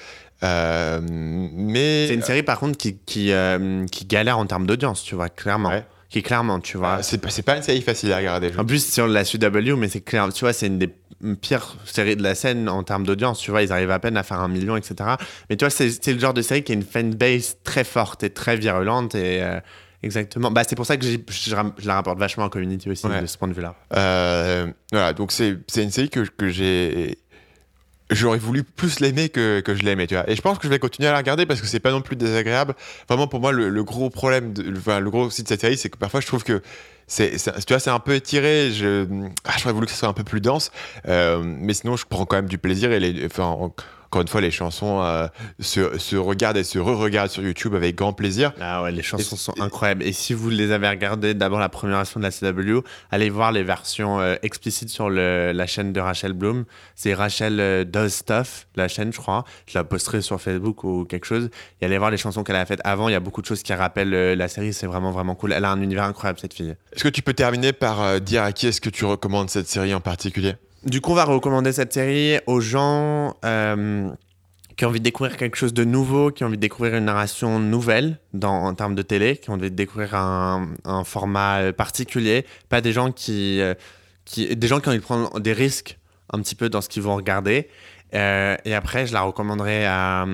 Euh, 0.44 1.02
mais 1.04 2.08
c'est 2.08 2.14
une 2.14 2.22
série 2.22 2.44
par 2.44 2.60
contre 2.60 2.78
qui 2.78 2.98
qui, 3.06 3.32
euh, 3.34 3.86
qui 3.88 4.06
galère 4.06 4.38
en 4.38 4.46
termes 4.46 4.66
d'audience 4.66 5.04
tu 5.04 5.16
vois 5.16 5.28
clairement 5.28 5.68
Ouais. 5.70 5.84
qui 6.10 6.24
clairement 6.24 6.62
tu 6.62 6.78
vois 6.78 7.00
euh, 7.00 7.02
c'est 7.02 7.42
pas, 7.44 7.58
une 7.58 7.64
série 7.64 7.82
facile 7.82 8.14
à 8.14 8.18
regarder. 8.18 8.52
En 8.58 8.64
plus, 8.66 8.86
sur 8.90 9.08
la 9.08 9.24
CW, 9.26 9.76
mais 9.78 9.90
c'est 9.90 10.00
clair, 10.02 10.30
tu 10.34 10.42
vois, 10.46 10.54
c'est 10.54 10.68
une 10.68 10.80
des 10.80 10.90
pires 11.42 11.76
séries 11.84 12.16
de 12.16 12.24
la 12.24 12.34
scène 12.36 12.70
en 12.70 12.84
termes 12.84 13.06
d'audience. 13.06 13.40
Tu 13.42 13.52
vois, 13.52 13.62
ils 13.62 13.72
arrivent 13.74 13.92
à 13.92 14.00
peine 14.00 14.16
à 14.16 14.24
faire 14.24 14.40
un 14.40 14.48
million, 14.48 14.78
etc. 14.78 14.96
Mais 15.50 15.58
tu 15.58 15.66
vois, 15.66 15.70
c'est 15.70 16.08
le 16.14 16.20
genre 16.20 16.34
de 16.34 16.42
série 16.42 16.64
qui 16.64 16.72
a 16.72 16.76
une 16.76 16.84
fanbase 16.84 17.58
très 17.66 17.84
forte 17.84 18.24
et 18.24 18.30
très 18.30 18.56
virulente. 18.56 19.16
Et 19.16 19.44
euh, 19.44 19.60
exactement. 20.02 20.50
Bah, 20.50 20.62
c'est 20.68 20.78
pour 20.78 20.86
ça 20.86 20.96
que 20.96 21.06
je, 21.06 21.56
la 21.86 21.94
rapporte 21.96 22.18
vachement 22.18 22.46
en 22.46 22.50
community 22.50 22.90
aussi, 22.90 23.06
Ouais. 23.06 23.22
de 23.22 23.26
ce 23.26 23.38
point 23.38 23.50
de 23.50 23.54
vue-là. 23.54 23.76
Euh, 23.98 24.72
voilà, 24.94 25.12
donc 25.12 25.34
c'est 25.34 25.58
c'est 25.68 25.84
une 25.84 25.92
série 25.92 26.10
que, 26.10 26.22
que 26.22 26.48
j'ai. 26.48 27.18
J'aurais 28.12 28.40
voulu 28.40 28.64
plus 28.64 29.00
l'aimer 29.02 29.30
que, 29.30 29.60
que 29.60 29.76
je 29.76 29.84
l'aimais, 29.84 30.08
tu 30.08 30.16
vois. 30.16 30.28
Et 30.30 30.36
je 30.36 30.42
pense 30.42 30.58
que 30.58 30.64
je 30.64 30.70
vais 30.70 30.80
continuer 30.80 31.08
à 31.08 31.12
la 31.12 31.20
regarder 31.20 31.46
parce 31.46 31.62
que 31.62 31.68
c'est 31.68 31.80
pas 31.80 31.92
non 31.92 32.02
plus 32.02 32.16
désagréable. 32.16 32.74
Vraiment, 33.08 33.28
pour 33.28 33.40
moi, 33.40 33.52
le, 33.52 33.70
le 33.70 33.84
gros 33.84 34.10
problème, 34.10 34.52
de, 34.54 34.76
enfin, 34.78 35.00
le 35.00 35.12
gros 35.12 35.26
aussi 35.26 35.44
de 35.44 35.48
cette 35.48 35.62
série, 35.62 35.78
c'est 35.78 35.90
que 35.90 35.98
parfois 35.98 36.20
je 36.20 36.26
trouve 36.26 36.44
que 36.44 36.62
c'est, 37.06 37.36
tu 37.38 37.74
vois, 37.74 37.80
c'est 37.80 37.92
un 37.92 38.00
peu 38.00 38.16
étiré. 38.16 38.72
Je, 38.72 39.06
ah, 39.46 39.54
j'aurais 39.60 39.74
voulu 39.74 39.86
que 39.86 39.92
ce 39.92 39.98
soit 40.00 40.10
un 40.10 40.14
peu 40.14 40.24
plus 40.24 40.42
dense. 40.42 40.72
Euh, 41.08 41.40
mais 41.44 41.74
sinon, 41.76 41.98
je 41.98 42.06
prends 42.10 42.26
quand 42.26 42.36
même 42.38 42.48
du 42.50 42.58
plaisir 42.58 42.92
et 42.92 43.00
les, 43.00 43.26
enfin, 43.28 43.44
en- 43.46 43.74
encore 44.12 44.24
une 44.24 44.28
fois, 44.28 44.42
les 44.42 44.50
chansons 44.50 45.02
euh, 45.04 45.28
se, 45.60 46.00
se 46.00 46.16
regardent 46.16 46.58
et 46.58 46.64
se 46.64 46.80
re-regardent 46.80 47.30
sur 47.30 47.44
YouTube 47.44 47.76
avec 47.76 47.96
grand 47.96 48.12
plaisir. 48.12 48.54
Ah 48.60 48.82
ouais, 48.82 48.92
les 48.92 49.04
chansons 49.04 49.36
Et- 49.36 49.40
sont 49.40 49.54
incroyables. 49.62 50.02
Et 50.02 50.14
si 50.14 50.34
vous 50.34 50.50
les 50.50 50.72
avez 50.72 50.90
regardées, 50.90 51.36
d'abord 51.36 51.60
la 51.60 51.70
première 51.70 51.98
version 51.98 52.20
de 52.20 52.26
la 52.26 52.32
CW, 52.32 52.80
allez 53.12 53.30
voir 53.30 53.52
les 53.52 53.62
versions 53.62 54.20
euh, 54.20 54.36
explicites 54.42 54.90
sur 54.90 55.12
le- 55.12 55.52
la 55.54 55.68
chaîne 55.68 55.94
de 55.94 56.00
Rachel 56.00 56.34
Bloom. 56.34 56.66
C'est 56.96 57.14
Rachel 57.14 57.60
euh, 57.60 57.84
Does 57.84 58.10
Stuff, 58.10 58.66
la 58.76 58.88
chaîne, 58.88 59.14
je 59.14 59.18
crois. 59.20 59.46
Je 59.68 59.78
la 59.78 59.84
posterai 59.84 60.22
sur 60.24 60.42
Facebook 60.42 60.84
ou 60.84 61.06
quelque 61.06 61.26
chose. 61.28 61.50
Et 61.80 61.86
allez 61.86 62.00
voir 62.00 62.10
les 62.10 62.18
chansons 62.18 62.44
qu'elle 62.44 62.56
a 62.56 62.66
faites 62.66 62.82
avant. 62.84 63.10
Il 63.10 63.12
y 63.12 63.16
a 63.16 63.20
beaucoup 63.20 63.42
de 63.44 63.46
choses 63.48 63.62
qui 63.62 63.74
rappellent 63.74 64.10
la 64.34 64.48
série. 64.48 64.74
C'est 64.74 64.88
vraiment, 64.88 65.12
vraiment 65.12 65.36
cool. 65.36 65.54
Elle 65.54 65.66
a 65.66 65.70
un 65.72 65.82
univers 65.84 66.06
incroyable, 66.06 66.40
cette 66.40 66.56
fille. 66.56 66.76
Est-ce 66.94 67.04
que 67.04 67.10
tu 67.10 67.22
peux 67.22 67.34
terminer 67.34 67.74
par 67.74 68.20
dire 68.22 68.42
à 68.42 68.54
qui 68.54 68.66
est-ce 68.66 68.82
que 68.82 68.90
tu 68.90 69.06
recommandes 69.06 69.52
cette 69.52 69.68
série 69.68 69.94
en 69.94 70.02
particulier? 70.02 70.56
Du 70.86 71.02
coup, 71.02 71.12
on 71.12 71.16
va 71.16 71.26
recommander 71.26 71.74
cette 71.74 71.92
série 71.92 72.40
aux 72.48 72.62
gens 72.62 73.36
euh, 73.44 74.10
qui 74.78 74.86
ont 74.86 74.88
envie 74.88 75.00
de 75.00 75.04
découvrir 75.04 75.36
quelque 75.36 75.58
chose 75.58 75.74
de 75.74 75.84
nouveau, 75.84 76.32
qui 76.32 76.44
ont 76.44 76.48
envie 76.48 76.56
de 76.56 76.62
découvrir 76.62 76.96
une 76.96 77.06
narration 77.06 77.60
nouvelle 77.60 78.18
dans, 78.34 78.64
en 78.64 78.74
termes 78.74 78.96
de 78.96 79.02
télé, 79.02 79.36
qui 79.36 79.50
ont 79.50 79.54
envie 79.54 79.72
de 79.72 79.76
découvrir 79.76 80.16
un, 80.16 80.70
format 81.04 81.60
euh, 81.60 81.74
particulier, 81.74 82.46
pas 82.70 82.80
des 82.80 82.94
gens 82.94 83.12
qui, 83.12 83.60
euh, 83.60 83.74
qui, 84.24 84.56
des 84.56 84.68
gens 84.68 84.80
qui 84.80 84.88
ont 84.88 84.92
envie 84.92 85.00
de 85.00 85.04
prendre 85.04 85.40
des 85.42 85.52
risques 85.52 85.98
un 86.32 86.40
petit 86.40 86.56
peu 86.56 86.70
dans 86.70 86.80
ce 86.80 86.88
qu'ils 86.88 87.04
vont 87.04 87.16
regarder. 87.16 87.68
Et 88.12 88.74
après, 88.74 89.06
je 89.06 89.14
la 89.14 89.22
recommanderais 89.22 89.86
à 89.86 90.26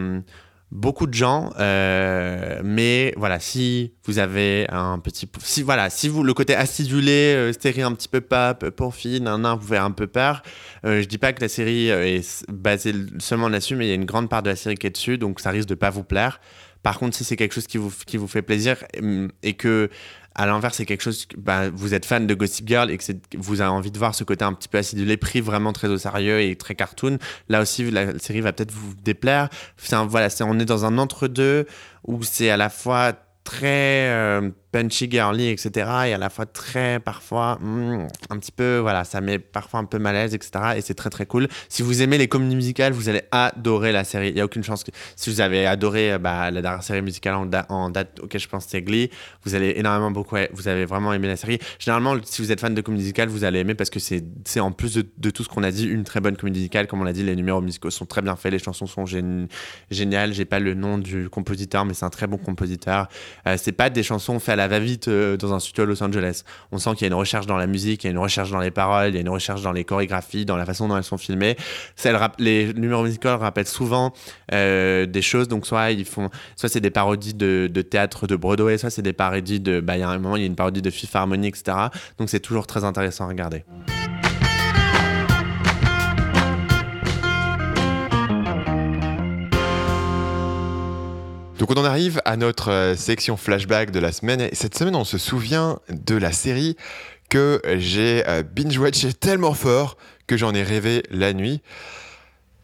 beaucoup 0.71 1.07
de 1.07 1.13
gens, 1.13 1.51
euh, 1.59 2.61
mais 2.63 3.13
voilà, 3.17 3.39
si 3.39 3.93
vous 4.05 4.19
avez 4.19 4.67
un 4.69 4.99
petit, 4.99 5.29
si 5.39 5.61
voilà, 5.61 5.89
si 5.89 6.09
vous 6.09 6.23
le 6.23 6.33
côté 6.33 6.55
acidulé, 6.55 7.33
euh, 7.35 7.53
série 7.53 7.81
un 7.81 7.93
petit 7.93 8.07
peu 8.07 8.21
pop, 8.21 8.69
pour 8.71 8.95
filles, 8.95 9.21
nan, 9.21 9.41
nan, 9.41 9.57
vous 9.57 9.67
fait 9.67 9.77
un 9.77 9.91
peu 9.91 10.07
peur. 10.07 10.41
Euh, 10.85 11.01
je 11.01 11.07
dis 11.07 11.17
pas 11.17 11.33
que 11.33 11.41
la 11.41 11.47
série 11.49 11.91
euh, 11.91 12.05
est 12.05 12.45
basée 12.49 12.93
seulement 13.19 13.49
là-dessus, 13.49 13.75
mais 13.75 13.85
il 13.85 13.89
y 13.89 13.93
a 13.93 13.95
une 13.95 14.05
grande 14.05 14.29
part 14.29 14.43
de 14.43 14.49
la 14.49 14.55
série 14.55 14.75
qui 14.75 14.87
est 14.87 14.91
dessus, 14.91 15.17
donc 15.17 15.39
ça 15.39 15.51
risque 15.51 15.69
de 15.69 15.75
pas 15.75 15.89
vous 15.89 16.03
plaire. 16.03 16.39
Par 16.85 16.99
contre, 16.99 17.17
si 17.17 17.23
c'est 17.23 17.35
quelque 17.35 17.53
chose 17.55 17.65
qui 17.65 17.79
vous, 17.79 17.91
qui 18.05 18.17
vous 18.17 18.27
fait 18.27 18.43
plaisir 18.43 18.83
hum, 19.01 19.31
et 19.41 19.55
que 19.55 19.89
à 20.35 20.45
l'inverse, 20.45 20.77
c'est 20.77 20.85
quelque 20.85 21.01
chose, 21.01 21.25
que, 21.25 21.35
bah, 21.35 21.67
vous 21.73 21.95
êtes 21.95 22.05
fan 22.05 22.27
de 22.27 22.33
Gossip 22.35 22.67
Girl 22.67 22.91
et 22.91 22.97
que 22.99 23.03
vous 23.39 23.61
avez 23.61 23.71
envie 23.71 23.89
de 23.89 23.97
voir 23.97 24.13
ce 24.13 24.23
côté 24.23 24.45
un 24.45 24.53
petit 24.53 24.67
peu 24.67 24.77
acidulé, 24.77 25.17
pris 25.17 25.41
vraiment 25.41 25.73
très 25.73 25.87
au 25.87 25.97
sérieux 25.97 26.41
et 26.41 26.55
très 26.55 26.75
cartoon. 26.75 27.17
Là 27.49 27.61
aussi, 27.61 27.89
la 27.89 28.19
série 28.19 28.41
va 28.41 28.53
peut-être 28.53 28.71
vous 28.71 28.93
déplaire. 29.03 29.49
Un- 29.93 30.05
voilà, 30.05 30.29
c'est, 30.29 30.43
on 30.43 30.59
est 30.59 30.65
dans 30.65 30.85
un 30.85 30.99
entre-deux 30.99 31.65
où 32.03 32.21
c'est 32.21 32.51
à 32.51 32.57
la 32.57 32.69
fois 32.69 33.13
très 33.43 34.09
euh, 34.09 34.51
punchy, 34.75 35.09
girly, 35.09 35.47
etc. 35.47 35.69
Et 36.07 36.13
à 36.13 36.17
la 36.17 36.29
fois 36.29 36.45
très, 36.45 36.99
parfois, 36.99 37.57
hmm, 37.61 38.07
un 38.29 38.37
petit 38.37 38.51
peu, 38.51 38.79
voilà, 38.79 39.05
ça 39.05 39.21
met 39.21 39.39
parfois 39.39 39.79
un 39.79 39.85
peu 39.85 39.99
malaise, 39.99 40.33
etc. 40.33 40.73
Et 40.75 40.81
c'est 40.81 40.95
très, 40.95 41.09
très 41.09 41.25
cool. 41.25 41.47
Si 41.69 41.81
vous 41.81 42.01
aimez 42.01 42.17
les 42.17 42.27
comédies 42.27 42.57
musicales, 42.57 42.91
vous 42.91 43.07
allez 43.07 43.21
adorer 43.31 43.93
la 43.93 44.03
série. 44.03 44.29
Il 44.29 44.35
n'y 44.35 44.41
a 44.41 44.45
aucune 44.45 44.65
chance 44.65 44.83
que, 44.83 44.91
si 45.15 45.29
vous 45.29 45.39
avez 45.39 45.65
adoré 45.65 46.11
euh, 46.11 46.17
bah, 46.17 46.51
la 46.51 46.61
dernière 46.61 46.83
série 46.83 47.01
musicale 47.01 47.35
en, 47.35 47.45
da- 47.45 47.65
en 47.69 47.89
date 47.89 48.19
auquel 48.19 48.41
je 48.41 48.49
pense 48.49 48.65
c'est 48.67 48.81
Glee, 48.81 49.09
vous 49.45 49.55
allez 49.55 49.75
énormément 49.77 50.11
beaucoup, 50.11 50.35
vous 50.51 50.67
avez 50.67 50.83
vraiment 50.83 51.13
aimé 51.13 51.27
la 51.29 51.37
série. 51.37 51.59
Généralement, 51.79 52.15
si 52.25 52.41
vous 52.41 52.51
êtes 52.51 52.59
fan 52.59 52.73
de 52.75 52.81
comédie 52.81 53.03
musicale, 53.03 53.29
vous 53.29 53.45
allez 53.45 53.59
aimer 53.59 53.75
parce 53.75 53.89
que 53.89 53.99
c'est, 53.99 54.23
en 54.59 54.71
plus 54.73 54.95
de, 54.95 55.29
tout 55.29 55.43
ce 55.43 55.47
qu'on 55.47 55.63
a 55.63 55.71
dit, 55.71 55.85
une 55.85 56.03
très 56.03 56.19
bonne 56.19 56.35
comédie 56.35 56.59
musicale. 56.59 56.87
Comme 56.87 56.99
on 56.99 57.05
l'a 57.05 57.13
dit, 57.13 57.23
les 57.23 57.37
numéros 57.37 57.61
musicaux 57.61 57.91
sont 57.91 58.05
très 58.05 58.21
bien 58.21 58.35
faits, 58.35 58.51
les 58.51 58.59
chansons 58.59 58.87
sont 58.87 59.05
gén- 59.05 59.47
géniales. 59.89 60.33
J'ai 60.33 60.43
pas 60.45 60.59
le 60.59 60.73
nom 60.73 60.97
du 60.97 61.29
compositeur, 61.29 61.85
mais 61.85 61.93
c'est 61.93 62.05
un 62.05 62.09
très 62.09 62.27
bon 62.27 62.37
compositeur. 62.37 63.07
Euh, 63.47 63.55
c'est 63.57 63.71
pas 63.71 63.89
des 63.89 64.03
chansons 64.03 64.37
faites 64.39 64.53
à 64.53 64.55
la 64.57 64.64
va-vite 64.67 65.07
euh, 65.07 65.37
dans 65.37 65.53
un 65.53 65.59
studio 65.59 65.83
à 65.83 65.85
Los 65.87 66.03
Angeles. 66.03 66.43
On 66.71 66.77
sent 66.77 66.91
qu'il 66.91 67.01
y 67.01 67.05
a 67.05 67.07
une 67.07 67.13
recherche 67.13 67.45
dans 67.45 67.57
la 67.57 67.67
musique, 67.67 68.03
il 68.03 68.07
y 68.07 68.09
a 68.09 68.11
une 68.11 68.17
recherche 68.17 68.51
dans 68.51 68.59
les 68.59 68.71
paroles, 68.71 69.09
il 69.09 69.15
y 69.15 69.17
a 69.17 69.21
une 69.21 69.29
recherche 69.29 69.61
dans 69.61 69.71
les 69.71 69.83
chorégraphies, 69.83 70.45
dans 70.45 70.57
la 70.57 70.65
façon 70.65 70.87
dont 70.87 70.97
elles 70.97 71.03
sont 71.03 71.17
filmées. 71.17 71.55
Les 72.39 72.73
numéros 72.73 73.03
musicaux 73.03 73.37
rappellent 73.37 73.65
souvent 73.67 74.13
euh, 74.53 75.05
des 75.05 75.21
choses. 75.21 75.47
Donc 75.47 75.65
soit 75.65 75.91
ils 75.91 76.05
font, 76.05 76.29
soit 76.55 76.69
c'est 76.69 76.81
des 76.81 76.91
parodies 76.91 77.33
de, 77.33 77.69
de 77.71 77.81
théâtre 77.81 78.27
de 78.27 78.35
Broadway, 78.35 78.77
soit 78.77 78.89
c'est 78.89 79.01
des 79.01 79.13
parodies 79.13 79.59
de. 79.59 79.79
Bah, 79.79 79.97
il 79.97 80.01
y 80.01 80.03
a 80.03 80.09
un 80.09 80.17
moment, 80.17 80.35
il 80.35 80.41
y 80.41 80.43
a 80.43 80.47
une 80.47 80.55
parodie 80.55 80.81
de 80.81 80.89
Fifth 80.89 81.15
Harmony, 81.15 81.47
etc. 81.47 81.77
Donc 82.17 82.29
c'est 82.29 82.39
toujours 82.39 82.67
très 82.67 82.83
intéressant 82.83 83.25
à 83.25 83.27
regarder. 83.27 83.63
Donc 91.57 91.71
on 91.71 91.75
en 91.75 91.85
arrive 91.85 92.21
à 92.25 92.35
notre 92.35 92.69
euh, 92.69 92.95
section 92.95 93.37
flashback 93.37 93.91
de 93.91 93.99
la 93.99 94.11
semaine. 94.11 94.41
Et 94.41 94.53
cette 94.53 94.77
semaine, 94.77 94.95
on 94.95 95.05
se 95.05 95.17
souvient 95.17 95.79
de 95.89 96.15
la 96.15 96.33
série 96.33 96.75
que 97.29 97.61
j'ai 97.77 98.27
euh, 98.27 98.43
binge-watché 98.43 99.13
tellement 99.13 99.53
fort 99.53 99.95
que 100.27 100.35
j'en 100.35 100.53
ai 100.53 100.63
rêvé 100.63 101.03
la 101.11 101.31
nuit. 101.31 101.61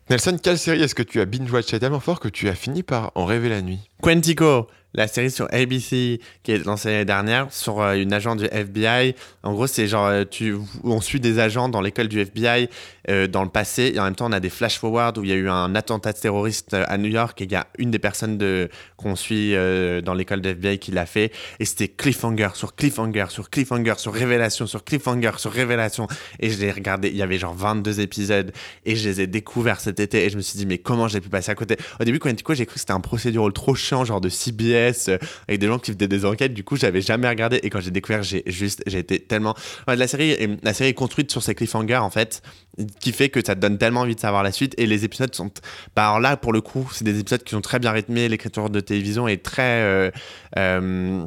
Nelson, 0.10 0.38
quelle 0.42 0.58
série 0.58 0.82
est-ce 0.82 0.96
que 0.96 1.04
tu 1.04 1.22
as 1.22 1.26
binge-watché 1.26 1.80
tellement 1.80 2.02
fort 2.02 2.20
que 2.20 2.28
tu 2.28 2.50
as 2.50 2.56
fini 2.56 2.84
par 2.84 3.14
en 3.16 3.26
rêver 3.26 3.48
la 3.48 3.62
nuit? 3.62 3.80
Quantico, 4.02 4.68
la 4.94 5.08
série 5.08 5.32
sur 5.32 5.48
ABC 5.52 6.20
qui 6.44 6.52
est 6.52 6.66
lancée 6.66 6.90
l'année 6.90 7.06
dernière 7.06 7.48
sur 7.52 7.82
euh, 7.82 7.94
une 7.94 8.14
agent 8.14 8.36
du 8.36 8.46
FBI. 8.46 9.16
En 9.44 9.54
gros, 9.54 9.68
c'est 9.68 9.88
genre, 9.88 10.08
euh, 10.08 10.24
tu, 10.30 10.56
on 10.84 11.02
suit 11.02 11.20
des 11.20 11.40
agents 11.40 11.70
dans 11.70 11.82
l'école 11.82 12.08
du 12.08 12.20
FBI 12.20 12.70
euh, 13.10 13.28
dans 13.28 13.44
le 13.44 13.50
passé 13.50 13.94
et 13.96 14.00
en 14.00 14.04
même 14.04 14.16
temps, 14.16 14.28
on 14.28 14.32
a 14.32 14.40
des 14.40 14.50
flash-forward 14.50 15.18
où 15.18 15.24
il 15.24 15.30
y 15.30 15.34
a 15.34 15.36
eu 15.36 15.50
un 15.50 15.76
attentat 15.76 16.14
terroriste 16.14 16.74
à 16.74 16.98
New 16.98 17.10
York 17.10 17.40
et 17.42 17.46
il 17.46 17.52
y 17.52 17.56
a 17.56 17.68
une 17.78 17.92
des 17.92 18.00
personnes 18.00 18.38
de, 18.38 18.70
qu'on 18.98 19.16
suit 19.16 19.54
dans 20.04 20.14
l'école 20.14 20.42
du 20.42 20.50
FBI 20.50 20.78
qui 20.80 20.92
l'a 20.92 21.06
fait. 21.06 21.32
Et 21.60 21.66
c'était 21.66 21.88
cliffhanger 21.88 22.50
sur 22.54 22.76
cliffhanger 22.76 23.26
sur 23.30 23.50
cliffhanger 23.50 23.96
sur 23.98 24.14
révélation 24.14 24.68
sur 24.68 24.84
cliffhanger 24.84 25.32
sur 25.38 25.52
révélation. 25.52 26.08
Et 26.40 26.50
je 26.50 26.60
l'ai 26.60 26.72
regardé, 26.72 27.10
il 27.10 27.16
y 27.16 27.22
avait 27.22 27.38
genre 27.38 27.54
22 27.54 28.02
épisodes 28.02 28.52
et 28.86 28.96
je 28.96 29.08
les 29.08 29.22
ai 29.22 29.28
découverts 29.28 29.80
cet 29.80 30.00
été 30.00 30.26
et 30.26 30.30
je 30.30 30.38
me 30.38 30.42
suis 30.42 30.58
dit, 30.58 30.66
mais 30.66 30.78
comment 30.78 31.08
j'ai 31.08 31.22
pu 31.22 31.30
passer 31.30 31.52
à 31.52 31.56
côté? 31.56 31.78
Au 32.00 32.04
début, 32.04 32.20
Quantico, 32.20 32.54
j'ai 32.54 32.66
cru 32.66 32.76
que 32.76 32.80
c'était 32.80 32.94
un 32.94 33.00
procédural 33.00 33.52
trop 33.54 33.74
chiant, 33.76 33.91
genre 34.06 34.22
de 34.22 34.30
CBS, 34.30 35.10
euh, 35.10 35.18
avec 35.48 35.60
des 35.60 35.68
gens 35.68 35.80
qui 35.80 35.92
faisaient 35.92 36.08
des 36.08 36.26
enquêtes. 36.26 36.54
Du 36.54 36.64
coup, 36.64 36.76
j'avais 36.76 37.02
jamais 37.02 37.28
regardé. 37.28 37.60
Et 37.64 37.70
quand 37.70 37.80
j'ai 37.82 37.92
découvert, 37.92 38.24
j'ai 38.24 38.44
juste, 38.48 38.84
j'ai 38.88 39.00
été 39.00 39.20
tellement. 39.20 39.56
Ouais, 39.88 39.96
la 39.96 40.08
série, 40.08 40.32
est, 40.32 40.64
la 40.64 40.74
série 40.74 40.90
est 40.90 40.94
construite 40.94 41.32
sur 41.32 41.44
ces 41.44 41.56
cliffhangers, 41.56 41.98
en 41.98 42.10
fait, 42.10 42.42
qui 43.00 43.12
fait 43.12 43.30
que 43.30 43.46
ça 43.46 43.56
te 43.56 43.60
donne 43.60 43.78
tellement 43.78 44.02
envie 44.02 44.16
de 44.16 44.20
savoir 44.20 44.44
la 44.44 44.52
suite. 44.52 44.74
Et 44.78 44.86
les 44.86 45.06
épisodes 45.06 45.34
sont. 45.36 45.52
Bah, 45.96 46.08
alors 46.08 46.20
là, 46.20 46.38
pour 46.38 46.54
le 46.54 46.62
coup, 46.62 46.90
c'est 46.94 47.04
des 47.04 47.20
épisodes 47.20 47.44
qui 47.44 47.52
sont 47.52 47.62
très 47.62 47.80
bien 47.80 47.92
rythmés. 47.92 48.28
L'écriture 48.30 48.70
de 48.70 48.80
télévision 48.80 49.28
est 49.28 49.44
très. 49.44 49.82
euh, 49.82 50.12
euh, 50.58 51.24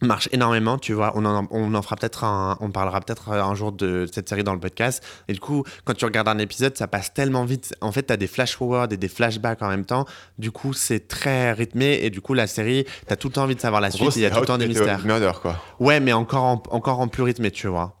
marche 0.00 0.28
énormément, 0.32 0.78
tu 0.78 0.92
vois. 0.92 1.12
On 1.14 1.24
en, 1.24 1.46
on 1.50 1.74
en 1.74 1.82
fera 1.82 1.96
peut-être 1.96 2.24
un, 2.24 2.56
on 2.60 2.70
parlera 2.70 3.00
peut-être 3.00 3.30
un 3.30 3.54
jour 3.54 3.72
de 3.72 4.06
cette 4.12 4.28
série 4.28 4.44
dans 4.44 4.54
le 4.54 4.60
podcast. 4.60 5.02
Et 5.28 5.32
du 5.32 5.40
coup, 5.40 5.64
quand 5.84 5.94
tu 5.94 6.04
regardes 6.04 6.28
un 6.28 6.38
épisode, 6.38 6.76
ça 6.76 6.86
passe 6.86 7.12
tellement 7.12 7.44
vite. 7.44 7.74
En 7.80 7.92
fait, 7.92 8.04
tu 8.04 8.12
as 8.12 8.16
des 8.16 8.26
flash 8.26 8.56
forward 8.56 8.92
et 8.92 8.96
des 8.96 9.08
flashbacks 9.08 9.62
en 9.62 9.68
même 9.68 9.84
temps. 9.84 10.04
Du 10.38 10.50
coup, 10.50 10.72
c'est 10.72 11.08
très 11.08 11.52
rythmé. 11.52 12.00
Et 12.02 12.10
du 12.10 12.20
coup, 12.20 12.34
la 12.34 12.46
série, 12.46 12.84
tu 13.06 13.12
as 13.12 13.16
tout 13.16 13.28
le 13.28 13.32
temps 13.34 13.42
envie 13.42 13.56
de 13.56 13.60
savoir 13.60 13.80
la 13.80 13.88
En 13.88 13.92
suite. 13.92 14.16
Il 14.16 14.22
y 14.22 14.26
a 14.26 14.30
tout 14.30 14.40
le 14.40 14.46
temps 14.46 14.58
des 14.58 14.68
mystères. 14.68 15.04
Murder, 15.04 15.32
quoi. 15.40 15.56
Ouais, 15.80 16.00
mais 16.00 16.12
encore 16.12 16.44
en, 16.44 16.62
encore 16.70 17.00
en 17.00 17.08
plus 17.08 17.22
rythmé, 17.22 17.50
tu 17.50 17.68
vois. 17.68 17.94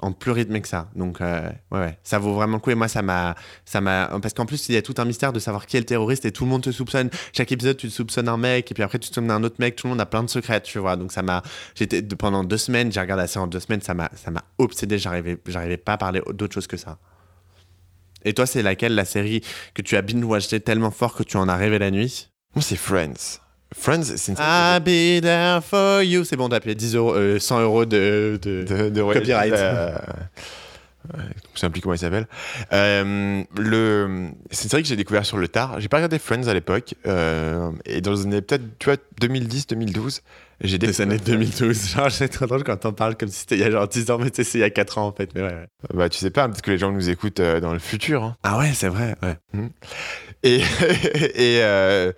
En 0.00 0.12
plus 0.12 0.30
rythmé 0.30 0.60
que 0.62 0.68
ça. 0.68 0.88
Donc, 0.94 1.20
euh, 1.20 1.50
ouais, 1.72 1.78
ouais. 1.80 1.98
Ça 2.04 2.18
vaut 2.18 2.34
vraiment 2.34 2.54
le 2.54 2.58
coup. 2.60 2.70
Et 2.70 2.76
moi, 2.76 2.86
ça 2.86 3.02
m'a. 3.02 3.34
Parce 3.72 4.32
qu'en 4.32 4.46
plus, 4.46 4.68
il 4.68 4.74
y 4.74 4.78
a 4.78 4.82
tout 4.82 4.94
un 4.98 5.04
mystère 5.04 5.32
de 5.32 5.40
savoir 5.40 5.66
qui 5.66 5.76
est 5.76 5.80
le 5.80 5.86
terroriste 5.86 6.24
et 6.24 6.30
tout 6.30 6.44
le 6.44 6.50
monde 6.50 6.62
te 6.62 6.70
soupçonne. 6.70 7.10
Chaque 7.32 7.50
épisode, 7.50 7.76
tu 7.76 7.88
te 7.88 7.92
soupçonnes 7.92 8.28
un 8.28 8.36
mec 8.36 8.70
et 8.70 8.74
puis 8.74 8.82
après, 8.82 8.98
tu 8.98 9.08
te 9.08 9.14
soupçonnes 9.14 9.30
un 9.30 9.42
autre 9.42 9.56
mec. 9.58 9.74
Tout 9.74 9.86
le 9.86 9.90
monde 9.90 10.00
a 10.00 10.06
plein 10.06 10.22
de 10.22 10.28
secrets, 10.28 10.60
tu 10.60 10.78
vois. 10.78 10.96
Donc, 10.96 11.10
ça 11.10 11.22
m'a. 11.22 11.42
J'étais. 11.74 12.02
Pendant 12.02 12.44
deux 12.44 12.58
semaines, 12.58 12.92
j'ai 12.92 13.00
regardé 13.00 13.22
la 13.22 13.28
série 13.28 13.44
en 13.44 13.48
deux 13.48 13.60
semaines. 13.60 13.80
Ça 13.80 13.94
m'a 13.94 14.08
obsédé. 14.58 14.98
J'arrivais 14.98 15.38
j'arrivais 15.46 15.76
pas 15.76 15.94
à 15.94 15.98
parler 15.98 16.22
d'autre 16.32 16.54
chose 16.54 16.66
que 16.66 16.76
ça. 16.76 16.98
Et 18.24 18.34
toi, 18.34 18.46
c'est 18.46 18.62
laquelle 18.62 18.94
la 18.94 19.04
série 19.04 19.42
que 19.74 19.82
tu 19.82 19.96
as 19.96 20.02
binge-watché 20.02 20.60
tellement 20.60 20.90
fort 20.90 21.14
que 21.14 21.22
tu 21.22 21.36
en 21.36 21.48
as 21.48 21.56
rêvé 21.56 21.78
la 21.78 21.90
nuit? 21.90 22.30
Moi, 22.54 22.62
c'est 22.62 22.76
Friends. 22.76 23.40
Friends, 23.76 24.02
c'est 24.04 24.32
une 24.32 24.36
série 24.36 24.48
I'll 24.48 24.80
be 24.80 25.20
there 25.22 25.60
for 25.62 26.02
you. 26.02 26.24
C'est 26.24 26.36
bon, 26.36 26.48
t'as 26.48 26.60
payé 26.60 26.74
10 26.74 26.94
euros, 26.96 27.14
euh, 27.14 27.38
100 27.38 27.60
euros 27.60 27.84
de, 27.84 28.38
de, 28.40 28.62
de, 28.64 28.88
de 28.88 29.02
Copyright. 29.02 29.52
Euh, 29.52 29.96
je 31.14 31.20
ne 31.20 31.58
sais 31.58 31.70
plus 31.70 31.80
comment 31.80 31.94
il 31.94 31.98
s'appelle. 31.98 32.26
Euh, 32.72 33.42
le, 33.56 34.28
c'est 34.50 34.64
une 34.64 34.70
série 34.70 34.82
que 34.82 34.88
j'ai 34.88 34.96
découvert 34.96 35.24
sur 35.24 35.38
le 35.38 35.48
tard. 35.48 35.80
J'ai 35.80 35.88
pas 35.88 35.98
regardé 35.98 36.18
Friends 36.18 36.48
à 36.48 36.54
l'époque. 36.54 36.94
euh, 37.06 37.70
et 37.86 38.00
dans 38.00 38.12
les 38.12 38.22
années 38.22 38.42
peut-être, 38.42 38.64
tu 38.78 38.86
vois, 38.86 38.96
2010, 39.20 39.66
2012, 39.68 40.22
j'ai 40.62 40.78
des 40.78 41.00
années 41.00 41.18
2012. 41.18 41.88
Genre, 41.94 42.10
c'est 42.10 42.28
trop 42.28 42.46
drôle 42.46 42.64
quand 42.64 42.84
on 42.84 42.92
parle 42.92 43.16
comme 43.16 43.28
si 43.28 43.40
c'était 43.40 43.54
il 43.56 43.60
y 43.60 43.64
a 43.64 43.70
genre 43.70 43.88
10 43.88 44.10
ans, 44.10 44.18
mais 44.18 44.30
tu 44.30 44.36
sais, 44.42 44.50
c'est 44.50 44.58
il 44.58 44.62
y 44.62 44.64
a 44.64 44.70
4 44.70 44.98
ans 44.98 45.06
en 45.06 45.12
fait. 45.12 45.30
Mais 45.34 45.42
ouais, 45.42 45.48
ouais. 45.48 45.66
Bah, 45.94 46.08
tu 46.08 46.18
sais 46.18 46.30
pas, 46.30 46.46
parce 46.48 46.60
que 46.60 46.70
les 46.70 46.78
gens 46.78 46.90
nous 46.92 47.08
écoutent 47.08 47.40
euh, 47.40 47.60
dans 47.60 47.72
le 47.72 47.78
futur. 47.78 48.22
hein. 48.24 48.36
Ah 48.42 48.58
ouais, 48.58 48.72
c'est 48.74 48.88
vrai, 48.88 49.14
ouais. 49.22 49.36
Et, 50.42 50.60
et, 51.34 52.12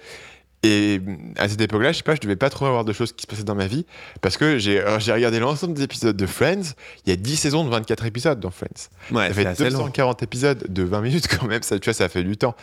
et 0.62 1.01
à 1.37 1.49
cette 1.49 1.61
époque-là, 1.61 1.92
je 1.92 1.99
sais 1.99 2.03
pas, 2.03 2.14
je 2.14 2.20
devais 2.20 2.37
pas 2.37 2.51
trop 2.51 2.66
avoir 2.66 2.85
de 2.85 2.92
choses 2.92 3.12
qui 3.12 3.23
se 3.23 3.27
passaient 3.27 3.44
dans 3.44 3.55
ma 3.55 3.66
vie 3.66 3.87
parce 4.20 4.37
que 4.37 4.59
j'ai 4.59 4.83
regardé 4.83 5.38
l'ensemble 5.38 5.73
des 5.73 5.83
épisodes 5.83 6.16
de 6.16 6.27
Friends. 6.27 6.75
Il 7.07 7.11
y 7.11 7.12
a 7.12 7.16
10 7.16 7.37
saisons 7.37 7.64
de 7.64 7.70
24 7.70 8.05
épisodes 8.05 8.38
dans 8.38 8.51
Friends. 8.51 8.90
Ouais, 9.11 9.29
ça 9.29 9.35
fait 9.35 9.46
assez 9.46 9.64
long. 9.64 9.79
240 9.79 10.23
épisodes 10.23 10.66
de 10.68 10.83
20 10.83 11.01
minutes 11.01 11.29
quand 11.40 11.46
même, 11.46 11.62
ça, 11.62 11.79
tu 11.79 11.87
vois, 11.87 11.94
ça 11.94 12.09
fait 12.09 12.23
du 12.23 12.37
temps. 12.37 12.55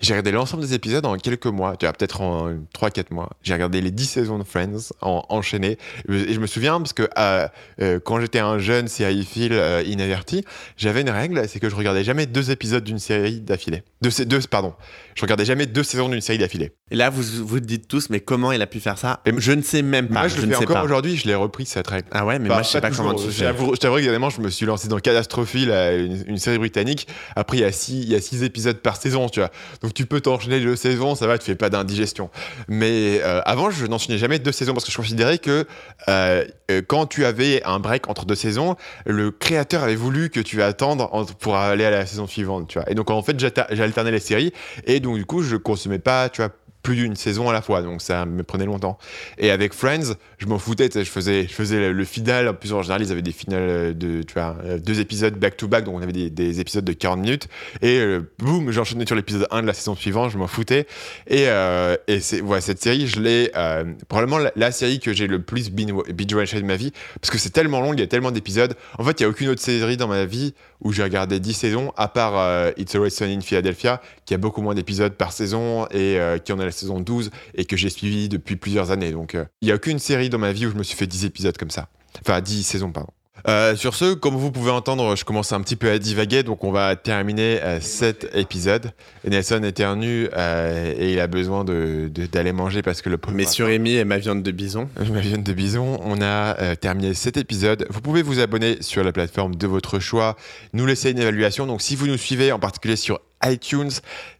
J'ai 0.00 0.12
regardé 0.12 0.32
l'ensemble 0.32 0.62
des 0.62 0.74
épisodes 0.74 1.06
en 1.06 1.16
quelques 1.16 1.46
mois, 1.46 1.76
tu 1.76 1.86
vois, 1.86 1.92
peut-être 1.92 2.20
en 2.20 2.50
3-4 2.78 3.12
mois. 3.12 3.30
J'ai 3.42 3.54
regardé 3.54 3.80
les 3.80 3.90
10 3.90 4.04
saisons 4.04 4.38
de 4.38 4.44
Friends 4.44 4.92
en 5.00 5.24
enchaîné. 5.28 5.78
Et 6.08 6.34
je 6.34 6.40
me 6.40 6.46
souviens 6.46 6.78
parce 6.78 6.92
que 6.92 7.08
euh, 7.16 7.48
euh, 7.80 8.00
quand 8.04 8.20
j'étais 8.20 8.40
un 8.40 8.58
jeune 8.58 8.88
sériephile 8.88 9.52
euh, 9.52 9.82
inaverti, 9.86 10.44
j'avais 10.76 11.00
une 11.02 11.10
règle, 11.10 11.48
c'est 11.48 11.60
que 11.60 11.70
je 11.70 11.76
regardais 11.76 12.04
jamais 12.04 12.26
deux 12.26 12.50
épisodes 12.50 12.84
d'une 12.84 12.98
série 12.98 13.40
d'affilée. 13.40 13.82
Deux, 14.02 14.10
deux, 14.26 14.40
pardon. 14.50 14.74
Je 15.14 15.22
regardais 15.22 15.44
jamais 15.44 15.66
deux 15.66 15.84
saisons 15.84 16.08
d'une 16.08 16.20
série 16.20 16.38
d'affilée. 16.38 16.72
Et 16.90 16.96
là, 16.96 17.08
vous 17.08 17.22
vous 17.46 17.60
dites 17.60 17.88
tous, 17.88 18.10
mais 18.10 18.20
comment 18.20 18.52
il 18.52 18.60
a 18.60 18.66
pu 18.66 18.80
faire 18.80 18.98
ça 18.98 19.20
Je 19.38 19.52
ne 19.52 19.62
sais 19.62 19.80
même 19.82 20.08
pas. 20.08 20.20
moi, 20.20 20.28
je 20.28 20.36
le 20.40 20.46
ne 20.46 20.52
fais 20.52 20.64
encore 20.64 20.76
pas. 20.76 20.84
aujourd'hui, 20.84 21.16
je 21.16 21.26
l'ai 21.26 21.34
repris 21.34 21.64
cette 21.66 21.86
règle. 21.86 22.08
Ah 22.10 22.26
ouais, 22.26 22.38
mais 22.38 22.46
Enfin, 22.46 22.56
moi, 22.56 22.62
je 22.62 22.68
sais 22.68 22.80
pas, 22.80 22.90
toujours. 22.90 23.06
comment 23.06 23.18
tu 23.18 23.30
fais. 23.30 23.46
Je 23.46 23.76
t'avoue 23.78 23.98
évidemment, 23.98 24.28
je 24.28 24.40
me 24.40 24.50
suis 24.50 24.66
lancé 24.66 24.88
dans 24.88 24.98
Catastrophie, 24.98 25.64
là, 25.66 25.92
une, 25.94 26.24
une 26.26 26.38
série 26.38 26.58
britannique. 26.58 27.08
Après, 27.36 27.56
il 27.56 27.60
y, 27.60 27.64
a 27.64 27.72
six, 27.72 28.02
il 28.02 28.10
y 28.10 28.14
a 28.14 28.20
six 28.20 28.42
épisodes 28.42 28.76
par 28.78 28.96
saison, 28.96 29.28
tu 29.28 29.40
vois. 29.40 29.50
Donc, 29.84 29.92
tu 29.92 30.06
peux 30.06 30.22
t'enchaîner 30.22 30.60
deux 30.60 30.76
saisons, 30.76 31.14
ça 31.14 31.26
va, 31.26 31.36
tu 31.36 31.44
fais 31.44 31.56
pas 31.56 31.68
d'indigestion. 31.68 32.30
Mais 32.68 33.20
euh, 33.22 33.42
avant, 33.44 33.68
je 33.68 33.84
n'enchaînais 33.84 34.16
jamais 34.16 34.38
deux 34.38 34.50
saisons 34.50 34.72
parce 34.72 34.86
que 34.86 34.90
je 34.90 34.96
considérais 34.96 35.36
que 35.36 35.66
euh, 36.08 36.44
euh, 36.70 36.80
quand 36.88 37.04
tu 37.04 37.26
avais 37.26 37.62
un 37.64 37.80
break 37.80 38.08
entre 38.08 38.24
deux 38.24 38.34
saisons, 38.34 38.76
le 39.04 39.30
créateur 39.30 39.82
avait 39.82 39.94
voulu 39.94 40.30
que 40.30 40.40
tu 40.40 40.62
attendes 40.62 41.02
en- 41.02 41.26
pour 41.26 41.56
aller 41.56 41.84
à 41.84 41.90
la 41.90 42.06
saison 42.06 42.26
suivante, 42.26 42.66
tu 42.68 42.78
vois. 42.78 42.90
Et 42.90 42.94
donc, 42.94 43.10
en 43.10 43.22
fait, 43.22 43.38
j'alternais 43.38 44.10
les 44.10 44.20
séries 44.20 44.54
et 44.86 45.00
donc, 45.00 45.16
du 45.16 45.26
coup, 45.26 45.42
je 45.42 45.56
consommais 45.56 45.98
pas, 45.98 46.30
tu 46.30 46.40
vois, 46.40 46.50
plus 46.84 46.96
d'une 46.96 47.16
saison 47.16 47.48
à 47.48 47.52
la 47.52 47.62
fois, 47.62 47.82
donc 47.82 48.02
ça 48.02 48.26
me 48.26 48.44
prenait 48.44 48.66
longtemps. 48.66 48.98
Et 49.38 49.50
avec 49.50 49.72
Friends, 49.72 50.14
je 50.38 50.46
m'en 50.46 50.58
foutais, 50.58 50.88
je 50.94 51.10
faisais, 51.10 51.48
je 51.48 51.52
faisais 51.52 51.90
le, 51.90 52.04
final, 52.04 52.46
en 52.46 52.54
plus 52.54 52.72
en 52.74 52.82
général, 52.82 53.02
ils 53.02 53.10
avaient 53.10 53.22
des 53.22 53.32
finales 53.32 53.96
de, 53.96 54.22
tu 54.22 54.34
vois, 54.34 54.56
euh, 54.64 54.78
deux 54.78 55.00
épisodes 55.00 55.34
back-to-back, 55.34 55.84
donc 55.84 55.96
on 55.96 56.02
avait 56.02 56.12
des, 56.12 56.28
des 56.28 56.60
épisodes 56.60 56.84
de 56.84 56.92
40 56.92 57.20
minutes, 57.20 57.48
et 57.80 57.98
euh, 57.98 58.20
boum, 58.38 58.70
j'enchaînais 58.70 59.06
sur 59.06 59.16
l'épisode 59.16 59.48
1 59.50 59.62
de 59.62 59.66
la 59.66 59.72
saison 59.72 59.96
suivante, 59.96 60.30
je 60.30 60.36
m'en 60.36 60.46
foutais. 60.46 60.86
Et, 61.26 61.46
euh, 61.48 61.96
et 62.06 62.20
ouais, 62.42 62.60
cette 62.60 62.82
série, 62.82 63.06
je 63.06 63.18
l'ai, 63.18 63.50
euh, 63.56 63.84
probablement 64.08 64.38
la, 64.54 64.70
série 64.70 65.00
que 65.00 65.14
j'ai 65.14 65.26
le 65.26 65.40
plus 65.40 65.70
binge- 65.70 66.04
de 66.04 66.66
ma 66.66 66.76
vie, 66.76 66.92
parce 67.18 67.30
que 67.30 67.38
c'est 67.38 67.50
tellement 67.50 67.80
long, 67.80 67.94
il 67.94 68.00
y 68.00 68.02
a 68.02 68.06
tellement 68.06 68.30
d'épisodes. 68.30 68.74
En 68.98 69.04
fait, 69.04 69.20
il 69.20 69.22
n'y 69.22 69.26
a 69.26 69.30
aucune 69.30 69.48
autre 69.48 69.62
série 69.62 69.96
dans 69.96 70.08
ma 70.08 70.26
vie 70.26 70.52
où 70.84 70.92
j'ai 70.92 71.02
regardé 71.02 71.40
10 71.40 71.54
saisons, 71.54 71.92
à 71.96 72.08
part 72.08 72.38
euh, 72.38 72.70
It's 72.76 72.94
Always 72.94 73.10
Sunny 73.10 73.34
in 73.34 73.40
Philadelphia, 73.40 74.00
qui 74.26 74.34
a 74.34 74.38
beaucoup 74.38 74.62
moins 74.62 74.74
d'épisodes 74.74 75.14
par 75.14 75.32
saison 75.32 75.86
et 75.86 76.20
euh, 76.20 76.38
qui 76.38 76.52
en 76.52 76.58
a 76.60 76.64
la 76.64 76.70
saison 76.70 77.00
12 77.00 77.30
et 77.54 77.64
que 77.64 77.76
j'ai 77.76 77.90
suivi 77.90 78.28
depuis 78.28 78.56
plusieurs 78.56 78.90
années. 78.90 79.10
Donc, 79.10 79.34
euh, 79.34 79.44
il 79.62 79.66
n'y 79.66 79.72
a 79.72 79.74
aucune 79.74 79.98
série 79.98 80.28
dans 80.28 80.38
ma 80.38 80.52
vie 80.52 80.66
où 80.66 80.70
je 80.70 80.76
me 80.76 80.82
suis 80.82 80.96
fait 80.96 81.06
10 81.06 81.24
épisodes 81.24 81.56
comme 81.56 81.70
ça. 81.70 81.88
Enfin, 82.20 82.40
10 82.40 82.62
saisons, 82.62 82.92
pardon. 82.92 83.10
Euh, 83.46 83.76
sur 83.76 83.94
ce, 83.94 84.14
comme 84.14 84.36
vous 84.36 84.50
pouvez 84.50 84.70
entendre, 84.70 85.16
je 85.16 85.24
commence 85.24 85.52
un 85.52 85.60
petit 85.60 85.76
peu 85.76 85.90
à 85.90 85.98
divaguer, 85.98 86.42
donc 86.44 86.64
on 86.64 86.70
va 86.72 86.96
terminer 86.96 87.60
euh, 87.62 87.78
cet 87.80 88.30
épisode. 88.34 88.92
Nelson 89.28 89.62
éternue 89.64 90.28
euh, 90.34 90.94
et 90.96 91.12
il 91.12 91.20
a 91.20 91.26
besoin 91.26 91.62
de- 91.64 92.10
d'aller 92.32 92.52
manger 92.52 92.80
parce 92.80 93.02
que 93.02 93.10
le 93.10 93.18
pauvre- 93.18 93.36
Mais 93.36 93.44
sur 93.44 93.66
Amy 93.66 93.96
et 93.96 94.04
ma 94.04 94.16
viande 94.18 94.42
de 94.42 94.50
bison. 94.50 94.88
Ma 95.12 95.20
viande 95.20 95.42
de 95.42 95.52
bison, 95.52 95.98
on 96.04 96.22
a 96.22 96.58
euh, 96.60 96.74
terminé 96.74 97.12
cet 97.12 97.36
épisode. 97.36 97.86
Vous 97.90 98.00
pouvez 98.00 98.22
vous 98.22 98.40
abonner 98.40 98.78
sur 98.80 99.04
la 99.04 99.12
plateforme 99.12 99.56
de 99.56 99.66
votre 99.66 99.98
choix, 99.98 100.36
nous 100.72 100.86
laisser 100.86 101.10
une 101.10 101.18
évaluation. 101.18 101.66
Donc 101.66 101.82
si 101.82 101.96
vous 101.96 102.06
nous 102.06 102.16
suivez, 102.16 102.50
en 102.52 102.58
particulier 102.58 102.96
sur 102.96 103.20
iTunes, 103.44 103.90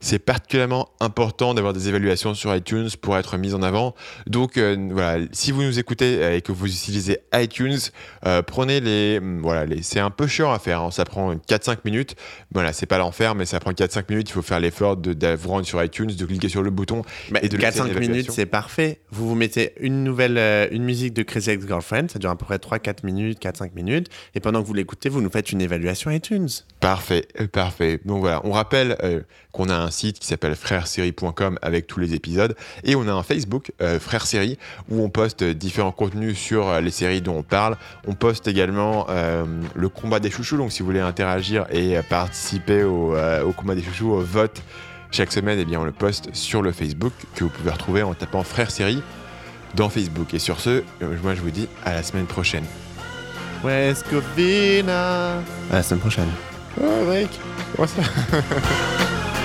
c'est 0.00 0.18
particulièrement 0.18 0.88
important 1.00 1.54
d'avoir 1.54 1.72
des 1.72 1.88
évaluations 1.88 2.34
sur 2.34 2.54
iTunes 2.54 2.88
pour 3.00 3.16
être 3.16 3.36
mis 3.36 3.54
en 3.54 3.62
avant. 3.62 3.94
Donc 4.26 4.56
euh, 4.56 4.76
voilà, 4.90 5.24
si 5.32 5.52
vous 5.52 5.62
nous 5.62 5.78
écoutez 5.78 6.22
euh, 6.22 6.36
et 6.36 6.40
que 6.40 6.52
vous 6.52 6.66
utilisez 6.66 7.18
iTunes, 7.34 7.78
euh, 8.26 8.42
prenez 8.42 8.80
les... 8.80 9.18
hum, 9.18 9.40
Voilà, 9.42 9.66
les, 9.66 9.82
c'est 9.82 10.00
un 10.00 10.10
peu 10.10 10.26
chiant 10.26 10.52
à 10.52 10.58
faire, 10.58 10.80
hein. 10.82 10.90
ça 10.90 11.04
prend 11.04 11.34
4-5 11.34 11.78
minutes. 11.84 12.14
Voilà, 12.52 12.72
c'est 12.72 12.86
pas 12.86 12.98
l'enfer, 12.98 13.34
mais 13.34 13.44
ça 13.46 13.60
prend 13.60 13.72
4-5 13.72 14.04
minutes. 14.08 14.30
Il 14.30 14.32
faut 14.32 14.42
faire 14.42 14.60
l'effort 14.60 14.96
de, 14.96 15.12
de 15.12 15.34
vous 15.34 15.48
rendre 15.48 15.66
sur 15.66 15.82
iTunes, 15.82 16.06
de 16.06 16.24
cliquer 16.24 16.48
sur 16.48 16.62
le 16.62 16.70
bouton 16.70 17.02
Bah, 17.30 17.40
et 17.42 17.48
de 17.48 17.56
laisser 17.56 17.80
une 17.80 17.86
4-5 17.86 17.98
minutes, 18.00 18.30
c'est 18.30 18.46
parfait. 18.46 19.00
Vous 19.10 19.28
vous 19.28 19.34
mettez 19.34 19.72
une 19.80 20.04
nouvelle 20.04 20.38
euh, 20.38 20.66
une 20.70 20.84
musique 20.84 21.12
de 21.14 21.22
Crazy 21.22 21.50
Ex-Girlfriend, 21.50 22.08
ça 22.08 22.18
dure 22.18 22.30
à 22.30 22.36
peu 22.36 22.44
près 22.44 22.56
3-4 22.56 23.04
minutes, 23.04 23.42
4-5 23.42 23.72
minutes. 23.74 24.08
Et 24.34 24.40
pendant 24.40 24.62
que 24.62 24.66
vous 24.66 24.74
l'écoutez, 24.74 25.08
vous 25.08 25.20
nous 25.20 25.30
faites 25.30 25.52
une 25.52 25.60
évaluation 25.60 26.10
iTunes. 26.10 26.48
Parfait, 26.80 27.26
parfait. 27.52 28.00
Donc 28.04 28.20
voilà, 28.20 28.40
on 28.44 28.52
rappelle 28.52 28.93
euh, 29.02 29.20
qu'on 29.52 29.68
a 29.68 29.76
un 29.76 29.90
site 29.90 30.18
qui 30.18 30.26
s'appelle 30.26 30.54
frèresérie.com 30.54 31.58
avec 31.62 31.86
tous 31.86 32.00
les 32.00 32.14
épisodes 32.14 32.56
et 32.82 32.96
on 32.96 33.06
a 33.08 33.12
un 33.12 33.22
Facebook, 33.22 33.72
euh, 33.80 33.98
Frères 34.00 34.26
Série, 34.26 34.58
où 34.90 35.02
on 35.02 35.08
poste 35.08 35.44
différents 35.44 35.92
contenus 35.92 36.38
sur 36.38 36.68
euh, 36.68 36.80
les 36.80 36.90
séries 36.90 37.20
dont 37.20 37.38
on 37.38 37.42
parle. 37.42 37.76
On 38.06 38.14
poste 38.14 38.48
également 38.48 39.06
euh, 39.10 39.44
le 39.74 39.88
combat 39.88 40.20
des 40.20 40.30
chouchous, 40.30 40.56
donc 40.56 40.72
si 40.72 40.80
vous 40.80 40.86
voulez 40.86 41.00
interagir 41.00 41.66
et 41.70 41.96
euh, 41.96 42.02
participer 42.02 42.82
au, 42.82 43.14
euh, 43.14 43.42
au 43.42 43.52
combat 43.52 43.74
des 43.74 43.82
chouchous, 43.82 44.10
au 44.10 44.20
vote 44.20 44.62
chaque 45.10 45.32
semaine, 45.32 45.58
eh 45.60 45.64
bien 45.64 45.80
on 45.80 45.84
le 45.84 45.92
poste 45.92 46.34
sur 46.34 46.60
le 46.60 46.72
Facebook 46.72 47.12
que 47.36 47.44
vous 47.44 47.50
pouvez 47.50 47.70
retrouver 47.70 48.02
en 48.02 48.14
tapant 48.14 48.42
Frères 48.42 48.70
Série 48.70 49.02
dans 49.74 49.88
Facebook. 49.88 50.34
Et 50.34 50.38
sur 50.38 50.60
ce, 50.60 50.82
moi 51.22 51.34
je 51.34 51.40
vous 51.40 51.50
dis 51.50 51.68
à 51.84 51.94
la 51.94 52.02
semaine 52.02 52.26
prochaine. 52.26 52.64
West 53.62 54.04
Covina. 54.10 55.36
À 55.70 55.74
la 55.74 55.82
semaine 55.82 56.00
prochaine. 56.00 56.53
Oh 56.80 57.04
mec, 57.08 57.28
comment 57.76 57.88
ça 57.88 58.02